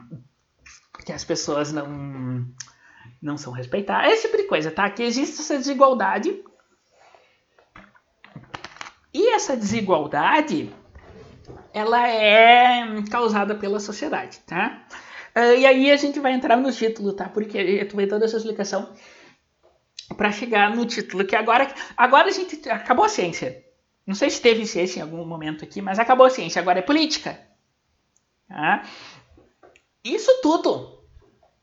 Que 1.05 1.13
as 1.13 1.23
pessoas 1.23 1.71
não... 1.71 2.47
Não 3.21 3.37
são 3.37 3.53
respeitadas, 3.53 4.11
esse 4.11 4.23
tipo 4.23 4.37
de 4.37 4.47
coisa, 4.47 4.71
tá? 4.71 4.89
Que 4.89 5.03
existe 5.03 5.39
essa 5.39 5.57
desigualdade 5.57 6.43
e 9.13 9.29
essa 9.29 9.55
desigualdade 9.55 10.73
ela 11.73 12.07
é 12.07 13.01
causada 13.09 13.55
pela 13.55 13.79
sociedade, 13.79 14.39
tá? 14.45 14.85
Uh, 15.35 15.57
e 15.57 15.65
aí 15.65 15.91
a 15.91 15.97
gente 15.97 16.19
vai 16.19 16.33
entrar 16.33 16.55
no 16.55 16.71
título, 16.71 17.13
tá? 17.13 17.27
Porque 17.27 17.57
eu 17.57 17.87
tô 17.87 17.97
toda 18.07 18.25
essa 18.25 18.37
explicação 18.37 18.93
para 20.15 20.31
chegar 20.31 20.75
no 20.75 20.85
título, 20.85 21.25
que 21.25 21.35
agora, 21.35 21.73
agora 21.97 22.27
a 22.27 22.31
gente 22.31 22.69
acabou 22.69 23.05
a 23.05 23.09
ciência. 23.09 23.65
Não 24.05 24.13
sei 24.13 24.29
se 24.29 24.41
teve 24.41 24.65
ciência 24.65 24.99
em 24.99 25.01
algum 25.01 25.25
momento 25.25 25.63
aqui, 25.63 25.81
mas 25.81 25.97
acabou 25.97 26.25
a 26.25 26.29
ciência, 26.29 26.61
agora 26.61 26.79
é 26.79 26.83
política. 26.83 27.39
Tá? 28.47 28.83
Isso 30.03 30.41
tudo, 30.41 31.03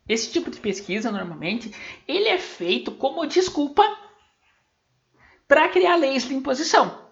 esse 0.08 0.32
tipo 0.32 0.50
de 0.50 0.58
pesquisa 0.58 1.12
normalmente 1.12 1.72
ele 2.08 2.26
é 2.26 2.38
feito 2.38 2.90
como 2.92 3.26
desculpa 3.26 3.84
para 5.46 5.68
criar 5.68 5.96
leis 5.96 6.26
de 6.26 6.34
imposição, 6.34 7.06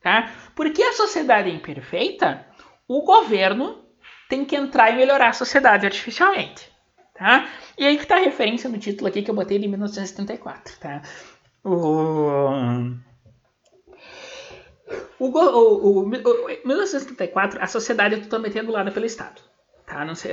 tá? 0.00 0.32
Porque 0.60 0.82
a 0.82 0.92
sociedade 0.92 1.48
é 1.48 1.54
imperfeita, 1.54 2.44
o 2.86 3.00
governo 3.00 3.82
tem 4.28 4.44
que 4.44 4.54
entrar 4.54 4.90
e 4.90 4.96
melhorar 4.96 5.30
a 5.30 5.32
sociedade 5.32 5.86
artificialmente, 5.86 6.70
tá? 7.14 7.48
E 7.78 7.86
aí 7.86 7.96
que 7.96 8.02
está 8.02 8.16
a 8.16 8.20
referência 8.20 8.68
no 8.68 8.76
título 8.76 9.08
aqui 9.08 9.22
que 9.22 9.30
eu 9.30 9.34
botei 9.34 9.58
de 9.58 9.66
1974, 9.66 10.78
tá? 10.78 11.00
O 11.64 11.70
o, 15.18 15.28
o, 15.28 15.30
o, 15.30 16.02
o 16.02 16.08
1974, 16.10 17.58
a 17.58 17.66
sociedade 17.66 18.16
é 18.16 18.18
totalmente 18.18 18.52
regulada 18.52 18.90
pelo 18.90 19.06
Estado. 19.06 19.40
Tá? 19.86 20.04
Não, 20.04 20.14
sei, 20.14 20.32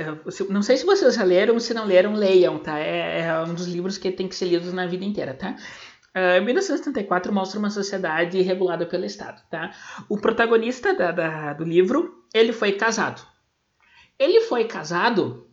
não 0.50 0.62
sei 0.62 0.76
se 0.76 0.84
vocês 0.84 1.14
já 1.14 1.24
leram, 1.24 1.58
se 1.58 1.74
não 1.74 1.84
leram, 1.86 2.12
leiam. 2.12 2.58
Tá? 2.58 2.78
É, 2.78 3.22
é 3.22 3.40
um 3.40 3.54
dos 3.54 3.66
livros 3.66 3.96
que 3.96 4.12
tem 4.12 4.28
que 4.28 4.36
ser 4.36 4.44
lidos 4.44 4.72
na 4.74 4.86
vida 4.86 5.04
inteira. 5.04 5.32
Tá? 5.32 5.56
Uh, 6.16 6.42
1974 6.42 7.32
mostra 7.32 7.58
uma 7.58 7.70
sociedade 7.70 8.40
regulada 8.42 8.86
pelo 8.86 9.04
Estado. 9.04 9.42
Tá? 9.50 9.72
O 10.08 10.18
protagonista 10.18 10.94
da, 10.94 11.12
da, 11.12 11.52
do 11.52 11.64
livro, 11.64 12.24
ele 12.32 12.52
foi 12.52 12.72
casado. 12.72 13.22
Ele 14.18 14.40
foi 14.42 14.64
casado 14.64 15.46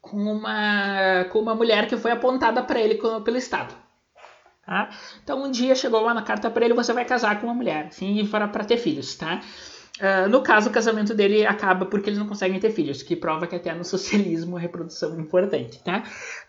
com 0.00 0.16
uma, 0.16 1.24
com 1.32 1.40
uma 1.40 1.54
mulher 1.54 1.88
que 1.88 1.96
foi 1.96 2.12
apontada 2.12 2.62
para 2.62 2.80
ele 2.80 2.96
pelo 2.96 3.36
Estado. 3.36 3.74
Tá? 4.64 4.90
Então 5.22 5.42
um 5.42 5.50
dia 5.50 5.74
chegou 5.74 6.12
na 6.12 6.22
carta 6.22 6.50
para 6.50 6.64
ele, 6.64 6.74
você 6.74 6.92
vai 6.92 7.04
casar 7.04 7.40
com 7.40 7.46
uma 7.46 7.54
mulher, 7.54 7.86
assim, 7.86 8.26
para 8.26 8.64
ter 8.64 8.76
filhos, 8.76 9.14
tá? 9.16 9.40
Uh, 9.98 10.28
no 10.28 10.42
caso, 10.42 10.68
o 10.68 10.72
casamento 10.72 11.12
dele 11.12 11.44
acaba 11.44 11.86
porque 11.86 12.10
eles 12.10 12.18
não 12.18 12.28
conseguem 12.28 12.60
ter 12.60 12.70
filhos, 12.70 13.02
que 13.02 13.16
prova 13.16 13.46
que 13.46 13.56
até 13.56 13.74
no 13.74 13.82
socialismo 13.84 14.56
a 14.56 14.60
reprodução 14.60 15.16
é 15.16 15.20
importante, 15.20 15.82
tá? 15.82 16.04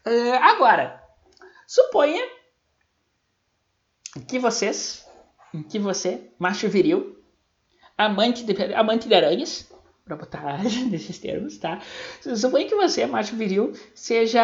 Uh, 0.05 0.33
agora, 0.43 1.01
suponha 1.65 2.21
que 4.27 4.39
vocês, 4.39 5.05
que 5.69 5.79
você, 5.79 6.21
macho 6.37 6.69
viril, 6.69 7.17
amante 7.97 8.43
de, 8.43 8.73
amante 8.73 9.07
de 9.07 9.15
aranhas, 9.15 9.69
para 10.05 10.15
botar 10.15 10.63
nesses 10.89 11.19
termos, 11.19 11.57
tá? 11.57 11.81
Suponha 12.35 12.67
que 12.67 12.75
você, 12.75 13.05
macho 13.05 13.35
viril, 13.35 13.73
seja 13.93 14.41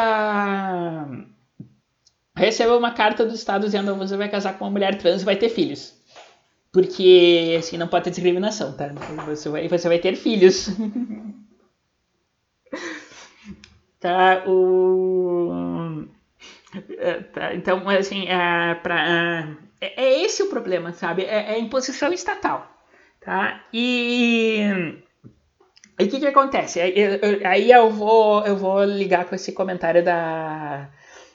recebeu 2.35 2.77
uma 2.77 2.91
carta 2.91 3.25
do 3.25 3.33
Estado 3.33 3.65
dizendo 3.65 3.93
que 3.93 3.99
você 3.99 4.17
vai 4.17 4.29
casar 4.29 4.57
com 4.57 4.65
uma 4.65 4.71
mulher 4.71 4.97
trans 4.97 5.21
e 5.21 5.25
vai 5.25 5.37
ter 5.37 5.49
filhos. 5.49 5.95
Porque 6.71 7.55
assim 7.57 7.77
não 7.77 7.87
pode 7.87 8.03
ter 8.03 8.09
discriminação, 8.09 8.73
tá? 8.73 8.89
Você 9.27 9.49
vai, 9.49 9.67
você 9.67 9.87
vai 9.87 9.99
ter 9.99 10.15
filhos. 10.15 10.67
tá, 13.99 14.43
o... 14.45 16.05
É, 16.97 17.21
tá, 17.21 17.55
então, 17.55 17.87
assim, 17.87 18.27
é, 18.27 18.75
pra, 18.75 19.55
é, 19.79 20.03
é, 20.03 20.23
esse 20.23 20.43
o 20.43 20.49
problema, 20.49 20.93
sabe? 20.93 21.23
É, 21.23 21.53
é 21.53 21.59
imposição 21.59 22.11
estatal, 22.13 22.67
tá? 23.21 23.63
E... 23.73 24.61
O 25.99 26.07
que 26.07 26.19
que 26.19 26.27
acontece? 26.27 26.81
Aí 26.81 27.71
eu 27.71 27.89
vou, 27.89 28.45
eu 28.45 28.57
vou 28.57 28.83
ligar 28.83 29.25
com 29.25 29.35
esse 29.35 29.53
comentário 29.53 30.03
da, 30.03 30.89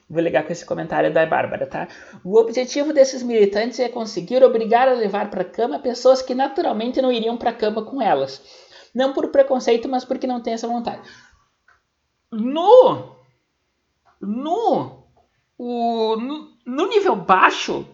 Vou 0.09 0.21
ligar 0.21 0.45
com 0.45 0.53
esse 0.53 0.67
comentário 0.67 1.11
da 1.15 1.25
Bárbara, 1.25 1.67
tá? 1.67 1.89
O 2.23 2.37
objetivo 2.39 2.93
desses 2.93 3.23
militantes 3.23 3.79
é 3.81 3.89
conseguir 3.89 4.43
obrigar 4.43 4.87
a 4.87 4.93
levar 4.93 5.31
para 5.31 5.43
a 5.43 5.49
cama 5.49 5.79
pessoas 5.79 6.21
que 6.21 6.35
naturalmente 6.35 7.01
não 7.01 7.11
iriam 7.11 7.39
para 7.39 7.51
a 7.51 7.55
cama 7.55 7.83
com 7.83 8.03
elas. 8.03 8.43
Não 8.95 9.15
por 9.15 9.29
preconceito, 9.29 9.89
mas 9.89 10.05
porque 10.05 10.27
não 10.27 10.43
têm 10.43 10.55
essa 10.55 10.69
vontade. 10.69 11.01
No 12.31 13.17
no, 14.21 15.05
o, 15.57 16.17
no, 16.17 16.49
no 16.67 16.89
nível 16.89 17.17
baixo, 17.17 17.87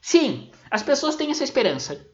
sim, 0.00 0.50
as 0.70 0.82
pessoas 0.82 1.16
têm 1.16 1.30
essa 1.30 1.44
esperança, 1.44 2.06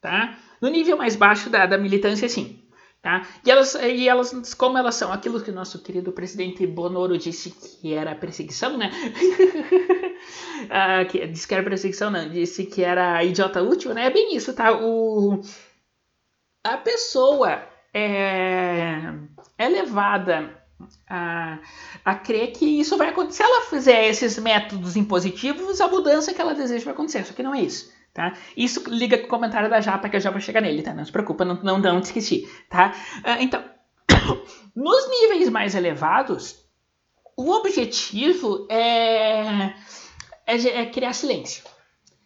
tá? 0.00 0.38
No 0.60 0.68
nível 0.68 0.96
mais 0.96 1.16
baixo 1.16 1.50
da, 1.50 1.66
da 1.66 1.78
militância, 1.78 2.28
sim. 2.28 2.60
Tá? 3.04 3.26
E, 3.44 3.50
elas, 3.50 3.74
e 3.74 4.08
elas, 4.08 4.54
como 4.54 4.78
elas 4.78 4.94
são 4.94 5.12
aquilo 5.12 5.38
que 5.42 5.50
o 5.50 5.54
nosso 5.54 5.82
querido 5.82 6.10
presidente 6.10 6.66
Bonoro 6.66 7.18
disse 7.18 7.50
que 7.50 7.92
era 7.92 8.14
perseguição, 8.14 8.78
né? 8.78 8.90
ah, 10.70 11.04
que, 11.04 11.26
disse 11.26 11.46
que 11.46 11.52
era 11.52 11.62
perseguição, 11.62 12.10
não, 12.10 12.30
disse 12.30 12.64
que 12.64 12.82
era 12.82 13.22
idiota 13.22 13.62
útil, 13.62 13.92
né? 13.92 14.06
É 14.06 14.10
bem 14.10 14.34
isso, 14.34 14.54
tá? 14.54 14.72
O, 14.72 15.38
a 16.64 16.78
pessoa 16.78 17.62
é, 17.92 19.02
é 19.58 19.68
levada 19.68 20.63
a, 21.08 21.58
a 22.04 22.14
crer 22.14 22.52
que 22.52 22.80
isso 22.80 22.96
vai 22.96 23.08
acontecer. 23.08 23.36
Se 23.36 23.42
ela 23.42 23.62
fizer 23.66 24.08
esses 24.08 24.38
métodos 24.38 24.96
impositivos, 24.96 25.80
a 25.80 25.88
mudança 25.88 26.32
que 26.32 26.40
ela 26.40 26.54
deseja 26.54 26.84
vai 26.84 26.94
acontecer. 26.94 27.24
Só 27.24 27.32
que 27.32 27.42
não 27.42 27.54
é 27.54 27.60
isso. 27.60 27.92
Tá? 28.12 28.34
Isso 28.56 28.88
liga 28.88 29.18
com 29.18 29.26
o 29.26 29.28
comentário 29.28 29.68
da 29.68 29.80
Japa, 29.80 30.08
que 30.08 30.14
eu 30.14 30.20
já 30.20 30.30
vou 30.30 30.40
chegar 30.40 30.60
nele, 30.60 30.82
tá? 30.82 30.94
Não 30.94 31.04
se 31.04 31.10
preocupa, 31.10 31.44
não, 31.44 31.60
não, 31.60 31.78
não 31.80 31.98
esqueci, 31.98 32.48
tá? 32.70 32.94
Uh, 33.18 33.42
então, 33.42 33.60
nos 34.74 35.10
níveis 35.10 35.50
mais 35.50 35.74
elevados, 35.74 36.64
o 37.36 37.50
objetivo 37.50 38.68
é, 38.70 39.74
é, 40.46 40.56
é, 40.80 40.86
criar 40.86 41.12
silêncio. 41.12 41.64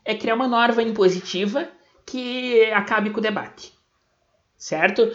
É 0.05 0.15
criar 0.15 0.35
uma 0.35 0.47
norma 0.47 0.83
impositiva 0.83 1.67
que 2.05 2.67
acabe 2.73 3.09
com 3.09 3.19
o 3.19 3.23
debate. 3.23 3.73
Certo? 4.59 5.11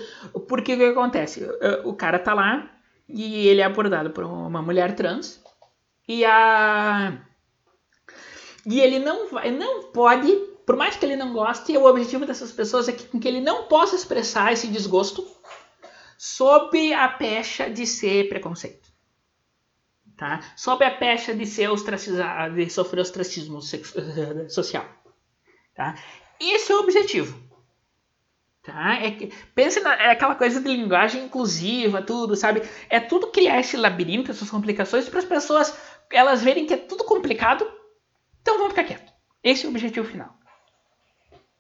Porque 0.48 0.74
o 0.74 0.78
que 0.78 0.86
acontece? 0.86 1.46
O 1.84 1.94
cara 1.94 2.18
tá 2.18 2.34
lá 2.34 2.73
e 3.08 3.48
ele 3.48 3.62
é 3.62 3.66
abordado 3.66 4.12
por 4.12 4.24
uma 4.24 4.62
mulher 4.62 4.96
trans 4.96 5.42
e 6.08 6.24
a 6.26 7.22
e 8.66 8.80
ele 8.80 9.00
não 9.00 9.30
vai, 9.30 9.52
não 9.52 9.92
pode 9.92 10.54
por 10.66 10.78
mais 10.78 10.96
que 10.96 11.06
ele 11.06 11.16
não 11.16 11.34
goste, 11.34 11.76
o 11.78 11.86
objetivo 11.86 12.26
dessas 12.26 12.52
pessoas 12.52 12.88
é 12.88 12.94
que, 12.94 13.20
que 13.20 13.28
ele 13.28 13.42
não 13.42 13.66
possa 13.66 13.96
expressar 13.96 14.54
esse 14.54 14.68
desgosto 14.68 15.26
sob 16.18 16.94
a 16.94 17.10
pecha 17.10 17.70
de 17.70 17.86
ser 17.86 18.30
preconceito. 18.30 18.92
Tá? 20.16 20.40
Sob 20.56 20.86
a 20.86 20.92
pecha 20.92 21.34
de 21.34 21.46
ser 21.46 21.70
ostracizado, 21.70 22.56
de 22.56 22.70
sofrer 22.70 23.02
ostracismo 23.02 23.60
social. 24.48 24.86
Tá? 25.76 25.96
Esse 26.40 26.72
é 26.72 26.76
o 26.76 26.80
objetivo. 26.80 27.53
Tá? 28.64 28.96
É 28.96 29.12
que, 29.12 29.28
pense 29.54 29.82
na, 29.82 29.94
é 29.94 30.12
aquela 30.12 30.36
coisa 30.36 30.62
de 30.62 30.74
linguagem 30.74 31.26
inclusiva, 31.26 32.02
tudo, 32.02 32.34
sabe? 32.34 32.62
É 32.90 32.98
tudo 32.98 33.28
criar 33.28 33.60
esse 33.60 33.76
labirinto, 33.76 34.32
essas 34.32 34.50
complicações, 34.50 35.10
para 35.10 35.20
as 35.20 35.26
pessoas 35.26 35.78
elas 36.10 36.42
verem 36.42 36.66
que 36.66 36.74
é 36.74 36.78
tudo 36.78 37.04
complicado, 37.04 37.70
então 38.42 38.58
vamos 38.58 38.72
ficar 38.74 38.86
quieto. 38.86 39.12
Esse 39.44 39.66
é 39.66 39.68
o 39.68 39.72
objetivo 39.72 40.08
final. 40.08 40.34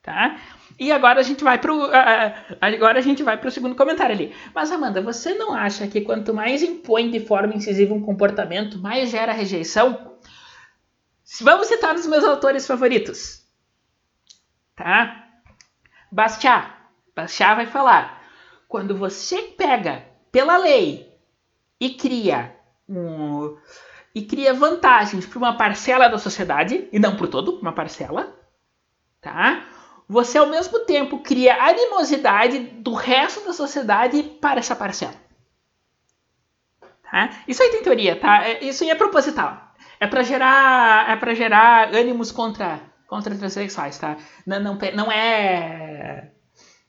Tá? 0.01 0.39
E 0.79 0.91
agora 0.91 1.19
a 1.19 1.23
gente 1.23 1.43
vai 1.43 1.57
pro 1.57 1.89
agora 2.59 2.99
a 2.99 3.01
gente 3.01 3.23
vai 3.23 3.37
pro 3.37 3.51
segundo 3.51 3.75
comentário 3.75 4.13
ali. 4.13 4.35
Mas 4.53 4.71
Amanda, 4.71 5.01
você 5.01 5.33
não 5.33 5.53
acha 5.53 5.87
que 5.87 6.01
quanto 6.01 6.33
mais 6.33 6.61
impõe 6.63 7.09
de 7.09 7.21
forma 7.21 7.53
incisiva 7.53 7.93
um 7.93 8.01
comportamento, 8.01 8.79
mais 8.79 9.09
gera 9.09 9.31
rejeição? 9.31 10.17
Vamos 11.41 11.67
citar 11.67 11.95
os 11.95 12.05
meus 12.05 12.23
autores 12.23 12.67
favoritos. 12.67 13.45
Tá? 14.75 15.25
Bastiat. 16.11 16.82
Bastiat 17.15 17.55
vai 17.55 17.65
falar: 17.65 18.23
quando 18.67 18.95
você 18.95 19.41
pega 19.41 20.05
pela 20.31 20.57
lei 20.57 21.11
e 21.79 21.91
cria 21.91 22.55
um, 22.87 23.57
e 24.13 24.21
cria 24.21 24.53
vantagens 24.53 25.25
para 25.25 25.37
uma 25.37 25.57
parcela 25.57 26.07
da 26.07 26.17
sociedade 26.17 26.87
e 26.91 26.99
não 26.99 27.15
para 27.15 27.27
todo, 27.27 27.59
uma 27.59 27.73
parcela, 27.73 28.35
tá? 29.21 29.65
você 30.07 30.37
ao 30.37 30.47
mesmo 30.47 30.79
tempo 30.81 31.19
cria 31.19 31.61
animosidade 31.63 32.59
do 32.59 32.93
resto 32.93 33.45
da 33.45 33.53
sociedade 33.53 34.21
para 34.23 34.59
essa 34.59 34.75
parcela. 34.75 35.15
Tá? 37.09 37.29
Isso 37.47 37.61
aí 37.61 37.69
tem 37.69 37.83
teoria, 37.83 38.19
tá? 38.19 38.47
É, 38.47 38.63
isso 38.63 38.83
aí 38.83 38.89
é 38.89 38.95
proposital. 38.95 39.73
É 39.99 40.07
para 40.07 40.23
gerar, 40.23 41.09
é 41.09 41.15
para 41.15 41.33
gerar 41.33 41.93
ânimos 41.93 42.31
contra 42.31 42.79
contra 43.07 43.35
transexuais, 43.35 43.99
tá? 43.99 44.17
Não, 44.45 44.59
não, 44.59 44.79
não 44.95 45.11
é 45.11 46.31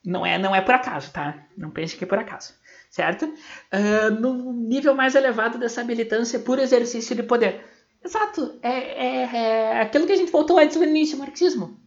não 0.04 0.24
é 0.24 0.38
não 0.38 0.54
é 0.54 0.60
por 0.60 0.74
acaso, 0.74 1.12
tá? 1.12 1.46
Não 1.56 1.70
pense 1.70 1.96
que 1.96 2.04
é 2.04 2.06
por 2.06 2.18
acaso, 2.18 2.54
certo? 2.90 3.24
Uh, 3.24 4.10
no 4.20 4.52
nível 4.52 4.94
mais 4.94 5.14
elevado 5.14 5.58
dessa 5.58 5.82
militância 5.82 6.38
por 6.38 6.58
exercício 6.58 7.14
de 7.16 7.22
poder. 7.22 7.64
Exato, 8.04 8.58
é, 8.62 8.68
é, 8.68 9.36
é 9.36 9.80
aquilo 9.80 10.06
que 10.06 10.12
a 10.12 10.16
gente 10.16 10.30
voltou 10.30 10.58
antes 10.58 10.76
no 10.76 10.84
início, 10.84 11.16
marxismo 11.16 11.80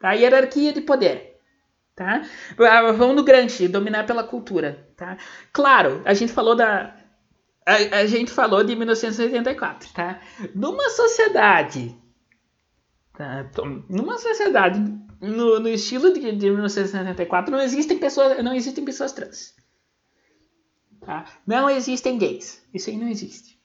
Tá? 0.00 0.12
Hierarquia 0.12 0.72
de 0.72 0.80
poder. 0.80 1.38
Tá? 1.94 2.22
Ah, 2.58 2.92
vamos 2.92 3.16
no 3.16 3.22
grande, 3.22 3.68
dominar 3.68 4.06
pela 4.06 4.24
cultura. 4.24 4.88
Tá? 4.96 5.18
Claro, 5.52 6.00
a 6.06 6.14
gente 6.14 6.32
falou 6.32 6.56
da. 6.56 6.96
A, 7.66 7.98
a 7.98 8.06
gente 8.06 8.30
falou 8.30 8.64
de 8.64 8.74
1984. 8.74 9.92
Tá? 9.92 10.18
Numa 10.54 10.88
sociedade. 10.88 11.94
Tá? 13.12 13.46
Numa 13.90 14.16
sociedade 14.16 14.80
no, 15.20 15.60
no 15.60 15.68
estilo 15.68 16.12
de, 16.12 16.32
de 16.32 16.50
1974 16.50 17.50
não 17.50 17.60
existem 17.60 17.98
pessoas, 17.98 18.42
não 18.42 18.54
existem 18.54 18.84
pessoas 18.84 19.12
trans. 19.12 19.54
Tá? 21.00 21.24
Não 21.46 21.68
existem 21.68 22.18
gays. 22.18 22.62
Isso 22.72 22.90
aí 22.90 22.96
não 22.96 23.08
existe. 23.08 23.58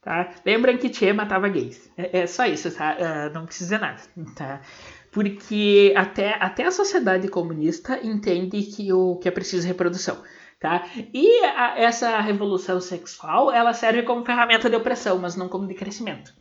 Tá? 0.00 0.34
Lembram 0.44 0.78
que 0.78 0.88
Tchê 0.88 1.12
matava 1.12 1.48
gays. 1.48 1.90
É, 1.96 2.20
é 2.20 2.26
só 2.26 2.46
isso, 2.46 2.70
tá? 2.70 2.96
Uh, 2.96 3.34
não 3.34 3.46
precisa 3.46 3.78
nada. 3.78 4.00
Tá? 4.34 4.60
Porque 5.10 5.92
até, 5.96 6.34
até 6.34 6.64
a 6.64 6.70
sociedade 6.70 7.28
comunista 7.28 7.98
entende 8.04 8.62
que, 8.62 8.92
o, 8.92 9.16
que 9.16 9.28
é 9.28 9.30
preciso 9.30 9.66
reprodução. 9.66 10.22
Tá? 10.60 10.88
E 11.12 11.44
a, 11.44 11.78
essa 11.78 12.20
revolução 12.20 12.80
sexual 12.80 13.52
ela 13.52 13.72
serve 13.72 14.02
como 14.02 14.24
ferramenta 14.24 14.68
de 14.68 14.76
opressão, 14.76 15.18
mas 15.18 15.36
não 15.36 15.48
como 15.48 15.66
de 15.66 15.74
crescimento. 15.74 16.32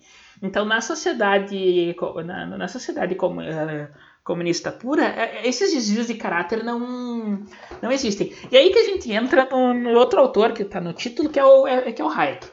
Então, 0.41 0.65
na 0.65 0.81
sociedade, 0.81 1.95
na, 2.25 2.45
na 2.45 2.67
sociedade 2.67 3.15
uh, 3.15 3.87
comunista 4.23 4.71
pura, 4.71 5.05
é, 5.05 5.47
esses 5.47 5.73
desvios 5.73 6.07
de 6.07 6.15
caráter 6.15 6.63
não, 6.63 7.43
não 7.81 7.91
existem. 7.91 8.33
E 8.51 8.57
aí 8.57 8.69
que 8.69 8.79
a 8.79 8.83
gente 8.83 9.11
entra 9.11 9.47
no, 9.49 9.73
no 9.73 9.91
outro 9.97 10.19
autor 10.19 10.51
que 10.51 10.63
está 10.63 10.81
no 10.81 10.93
título, 10.93 11.29
que 11.29 11.39
é 11.39 11.45
o, 11.45 11.67
é, 11.67 11.91
que 11.91 12.01
é 12.01 12.05
o 12.05 12.09
Hayek. 12.09 12.47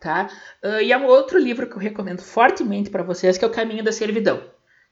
Tá? 0.00 0.30
Uh, 0.64 0.80
e 0.80 0.92
é 0.92 0.96
um 0.96 1.04
outro 1.04 1.38
livro 1.38 1.68
que 1.68 1.74
eu 1.74 1.80
recomendo 1.80 2.22
fortemente 2.22 2.88
para 2.88 3.02
vocês, 3.02 3.36
que 3.36 3.44
é 3.44 3.48
O 3.48 3.52
Caminho 3.52 3.84
da 3.84 3.92
Servidão. 3.92 4.42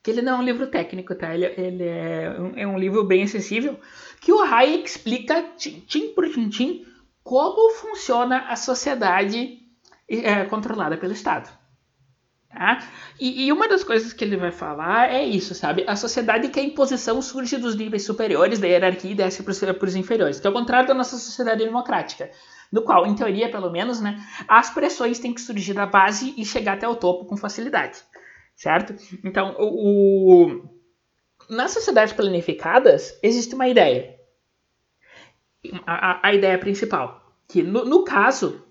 Que 0.03 0.11
ele 0.11 0.22
não 0.22 0.36
é 0.36 0.39
um 0.39 0.45
livro 0.45 0.66
técnico, 0.66 1.14
tá? 1.14 1.34
Ele, 1.34 1.47
ele 1.57 1.84
é, 1.84 2.36
um, 2.39 2.53
é 2.57 2.66
um 2.66 2.78
livro 2.78 3.03
bem 3.05 3.22
acessível, 3.22 3.78
que 4.20 4.32
o 4.32 4.41
Hayek 4.41 4.86
explica, 4.86 5.43
tim 5.57 6.12
por 6.14 6.28
tim 6.28 6.86
como 7.22 7.70
funciona 7.72 8.47
a 8.49 8.57
sociedade 8.57 9.59
é, 10.09 10.45
controlada 10.45 10.97
pelo 10.97 11.12
Estado. 11.12 11.57
Tá? 12.51 12.82
E, 13.20 13.46
e, 13.46 13.53
uma 13.53 13.68
das 13.68 13.84
coisas 13.84 14.12
que 14.12 14.24
ele 14.24 14.36
vai 14.36 14.51
falar 14.51 15.12
é 15.12 15.22
isso, 15.22 15.55
sabe? 15.55 15.84
A 15.86 15.94
sociedade 15.94 16.49
que 16.49 16.59
a 16.59 16.62
imposição 16.62 17.20
surge 17.20 17.59
dos 17.59 17.76
níveis 17.76 18.05
superiores 18.05 18.59
da 18.59 18.66
hierarquia 18.66 19.11
e 19.11 19.14
desce 19.14 19.42
para 19.42 19.84
os 19.84 19.94
inferiores, 19.94 20.40
que 20.40 20.46
é 20.46 20.51
o 20.51 20.53
contrário 20.53 20.88
da 20.88 20.94
nossa 20.94 21.18
sociedade 21.18 21.62
democrática, 21.62 22.30
no 22.72 22.82
qual, 22.82 23.07
em 23.07 23.14
teoria 23.14 23.51
pelo 23.51 23.70
menos, 23.70 24.01
né, 24.01 24.18
as 24.49 24.70
pressões 24.70 25.18
têm 25.18 25.34
que 25.34 25.42
surgir 25.42 25.74
da 25.74 25.84
base 25.84 26.34
e 26.38 26.44
chegar 26.44 26.74
até 26.74 26.88
o 26.88 26.96
topo 26.96 27.26
com 27.26 27.36
facilidade, 27.36 27.99
certo? 28.57 28.94
Então, 29.22 29.55
o, 29.59 30.46
o... 30.46 30.70
nas 31.51 31.72
sociedades 31.72 32.14
planificadas 32.14 33.18
existe 33.22 33.55
uma 33.55 33.68
ideia, 33.68 34.16
a, 35.86 36.28
a, 36.28 36.34
ideia 36.34 36.59
principal, 36.59 37.36
que 37.46 37.62
no, 37.62 37.84
no 37.84 38.05
caso 38.05 38.64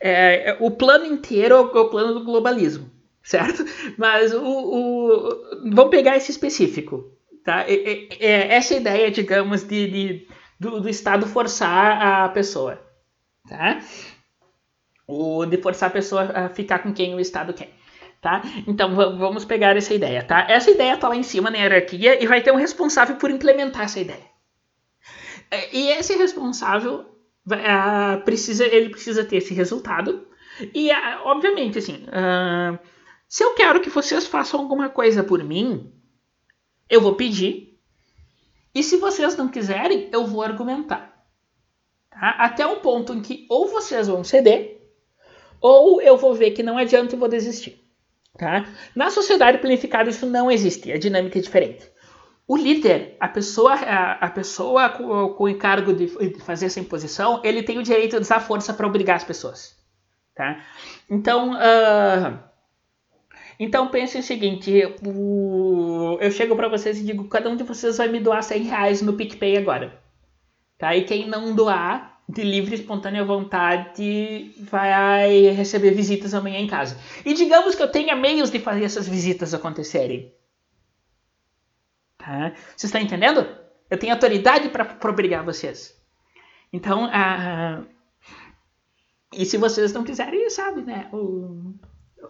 é, 0.00 0.56
o 0.60 0.70
plano 0.70 1.04
inteiro 1.04 1.56
é 1.56 1.60
o 1.60 1.90
plano 1.90 2.14
do 2.14 2.24
globalismo 2.24 2.96
certo? 3.22 3.64
Mas 3.96 4.32
o, 4.32 4.42
o, 4.42 5.70
vamos 5.70 5.90
pegar 5.90 6.16
esse 6.16 6.30
específico, 6.30 7.12
tá? 7.44 7.64
É, 7.68 8.08
é, 8.18 8.54
essa 8.54 8.74
ideia, 8.74 9.10
digamos, 9.10 9.62
de, 9.62 9.90
de 9.90 10.28
do, 10.58 10.80
do, 10.80 10.88
Estado 10.88 11.26
forçar 11.26 12.02
a 12.02 12.28
pessoa, 12.28 12.80
tá? 13.48 13.80
O, 15.06 15.46
de 15.46 15.56
forçar 15.58 15.88
a 15.88 15.92
pessoa 15.92 16.22
a 16.34 16.48
ficar 16.48 16.80
com 16.80 16.92
quem 16.92 17.14
o 17.14 17.20
Estado 17.20 17.52
quer. 17.52 17.76
Tá? 18.20 18.42
Então 18.66 18.96
vamos 18.96 19.44
pegar 19.44 19.76
essa 19.76 19.94
ideia, 19.94 20.24
tá? 20.24 20.44
Essa 20.48 20.72
ideia 20.72 20.94
está 20.94 21.08
lá 21.08 21.14
em 21.14 21.22
cima 21.22 21.52
na 21.52 21.58
hierarquia 21.58 22.20
e 22.20 22.26
vai 22.26 22.40
ter 22.40 22.50
um 22.50 22.56
responsável 22.56 23.14
por 23.14 23.30
implementar 23.30 23.84
essa 23.84 24.00
ideia. 24.00 24.26
É, 25.48 25.76
e 25.76 25.90
esse 25.90 26.16
responsável 26.16 27.06
uh, 27.46 28.20
precisa, 28.24 28.66
ele 28.66 28.90
precisa 28.90 29.24
ter 29.24 29.36
esse 29.36 29.54
resultado. 29.54 30.26
E 30.74 30.90
uh, 30.90 31.20
obviamente, 31.24 31.78
assim, 31.78 32.04
uh, 32.08 32.78
se 33.28 33.44
eu 33.44 33.54
quero 33.54 33.80
que 33.80 33.90
vocês 33.90 34.26
façam 34.26 34.58
alguma 34.58 34.88
coisa 34.88 35.22
por 35.22 35.44
mim, 35.44 35.92
eu 36.88 37.00
vou 37.00 37.14
pedir. 37.14 37.78
E 38.74 38.82
se 38.82 38.96
vocês 38.96 39.36
não 39.36 39.48
quiserem, 39.48 40.08
eu 40.10 40.26
vou 40.26 40.42
argumentar. 40.42 41.24
Tá? 42.10 42.30
Até 42.38 42.66
o 42.66 42.80
ponto 42.80 43.12
em 43.12 43.20
que 43.20 43.46
ou 43.50 43.68
vocês 43.68 44.08
vão 44.08 44.24
ceder, 44.24 44.80
ou 45.60 46.00
eu 46.00 46.16
vou 46.16 46.34
ver 46.34 46.52
que 46.52 46.62
não 46.62 46.78
adianta 46.78 47.14
e 47.14 47.18
vou 47.18 47.28
desistir. 47.28 47.84
Tá? 48.38 48.66
Na 48.94 49.10
sociedade 49.10 49.58
planificada 49.58 50.08
isso 50.08 50.24
não 50.24 50.50
existe, 50.50 50.90
a 50.90 50.98
dinâmica 50.98 51.38
é 51.38 51.42
diferente. 51.42 51.86
O 52.46 52.56
líder, 52.56 53.14
a 53.20 53.28
pessoa, 53.28 53.74
a 53.74 54.30
pessoa 54.30 54.88
com, 54.88 55.34
com, 55.34 55.44
o 55.44 55.48
encargo 55.50 55.92
de, 55.92 56.06
de, 56.06 56.40
fazer 56.40 56.66
essa 56.66 56.80
imposição, 56.80 57.42
ele 57.44 57.62
tem 57.62 57.76
o 57.76 57.82
direito 57.82 58.16
de 58.16 58.22
usar 58.22 58.40
força 58.40 58.72
para 58.72 58.86
obrigar 58.86 59.16
as 59.16 59.24
pessoas. 59.24 59.76
Tá? 60.34 60.64
Então, 61.10 61.52
uh, 61.52 62.47
então 63.58 63.88
pense 63.88 64.18
o 64.18 64.22
seguinte, 64.22 64.70
eu 64.70 66.30
chego 66.30 66.54
para 66.54 66.68
vocês 66.68 66.98
e 66.98 67.04
digo, 67.04 67.24
cada 67.24 67.50
um 67.50 67.56
de 67.56 67.64
vocês 67.64 67.96
vai 67.96 68.06
me 68.06 68.20
doar 68.20 68.42
100 68.42 68.62
reais 68.62 69.02
no 69.02 69.14
PicPay 69.14 69.56
agora. 69.56 70.00
Tá? 70.78 70.94
E 70.94 71.04
quem 71.04 71.28
não 71.28 71.56
doar, 71.56 72.22
de 72.28 72.42
livre 72.42 72.76
espontânea 72.76 73.24
vontade, 73.24 74.54
vai 74.60 75.48
receber 75.50 75.90
visitas 75.90 76.34
amanhã 76.34 76.60
em 76.60 76.68
casa. 76.68 76.96
E 77.24 77.34
digamos 77.34 77.74
que 77.74 77.82
eu 77.82 77.90
tenha 77.90 78.14
meios 78.14 78.48
de 78.48 78.60
fazer 78.60 78.84
essas 78.84 79.08
visitas 79.08 79.52
acontecerem. 79.52 80.32
Tá? 82.16 82.52
Você 82.76 82.86
está 82.86 83.00
entendendo? 83.00 83.44
Eu 83.90 83.98
tenho 83.98 84.12
autoridade 84.12 84.68
para 84.68 85.10
obrigar 85.10 85.44
vocês. 85.44 85.98
Então, 86.72 87.08
a... 87.10 87.82
e 89.32 89.44
se 89.44 89.56
vocês 89.56 89.92
não 89.92 90.04
quiserem, 90.04 90.48
sabe, 90.48 90.82
né? 90.82 91.08
O, 91.12 91.74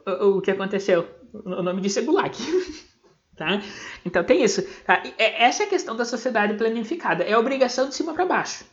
o, 0.07 0.39
o 0.39 0.41
que 0.41 0.53
aconteceu 0.53 1.18
o 1.33 1.63
nome 1.63 1.81
disso 1.81 1.99
é 1.99 2.03
Gulag. 2.03 2.37
tá? 3.37 3.63
Então 4.05 4.25
tem 4.25 4.43
isso. 4.43 4.63
Tá? 4.85 5.03
É, 5.17 5.45
essa 5.45 5.63
é 5.63 5.67
a 5.67 5.69
questão 5.69 5.97
da 5.97 6.05
sociedade 6.05 6.55
planificada. 6.55 7.25
É 7.25 7.37
obrigação 7.39 7.89
de 7.89 7.95
cima 7.95 8.13
para 8.13 8.27
baixo. 8.27 8.65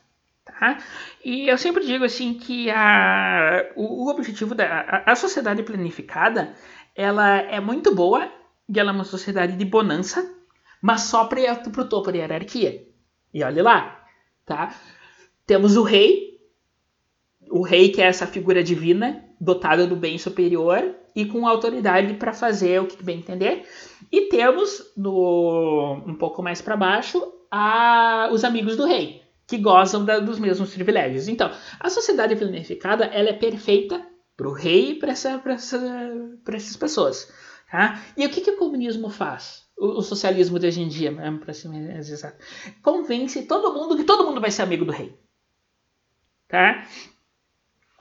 Tá? 0.43 0.77
E 1.23 1.47
eu 1.47 1.57
sempre 1.57 1.85
digo 1.85 2.03
assim 2.03 2.33
que 2.35 2.69
a, 2.69 3.71
o, 3.75 4.05
o 4.05 4.09
objetivo 4.09 4.53
da 4.53 4.65
a, 4.65 5.11
a, 5.11 5.15
sociedade 5.15 5.63
planificada 5.63 6.53
ela 6.95 7.37
é 7.37 7.59
muito 7.59 7.93
boa 7.93 8.31
e 8.69 8.79
ela 8.79 8.91
é 8.91 8.93
uma 8.93 9.03
sociedade 9.03 9.57
de 9.57 9.65
bonança, 9.65 10.33
mas 10.81 11.01
só 11.01 11.25
para 11.25 11.41
o 11.41 11.89
topo 11.89 12.11
da 12.11 12.17
hierarquia. 12.17 12.87
E 13.33 13.43
olha 13.43 13.63
lá, 13.63 14.05
tá? 14.45 14.75
Temos 15.47 15.75
o 15.75 15.83
rei, 15.83 16.39
o 17.49 17.63
rei 17.63 17.89
que 17.89 18.01
é 18.01 18.05
essa 18.05 18.27
figura 18.27 18.63
divina 18.63 19.25
dotada 19.41 19.85
do 19.85 19.95
bem 19.95 20.17
superior 20.17 20.95
e 21.15 21.25
com 21.25 21.47
autoridade 21.47 22.13
para 22.15 22.33
fazer 22.33 22.81
o 22.81 22.87
que 22.87 23.01
bem 23.01 23.19
entender. 23.19 23.65
E 24.11 24.23
temos 24.23 24.91
no 24.97 26.03
um 26.05 26.15
pouco 26.15 26.43
mais 26.43 26.61
para 26.61 26.75
baixo 26.75 27.33
a, 27.49 28.29
os 28.31 28.43
amigos 28.43 28.75
do 28.75 28.85
rei, 28.85 29.21
que 29.47 29.57
gozam 29.57 30.03
da, 30.03 30.19
dos 30.19 30.37
mesmos 30.37 30.73
privilégios. 30.73 31.27
Então, 31.27 31.49
a 31.79 31.89
sociedade 31.89 32.35
planificada 32.35 33.05
ela 33.05 33.29
é 33.29 33.33
perfeita 33.33 34.05
para 34.35 34.49
o 34.49 34.53
rei 34.53 34.91
e 34.91 34.95
para 34.95 35.13
essa, 35.13 35.41
essa, 35.45 36.11
essas 36.49 36.75
pessoas. 36.75 37.31
Tá? 37.71 38.01
E 38.15 38.25
o 38.25 38.29
que, 38.29 38.41
que 38.41 38.51
o 38.51 38.57
comunismo 38.57 39.09
faz? 39.09 39.65
O, 39.77 39.99
o 39.99 40.01
socialismo 40.01 40.59
de 40.59 40.67
hoje 40.67 40.81
em 40.81 40.87
dia, 40.87 41.13
para 41.39 41.53
ser 41.53 41.69
mais 41.69 42.09
exato, 42.09 42.37
convence 42.81 43.43
todo 43.43 43.73
mundo 43.73 43.97
que 43.97 44.03
todo 44.03 44.25
mundo 44.25 44.41
vai 44.41 44.51
ser 44.51 44.61
amigo 44.61 44.85
do 44.85 44.91
rei. 44.91 45.17
Tá? 46.47 46.85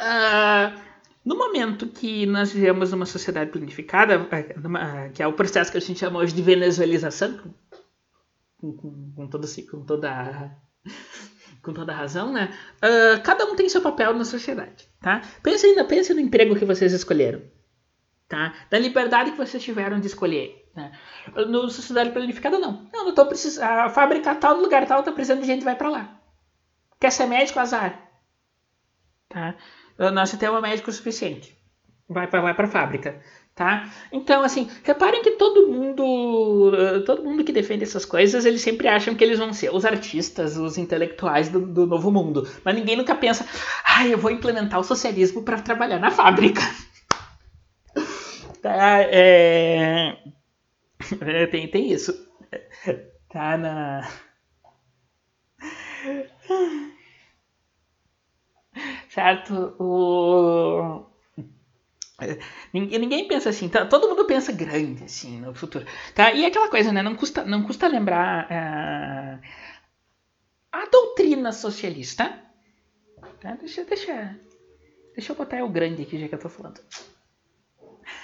Uh, 0.01 0.94
no 1.25 1.37
momento 1.37 1.87
que 1.87 2.27
nós 2.27 2.53
vivemos 2.53 2.93
uma 2.93 3.07
sociedade 3.07 3.51
planificada, 3.51 4.29
é, 4.31 5.09
que 5.09 5.23
é 5.23 5.27
o 5.27 5.33
processo 5.33 5.71
que 5.71 5.79
a 5.79 5.81
gente 5.81 5.99
chama 5.99 6.19
hoje 6.21 6.35
de 6.35 6.43
venezuelização, 6.43 7.55
com, 8.59 8.73
com, 8.73 9.13
com, 9.15 9.29
todo, 9.29 9.47
com 9.71 9.85
toda 9.85 10.57
com 11.63 11.73
toda 11.73 11.95
razão, 11.95 12.31
né? 12.31 12.51
Uh, 12.77 13.23
cada 13.23 13.47
um 13.47 13.57
tem 13.57 13.69
seu 13.69 13.81
papel 13.81 14.13
na 14.13 14.25
sociedade, 14.25 14.87
tá? 15.01 15.23
Pense, 15.43 15.67
ainda, 15.67 15.85
pense 15.85 16.13
no 16.13 16.21
emprego 16.21 16.57
que 16.57 16.65
vocês 16.65 16.93
escolheram, 16.93 17.43
tá? 18.29 18.55
Da 18.71 18.79
liberdade 18.79 19.31
que 19.31 19.39
vocês 19.39 19.63
tiveram 19.63 19.99
de 19.99 20.07
escolher, 20.07 20.71
né? 20.77 20.93
No 21.49 21.71
sociedade 21.71 22.11
planificada, 22.11 22.59
não. 22.59 22.87
Não, 22.93 23.09
eu 23.09 23.15
tô 23.15 23.25
precisando... 23.25 23.65
A 23.65 23.89
fábrica 23.89 24.35
tal, 24.35 24.57
no 24.57 24.63
lugar 24.63 24.87
tal, 24.87 25.03
tá 25.03 25.11
precisando 25.11 25.41
de 25.41 25.47
gente, 25.47 25.65
vai 25.65 25.75
para 25.75 25.89
lá. 25.89 26.21
Quer 27.01 27.11
ser 27.11 27.27
médico? 27.27 27.59
Azar. 27.59 28.11
Tá? 29.29 29.57
Nós 29.99 30.33
temos 30.33 30.61
médico 30.61 30.91
suficiente. 30.91 31.57
Vai, 32.09 32.27
vai, 32.27 32.43
vai 32.43 32.55
para 32.55 32.67
a 32.67 32.71
fábrica, 32.71 33.21
tá? 33.55 33.91
Então, 34.13 34.43
assim, 34.43 34.71
reparem 34.83 35.23
que 35.23 35.33
todo 35.33 35.69
mundo, 35.69 36.73
todo 37.07 37.25
mundo 37.25 37.43
que 37.45 37.53
defende 37.53 37.85
essas 37.85 38.05
coisas, 38.05 38.45
eles 38.45 38.61
sempre 38.61 38.89
acham 38.89 39.15
que 39.15 39.25
eles 39.25 39.39
vão 39.39 39.53
ser 39.55 39.75
os 39.75 39.87
artistas, 39.87 40.59
os 40.59 40.77
intelectuais 40.77 41.49
do, 41.49 41.61
do 41.61 41.87
novo 41.87 42.11
mundo. 42.11 42.47
Mas 42.63 42.75
ninguém 42.75 42.97
nunca 42.97 43.15
pensa, 43.15 43.47
ah, 43.85 44.07
eu 44.07 44.19
vou 44.19 44.31
implementar 44.31 44.79
o 44.81 44.85
socialismo 44.85 45.43
para 45.43 45.63
trabalhar 45.63 45.99
na 45.99 46.11
fábrica. 46.11 46.61
tá, 48.61 49.01
é... 49.01 50.19
é... 51.21 51.47
tem, 51.47 51.69
tem 51.71 51.91
isso. 51.91 52.13
Tá 53.31 53.57
na 53.57 54.07
certo? 59.15 59.77
O... 59.79 61.07
Ninguém, 62.73 62.99
ninguém 62.99 63.29
pensa 63.29 63.51
assim, 63.51 63.69
tá? 63.69 63.85
todo 63.87 64.09
mundo 64.09 64.25
pensa 64.25 64.53
grande 64.53 65.05
assim 65.05 65.41
no 65.41 65.55
futuro, 65.55 65.85
tá? 66.15 66.33
E 66.33 66.45
aquela 66.45 66.69
coisa, 66.69 66.93
né? 66.93 67.03
Não 67.03 67.15
custa, 67.15 67.45
não 67.45 67.63
custa 67.65 67.87
lembrar 67.87 68.47
uh, 68.47 69.41
a 70.73 70.87
doutrina 70.87 71.53
socialista, 71.53 72.41
tá? 73.41 73.53
Deixa, 73.57 73.85
deixa, 73.85 74.39
deixa 75.15 75.33
eu 75.33 75.37
botar 75.37 75.63
o 75.65 75.69
grande 75.69 76.03
aqui, 76.03 76.19
já 76.19 76.29
que 76.29 76.35
eu 76.35 76.41
tô 76.41 76.49
falando. 76.49 76.81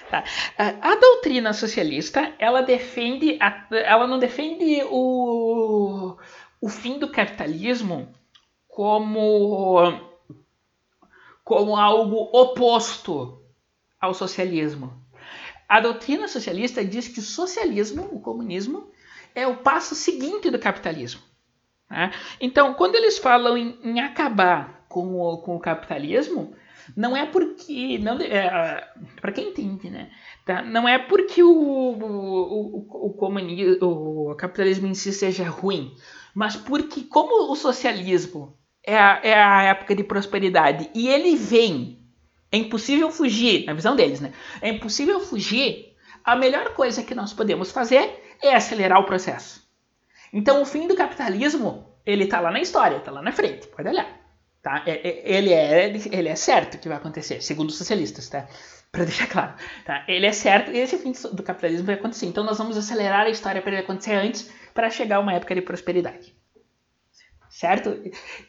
Tá. 0.08 0.24
A, 0.58 0.92
a 0.92 0.94
doutrina 0.96 1.52
socialista, 1.52 2.34
ela 2.38 2.62
defende, 2.62 3.38
a, 3.40 3.66
ela 3.70 4.06
não 4.06 4.18
defende 4.18 4.82
o, 4.90 6.16
o 6.60 6.68
fim 6.68 6.98
do 6.98 7.10
capitalismo 7.10 8.12
como, 8.68 10.09
como 11.50 11.74
algo 11.74 12.30
oposto 12.32 13.42
ao 14.00 14.14
socialismo. 14.14 15.04
A 15.68 15.80
doutrina 15.80 16.28
socialista 16.28 16.84
diz 16.84 17.08
que 17.08 17.18
o 17.18 17.24
socialismo, 17.24 18.08
o 18.12 18.20
comunismo, 18.20 18.88
é 19.34 19.48
o 19.48 19.56
passo 19.56 19.96
seguinte 19.96 20.48
do 20.48 20.60
capitalismo. 20.60 21.20
Né? 21.90 22.12
Então, 22.40 22.74
quando 22.74 22.94
eles 22.94 23.18
falam 23.18 23.58
em, 23.58 23.76
em 23.82 23.98
acabar 23.98 24.84
com 24.88 25.20
o, 25.20 25.38
com 25.38 25.56
o 25.56 25.60
capitalismo, 25.60 26.54
não 26.96 27.16
é 27.16 27.26
porque. 27.26 27.98
Não, 27.98 28.16
é, 28.20 28.88
para 29.20 29.32
quem 29.32 29.48
entende, 29.48 29.90
né? 29.90 30.08
Tá? 30.46 30.62
Não 30.62 30.88
é 30.88 31.00
porque 31.00 31.42
o, 31.42 31.50
o, 31.50 31.98
o, 32.00 33.06
o, 33.80 34.30
o 34.30 34.34
capitalismo 34.36 34.86
em 34.86 34.94
si 34.94 35.12
seja 35.12 35.48
ruim, 35.48 35.96
mas 36.32 36.54
porque, 36.54 37.02
como 37.02 37.50
o 37.50 37.56
socialismo 37.56 38.56
é 38.84 38.96
a, 38.96 39.20
é 39.22 39.34
a 39.34 39.62
época 39.64 39.94
de 39.94 40.04
prosperidade 40.04 40.90
e 40.94 41.08
ele 41.08 41.36
vem 41.36 42.00
é 42.52 42.56
impossível 42.56 43.10
fugir, 43.10 43.64
na 43.64 43.72
visão 43.72 43.94
deles, 43.94 44.20
né? 44.20 44.32
É 44.60 44.68
impossível 44.70 45.20
fugir. 45.20 45.94
A 46.24 46.34
melhor 46.34 46.74
coisa 46.74 47.02
que 47.02 47.14
nós 47.14 47.32
podemos 47.32 47.70
fazer 47.70 48.36
é 48.42 48.54
acelerar 48.54 48.98
o 48.98 49.04
processo. 49.04 49.62
Então, 50.32 50.60
o 50.60 50.66
fim 50.66 50.86
do 50.88 50.96
capitalismo, 50.96 51.94
ele 52.04 52.26
tá 52.26 52.40
lá 52.40 52.50
na 52.50 52.60
história, 52.60 52.98
tá 53.00 53.10
lá 53.10 53.22
na 53.22 53.32
frente, 53.32 53.68
pode 53.68 53.88
olhar. 53.88 54.18
Tá? 54.62 54.82
É, 54.84 55.08
é, 55.08 55.22
ele, 55.24 55.52
é, 55.52 55.92
ele 56.12 56.28
é 56.28 56.34
certo 56.34 56.78
que 56.78 56.88
vai 56.88 56.96
acontecer, 56.98 57.40
segundo 57.40 57.70
os 57.70 57.78
socialistas, 57.78 58.28
tá? 58.28 58.46
Para 58.92 59.04
deixar 59.04 59.28
claro. 59.28 59.54
Tá? 59.84 60.04
Ele 60.08 60.26
é 60.26 60.32
certo 60.32 60.72
e 60.72 60.78
esse 60.78 60.98
fim 60.98 61.12
do 61.32 61.42
capitalismo 61.42 61.86
vai 61.86 61.94
acontecer. 61.94 62.26
Então, 62.26 62.42
nós 62.42 62.58
vamos 62.58 62.76
acelerar 62.76 63.26
a 63.26 63.30
história 63.30 63.62
para 63.62 63.70
ele 63.70 63.82
acontecer 63.82 64.14
antes, 64.14 64.50
para 64.74 64.90
chegar 64.90 65.16
a 65.16 65.20
uma 65.20 65.32
época 65.32 65.54
de 65.54 65.62
prosperidade. 65.62 66.34
Certo? 67.50 68.00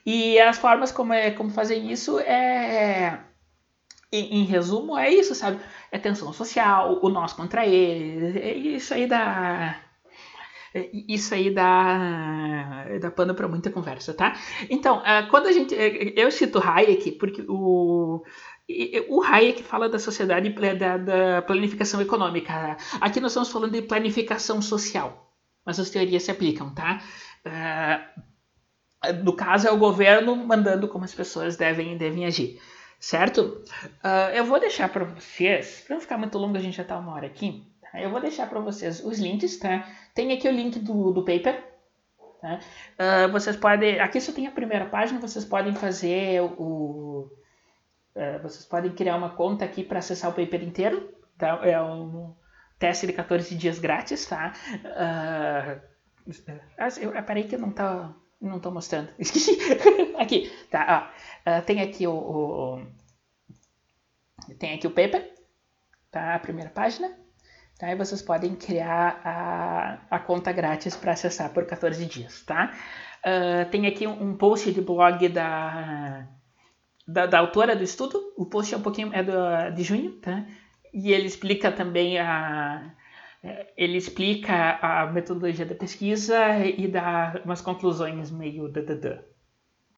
E 0.05 0.39
as 0.39 0.59
formas 0.59 0.91
como, 0.91 1.11
é, 1.11 1.31
como 1.31 1.49
fazem 1.49 1.91
isso 1.91 2.19
é 2.19 3.19
em, 4.11 4.41
em, 4.41 4.45
resumo, 4.45 4.97
é 4.97 5.09
isso, 5.09 5.33
sabe? 5.33 5.59
É 5.91 5.97
tensão 5.97 6.31
social, 6.31 6.99
o 7.01 7.09
nós 7.09 7.33
contra 7.33 7.65
eles, 7.65 8.35
é 8.35 8.53
isso 8.53 8.93
aí 8.93 9.07
dá. 9.07 9.81
É, 10.73 10.89
isso 10.93 11.33
aí 11.33 11.53
dá, 11.53 12.85
dá 13.01 13.11
pano 13.11 13.33
para 13.33 13.47
muita 13.47 13.71
conversa, 13.71 14.13
tá? 14.13 14.37
Então, 14.69 15.03
é, 15.05 15.23
quando 15.23 15.47
a 15.47 15.51
gente. 15.51 15.75
Eu 16.15 16.31
cito 16.31 16.59
Hayek, 16.59 17.13
porque 17.13 17.43
o. 17.49 18.23
O 19.09 19.21
Hayek 19.23 19.63
fala 19.63 19.89
da 19.89 19.99
sociedade 19.99 20.49
da, 20.77 20.97
da 20.97 21.41
planificação 21.41 21.99
econômica. 21.99 22.77
Aqui 23.01 23.19
nós 23.19 23.31
estamos 23.31 23.51
falando 23.51 23.73
de 23.73 23.81
planificação 23.81 24.61
social, 24.61 25.33
mas 25.65 25.79
as 25.79 25.89
teorias 25.89 26.23
se 26.23 26.31
aplicam, 26.31 26.73
tá? 26.73 27.01
No 29.23 29.33
caso, 29.33 29.67
é 29.67 29.71
o 29.71 29.77
governo 29.77 30.35
mandando 30.35 30.87
como 30.87 31.05
as 31.05 31.13
pessoas 31.13 31.57
devem, 31.57 31.97
devem 31.97 32.25
agir 32.25 32.59
certo? 33.01 33.63
Uh, 34.03 34.29
eu 34.33 34.45
vou 34.45 34.59
deixar 34.59 34.87
para 34.87 35.03
vocês, 35.03 35.83
para 35.85 35.95
não 35.95 36.01
ficar 36.01 36.17
muito 36.19 36.37
longo, 36.37 36.55
a 36.55 36.61
gente 36.61 36.77
já 36.77 36.83
está 36.83 36.97
uma 36.97 37.13
hora 37.13 37.25
aqui, 37.25 37.67
tá? 37.81 37.99
eu 37.99 38.11
vou 38.11 38.21
deixar 38.21 38.47
para 38.47 38.59
vocês 38.59 39.03
os 39.03 39.19
links, 39.19 39.57
tá? 39.57 39.89
Tem 40.13 40.31
aqui 40.31 40.47
o 40.47 40.51
link 40.51 40.79
do, 40.79 41.11
do 41.11 41.25
paper, 41.25 41.61
tá? 42.39 42.59
Uh, 42.99 43.31
vocês 43.31 43.55
podem, 43.55 43.99
aqui 43.99 44.21
só 44.21 44.31
tem 44.31 44.45
a 44.45 44.51
primeira 44.51 44.85
página, 44.85 45.19
vocês 45.19 45.43
podem 45.43 45.73
fazer 45.73 46.41
o, 46.41 47.27
uh, 48.15 48.41
vocês 48.43 48.65
podem 48.65 48.93
criar 48.93 49.17
uma 49.17 49.31
conta 49.31 49.65
aqui 49.65 49.83
para 49.83 49.97
acessar 49.97 50.29
o 50.29 50.35
paper 50.35 50.63
inteiro, 50.63 51.11
tá? 51.39 51.59
É 51.63 51.81
um 51.81 52.35
teste 52.77 53.07
de 53.07 53.13
14 53.13 53.55
dias 53.55 53.79
grátis, 53.79 54.27
tá? 54.27 54.53
Eu, 57.01 57.11
parei 57.23 57.45
que 57.45 57.57
não 57.57 57.71
tá 57.71 58.13
não 58.41 58.57
estou 58.57 58.71
mostrando. 58.71 59.09
Esqueci. 59.19 59.57
aqui. 60.17 60.51
Tá, 60.69 61.11
ó. 61.45 61.59
Uh, 61.59 61.61
tem 61.63 61.81
aqui 61.81 62.07
o, 62.07 62.13
o, 62.13 62.87
Tem 64.57 64.73
aqui 64.73 64.87
o 64.87 64.91
paper. 64.91 65.31
Tá? 66.09 66.35
A 66.35 66.39
primeira 66.39 66.69
página. 66.69 67.15
Tá? 67.77 67.91
E 67.91 67.95
vocês 67.95 68.21
podem 68.21 68.55
criar 68.55 69.21
a, 69.23 69.99
a 70.09 70.19
conta 70.19 70.51
grátis 70.51 70.95
para 70.95 71.13
acessar 71.13 71.53
por 71.53 71.65
14 71.65 72.05
dias. 72.05 72.41
Tá? 72.41 72.73
Uh, 73.19 73.69
tem 73.69 73.85
aqui 73.85 74.07
um, 74.07 74.29
um, 74.29 74.35
post 74.35 74.71
de 74.71 74.81
blog 74.81 75.29
da, 75.29 76.27
da, 77.07 77.27
da, 77.27 77.39
autora 77.39 77.75
do 77.75 77.83
estudo. 77.83 78.19
O 78.35 78.45
post 78.45 78.73
é 78.73 78.77
um 78.77 78.81
pouquinho 78.81 79.13
é 79.13 79.21
do, 79.21 79.75
de 79.75 79.83
junho. 79.83 80.19
Tá? 80.19 80.45
E 80.91 81.13
ele 81.13 81.27
explica 81.27 81.71
também 81.71 82.19
a 82.19 82.93
ele 83.75 83.97
explica 83.97 84.77
a 84.81 85.07
metodologia 85.07 85.65
da 85.65 85.75
pesquisa 85.75 86.37
e 86.65 86.87
dá 86.87 87.41
umas 87.43 87.61
conclusões 87.61 88.29
meio 88.29 88.67
dadadã. 88.69 89.19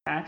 Tá? 0.04 0.26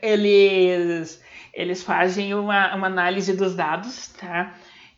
Eles, 0.00 1.22
eles 1.52 1.82
fazem 1.82 2.34
uma, 2.34 2.74
uma 2.74 2.86
análise 2.86 3.36
dos 3.36 3.54
dados 3.54 4.08
tá? 4.14 4.54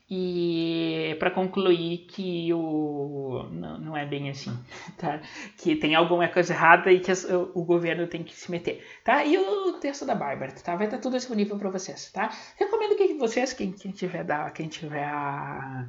e 0.09 1.17
para 1.19 1.31
concluir 1.31 2.07
que 2.09 2.53
o 2.55 3.49
não, 3.51 3.79
não 3.79 3.97
é 3.97 4.07
bem 4.07 4.31
assim 4.31 4.57
tá? 4.97 5.21
que 5.57 5.75
tem 5.75 5.95
alguma 5.95 6.29
coisa 6.29 6.53
errada 6.53 6.91
e 6.93 7.01
que 7.01 7.13
o 7.53 7.65
governo 7.65 8.07
tem 8.07 8.23
que 8.23 8.35
se 8.35 8.49
meter 8.51 8.83
tá 9.05 9.25
e 9.25 9.37
o 9.37 9.75
texto 9.81 10.07
da 10.07 10.15
Bárbara 10.15 10.53
tá 10.53 10.77
vai 10.77 10.87
estar 10.87 10.99
tudo 10.99 11.17
disponível 11.17 11.59
para 11.59 11.69
vocês 11.69 12.11
tá 12.11 12.31
recomendo 12.57 12.97
que 12.97 13.15
vocês 13.15 13.53
quem, 13.53 13.73
quem 13.73 13.91
tiver 13.91 14.25
da 14.25 14.51
quem 14.51 14.69
tiver 14.69 15.05
a 15.05 15.87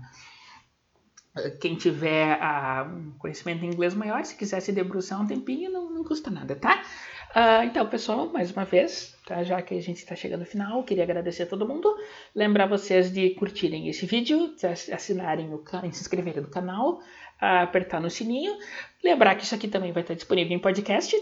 quem 1.59 1.75
tiver 1.75 2.37
a, 2.41 2.83
um 2.83 3.11
conhecimento 3.17 3.63
em 3.63 3.69
inglês 3.69 3.93
maior, 3.93 4.23
se 4.25 4.35
quiser 4.35 4.59
se 4.59 4.71
debruçar 4.71 5.21
um 5.21 5.27
tempinho, 5.27 5.71
não, 5.71 5.89
não 5.89 6.03
custa 6.03 6.29
nada, 6.29 6.55
tá? 6.55 6.81
Uh, 7.29 7.63
então, 7.63 7.85
pessoal, 7.87 8.27
mais 8.31 8.51
uma 8.51 8.65
vez, 8.65 9.15
tá? 9.27 9.43
já 9.43 9.61
que 9.61 9.75
a 9.75 9.81
gente 9.81 9.97
está 9.97 10.15
chegando 10.15 10.39
no 10.39 10.45
final, 10.47 10.83
queria 10.83 11.03
agradecer 11.03 11.43
a 11.43 11.45
todo 11.45 11.67
mundo. 11.67 11.95
Lembrar 12.33 12.65
vocês 12.65 13.13
de 13.13 13.29
curtirem 13.31 13.87
esse 13.87 14.05
vídeo, 14.07 14.55
assinarem 14.91 15.53
o 15.53 15.59
canal, 15.59 15.91
se 15.91 16.01
inscreverem 16.01 16.41
no 16.41 16.49
canal, 16.49 16.95
uh, 16.95 17.61
apertar 17.61 18.01
no 18.01 18.09
sininho. 18.09 18.57
Lembrar 19.03 19.35
que 19.35 19.43
isso 19.43 19.53
aqui 19.53 19.67
também 19.67 19.91
vai 19.91 20.01
estar 20.01 20.15
disponível 20.15 20.55
em 20.55 20.59
podcast. 20.59 21.15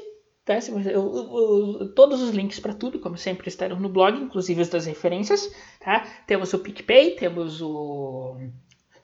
Tá? 0.45 0.61
Você, 0.61 0.71
eu, 0.71 1.79
eu, 1.81 1.93
todos 1.93 2.21
os 2.21 2.29
links 2.29 2.57
para 2.57 2.73
tudo, 2.73 2.99
como 2.99 3.17
sempre, 3.17 3.49
estarão 3.49 3.77
no 3.77 3.89
blog, 3.89 4.17
inclusive 4.17 4.61
as 4.61 4.69
das 4.69 4.85
referências. 4.85 5.53
Tá? 5.81 6.07
Temos 6.25 6.53
o 6.53 6.59
PicPay, 6.59 7.17
temos 7.17 7.61
o 7.61 8.37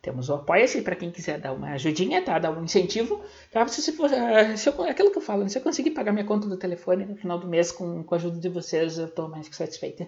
temos 0.04 0.28
o 0.28 0.34
Apoia-se 0.34 0.82
para 0.82 0.98
quem 0.98 1.10
quiser 1.10 1.40
dar 1.40 1.54
uma 1.54 1.70
ajudinha, 1.70 2.22
tá? 2.22 2.38
Dar 2.38 2.52
um 2.52 2.66
incentivo. 2.66 3.24
Tá? 3.50 3.66
Se, 3.70 3.82
se, 3.82 3.98
eh, 4.14 4.58
se 4.58 4.68
eu, 4.68 4.84
aquilo 4.84 5.10
que 5.10 5.18
eu 5.18 5.22
falo, 5.22 5.48
se 5.48 5.58
eu 5.58 5.62
conseguir 5.64 5.92
pagar 5.92 6.12
minha 6.12 6.26
conta 6.26 6.46
do 6.46 6.58
telefone 6.58 7.06
no 7.06 7.16
final 7.16 7.40
do 7.40 7.48
mês 7.48 7.72
com, 7.72 8.04
com 8.04 8.14
a 8.14 8.18
ajuda 8.18 8.38
de 8.38 8.50
vocês, 8.50 8.98
eu 8.98 9.06
estou 9.06 9.30
mais 9.30 9.48
que 9.48 9.56
satisfeita. 9.56 10.04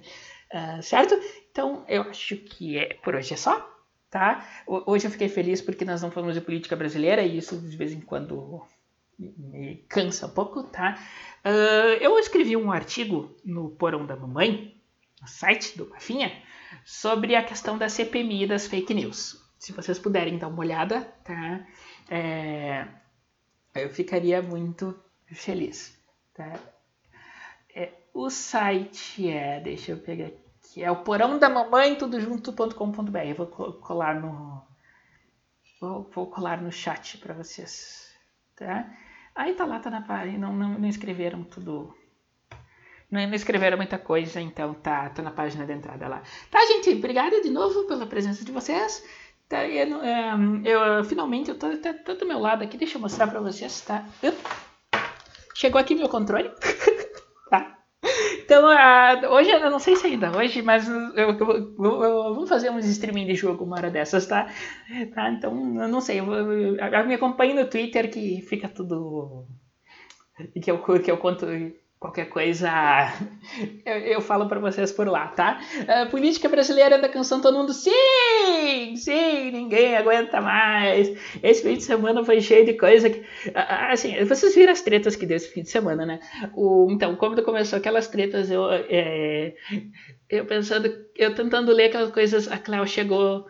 Uh, 0.54 0.84
certo? 0.84 1.18
Então, 1.50 1.86
eu 1.88 2.02
acho 2.02 2.36
que 2.36 2.78
é, 2.78 2.94
por 2.96 3.16
hoje 3.16 3.34
é 3.34 3.38
só. 3.38 3.74
Tá? 4.10 4.46
Hoje 4.68 5.08
eu 5.08 5.12
fiquei 5.12 5.30
feliz 5.30 5.62
porque 5.62 5.86
nós 5.86 6.02
não 6.02 6.12
falamos 6.12 6.36
de 6.36 6.42
política 6.42 6.76
brasileira 6.76 7.22
e 7.22 7.38
isso 7.38 7.58
de 7.58 7.78
vez 7.78 7.94
em 7.94 8.02
quando 8.02 8.64
me 9.18 9.86
cansa 9.88 10.28
um 10.28 10.30
pouco, 10.30 10.64
tá? 10.64 11.00
Uh, 11.46 12.02
eu 12.02 12.20
escrevi 12.20 12.58
um 12.58 12.70
artigo 12.70 13.34
no 13.46 13.70
Porão 13.70 14.06
da 14.06 14.16
Mamãe, 14.16 14.76
no 15.22 15.28
site 15.28 15.78
do 15.78 15.90
Mafinha, 15.90 16.32
sobre 16.84 17.34
a 17.34 17.44
questão 17.44 17.78
da 17.78 17.88
CPMI 17.90 18.46
das 18.46 18.68
fake 18.68 18.94
news 18.94 19.45
se 19.58 19.72
vocês 19.72 20.00
puderem 20.00 20.38
dar 20.38 20.48
uma 20.48 20.60
olhada, 20.60 21.02
tá? 21.24 21.66
É, 22.10 22.88
eu 23.76 23.90
ficaria 23.90 24.42
muito 24.42 24.98
feliz, 25.28 25.98
tá? 26.34 26.60
É, 27.74 27.92
o 28.14 28.30
site 28.30 29.30
é, 29.30 29.60
deixa 29.60 29.92
eu 29.92 29.98
pegar 29.98 30.28
aqui, 30.28 30.84
é 30.84 30.92
o 30.92 31.04
porão 31.04 31.38
da 31.40 31.50
mamãe 31.50 31.96
tudo 31.96 32.20
junto.com.br. 32.20 33.18
Eu 33.18 33.36
vou 33.36 33.48
colar 33.48 34.20
no 34.20 34.64
vou, 35.80 36.10
vou 36.14 36.28
colar 36.28 36.62
no 36.62 36.72
chat 36.72 37.18
para 37.18 37.34
vocês, 37.34 38.14
tá? 38.56 38.92
Aí 39.34 39.54
tá 39.54 39.66
lá, 39.66 39.80
tá 39.80 39.90
na 39.90 40.02
página, 40.02 40.38
não, 40.48 40.56
não, 40.56 40.80
não 40.80 40.88
escreveram 40.88 41.44
tudo 41.44 41.94
não, 43.12 43.34
escreveram 43.34 43.78
muita 43.78 43.98
coisa, 43.98 44.42
então 44.42 44.74
tá, 44.74 45.10
tá 45.10 45.22
na 45.22 45.32
página 45.32 45.66
de 45.66 45.74
entrada 45.74 46.08
lá. 46.08 46.24
Tá, 46.50 46.60
gente? 46.66 46.90
Obrigada 46.90 47.42
de 47.42 47.50
novo 47.50 47.86
pela 47.86 48.06
presença 48.06 48.44
de 48.44 48.52
vocês. 48.52 49.04
Tá, 49.48 49.68
eu, 49.68 50.02
é, 50.02 50.34
eu, 50.66 51.04
finalmente 51.04 51.52
eu 51.52 51.58
tô, 51.58 51.70
do 52.16 52.26
meu 52.26 52.40
lado 52.40 52.64
aqui, 52.64 52.78
deixa 52.78 52.98
eu 52.98 53.02
mostrar 53.02 53.28
pra 53.28 53.40
vocês, 53.40 53.82
tá? 53.82 54.04
Chegou 55.54 55.80
aqui 55.80 55.94
meu 55.94 56.10
controle. 56.10 56.50
tá? 57.50 57.78
Então, 58.44 58.66
uh, 58.66 59.32
hoje, 59.32 59.52
eu 59.52 59.70
não 59.70 59.80
sei 59.80 59.96
se 59.96 60.08
ainda 60.08 60.36
hoje, 60.36 60.64
mas 60.64 60.88
eu, 60.88 61.14
eu, 61.16 61.40
eu, 61.40 62.34
vamos 62.34 62.50
fazer 62.50 62.72
uns 62.72 62.86
streaming 62.86 63.28
de 63.28 63.36
jogo 63.36 63.64
uma 63.64 63.78
hora 63.78 63.92
dessas, 63.92 64.26
tá? 64.26 64.48
tá? 65.14 65.30
Então, 65.30 65.54
eu 65.82 65.88
não 65.88 66.02
sei, 66.02 66.20
eu, 66.20 66.26
me 67.06 67.14
acompanhe 67.14 67.54
no 67.54 67.70
Twitter 67.70 68.12
que 68.12 68.42
fica 68.42 68.68
tudo. 68.68 69.48
que 70.62 70.72
eu, 70.72 70.82
que 70.82 71.12
eu 71.12 71.18
conto 71.18 71.46
Qualquer 72.06 72.30
coisa 72.30 72.70
eu, 73.84 73.98
eu 73.98 74.22
falo 74.22 74.48
para 74.48 74.60
vocês 74.60 74.92
por 74.92 75.08
lá, 75.08 75.28
tá? 75.30 75.60
A 75.88 76.06
política 76.06 76.48
brasileira 76.48 77.00
da 77.00 77.10
canção 77.10 77.42
todo 77.42 77.58
mundo 77.58 77.74
sim, 77.74 77.90
sim, 78.98 79.52
ninguém 79.52 79.96
aguenta 79.96 80.42
mais. 80.42 81.12
Esse 81.42 81.62
fim 81.64 81.76
de 81.76 81.84
semana 81.84 82.24
foi 82.24 82.42
cheio 82.42 82.66
de 82.66 82.74
coisa 82.74 83.10
que, 83.10 83.24
assim, 83.54 84.24
vocês 84.26 84.56
viram 84.56 84.72
as 84.72 84.82
tretas 84.82 85.16
que 85.16 85.26
deu 85.26 85.38
esse 85.38 85.50
fim 85.50 85.64
de 85.64 85.70
semana, 85.70 86.06
né? 86.06 86.20
O, 86.56 86.88
então, 86.92 87.16
como 87.16 87.42
começou 87.44 87.78
aquelas 87.78 88.08
tretas, 88.08 88.50
eu, 88.50 88.70
é, 88.72 89.54
eu 90.30 90.46
pensando, 90.46 90.92
eu 91.16 91.36
tentando 91.36 91.72
ler 91.72 91.86
aquelas 91.86 92.12
coisas, 92.12 92.52
a 92.52 92.58
Cléo 92.58 92.88
chegou, 92.88 93.46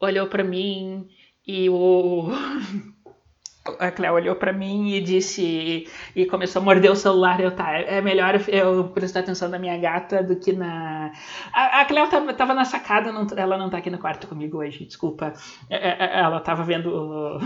olhou 0.00 0.26
para 0.28 0.44
mim 0.44 1.08
e 1.46 1.68
o 1.70 2.28
a 3.78 3.90
Cléo 3.90 4.14
olhou 4.14 4.36
para 4.36 4.52
mim 4.52 4.92
e 4.92 5.00
disse 5.00 5.86
e 6.14 6.26
começou 6.26 6.60
a 6.60 6.64
morder 6.64 6.90
o 6.90 6.96
celular. 6.96 7.40
Eu 7.40 7.50
tá, 7.50 7.72
é 7.72 8.00
melhor 8.00 8.34
eu 8.48 8.84
prestar 8.88 9.20
atenção 9.20 9.48
na 9.48 9.58
minha 9.58 9.76
gata 9.78 10.22
do 10.22 10.36
que 10.36 10.52
na. 10.52 11.12
A, 11.52 11.80
a 11.80 11.84
Cléo 11.84 12.08
tava, 12.08 12.34
tava 12.34 12.54
na 12.54 12.64
sacada, 12.64 13.12
não, 13.12 13.26
ela 13.36 13.56
não 13.56 13.70
tá 13.70 13.78
aqui 13.78 13.90
no 13.90 13.98
quarto 13.98 14.26
comigo 14.26 14.58
hoje, 14.58 14.84
desculpa. 14.84 15.32
É, 15.68 15.76
é, 15.76 15.96
é, 15.98 16.20
ela 16.20 16.40
tava 16.40 16.62
vendo. 16.62 16.88
O... 16.88 17.38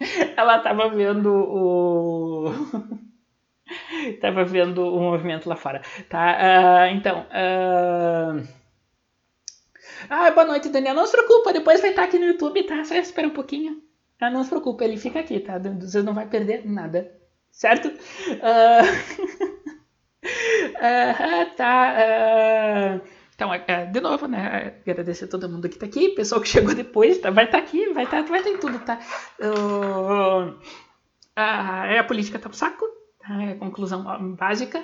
ela 0.36 0.58
tava 0.58 0.88
vendo 0.88 1.32
o. 1.32 2.52
tava 4.20 4.44
vendo 4.44 4.86
o 4.86 5.00
movimento 5.00 5.48
lá 5.48 5.56
fora, 5.56 5.82
tá? 6.08 6.36
Uh, 6.36 6.94
então. 6.94 7.26
Uh... 7.30 8.66
Ah, 10.10 10.30
boa 10.30 10.46
noite, 10.46 10.68
Daniel. 10.68 10.94
Não 10.94 11.06
se 11.06 11.12
preocupa, 11.12 11.52
depois 11.52 11.80
vai 11.80 11.90
estar 11.90 12.04
aqui 12.04 12.18
no 12.18 12.26
YouTube, 12.26 12.62
tá? 12.64 12.84
Só 12.84 12.94
espera 12.94 13.26
um 13.26 13.30
pouquinho. 13.30 13.85
Ah, 14.20 14.30
não 14.30 14.42
se 14.42 14.48
preocupe, 14.48 14.84
ele 14.84 14.96
fica 14.96 15.20
aqui, 15.20 15.40
tá? 15.40 15.58
Você 15.58 16.02
não 16.02 16.14
vai 16.14 16.26
perder 16.26 16.66
nada, 16.66 17.12
certo? 17.50 17.88
Uh... 17.88 18.82
uh, 20.24 21.50
tá. 21.56 21.94
Uh... 21.98 23.00
Então, 23.34 23.50
de 23.92 24.00
novo, 24.00 24.26
né? 24.26 24.80
Agradecer 24.80 25.26
a 25.26 25.28
todo 25.28 25.48
mundo 25.48 25.68
que 25.68 25.78
tá 25.78 25.84
aqui, 25.84 26.08
pessoal 26.10 26.40
que 26.40 26.48
chegou 26.48 26.74
depois, 26.74 27.18
tá? 27.18 27.30
vai 27.30 27.44
estar 27.44 27.58
tá 27.58 27.64
aqui, 27.64 27.92
vai 27.92 28.04
estar 28.04 28.22
tá, 28.22 28.28
vai 28.30 28.42
tá 28.42 28.48
em 28.48 28.56
tudo, 28.56 28.78
tá? 28.78 28.98
Uh, 29.38 30.58
a 31.36 32.04
política 32.04 32.38
tá 32.38 32.48
pro 32.48 32.56
saco, 32.56 32.86
tá? 33.20 33.42
É 33.42 33.52
a 33.52 33.56
conclusão 33.56 34.34
básica. 34.34 34.82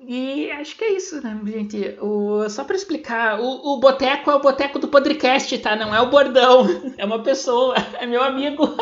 E 0.00 0.50
acho 0.50 0.76
que 0.76 0.84
é 0.84 0.92
isso, 0.92 1.22
né, 1.22 1.40
gente? 1.46 1.96
O, 2.00 2.48
só 2.48 2.64
para 2.64 2.76
explicar, 2.76 3.40
o, 3.40 3.74
o 3.74 3.80
Boteco 3.80 4.30
é 4.30 4.34
o 4.34 4.40
Boteco 4.40 4.78
do 4.78 4.88
Podcast, 4.88 5.56
tá? 5.58 5.76
Não 5.76 5.94
é 5.94 6.00
o 6.00 6.10
bordão. 6.10 6.66
É 6.98 7.04
uma 7.04 7.22
pessoa, 7.22 7.74
é 7.98 8.06
meu 8.06 8.22
amigo. 8.22 8.66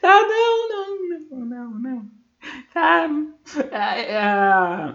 tá, 0.00 0.22
não, 0.22 0.68
não, 0.68 1.46
não, 1.46 1.70
não. 1.80 2.10
Tá. 2.72 3.08
É, 3.70 4.14
é, 4.14 4.94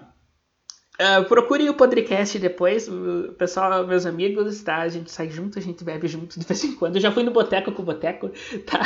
é, 1.00 1.22
procure 1.24 1.70
o 1.70 1.74
podcast 1.74 2.38
depois, 2.38 2.90
pessoal, 3.38 3.88
meus 3.88 4.06
amigos, 4.06 4.62
tá? 4.62 4.78
A 4.78 4.90
gente 4.90 5.12
sai 5.12 5.30
junto, 5.30 5.58
a 5.58 5.62
gente 5.62 5.84
bebe 5.84 6.08
junto 6.08 6.40
de 6.40 6.46
vez 6.46 6.64
em 6.64 6.76
quando. 6.76 6.98
Eu 6.98 7.02
já 7.02 7.12
fui 7.12 7.24
no 7.24 7.32
Boteco 7.32 7.72
com 7.72 7.82
o 7.82 7.86
Boteco, 7.86 8.30
tá? 8.66 8.80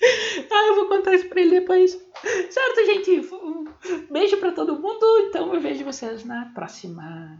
ah, 0.50 0.66
eu 0.68 0.74
vou 0.76 0.88
contar 0.88 1.14
isso 1.14 1.28
pra 1.28 1.40
ele 1.40 1.60
depois. 1.60 1.92
Certo, 2.50 2.86
gente? 2.86 3.28
Beijo 4.10 4.36
para 4.38 4.52
todo 4.52 4.78
mundo. 4.78 5.04
Então 5.28 5.52
eu 5.54 5.60
vejo 5.60 5.84
vocês 5.84 6.24
na 6.24 6.46
próxima. 6.54 7.38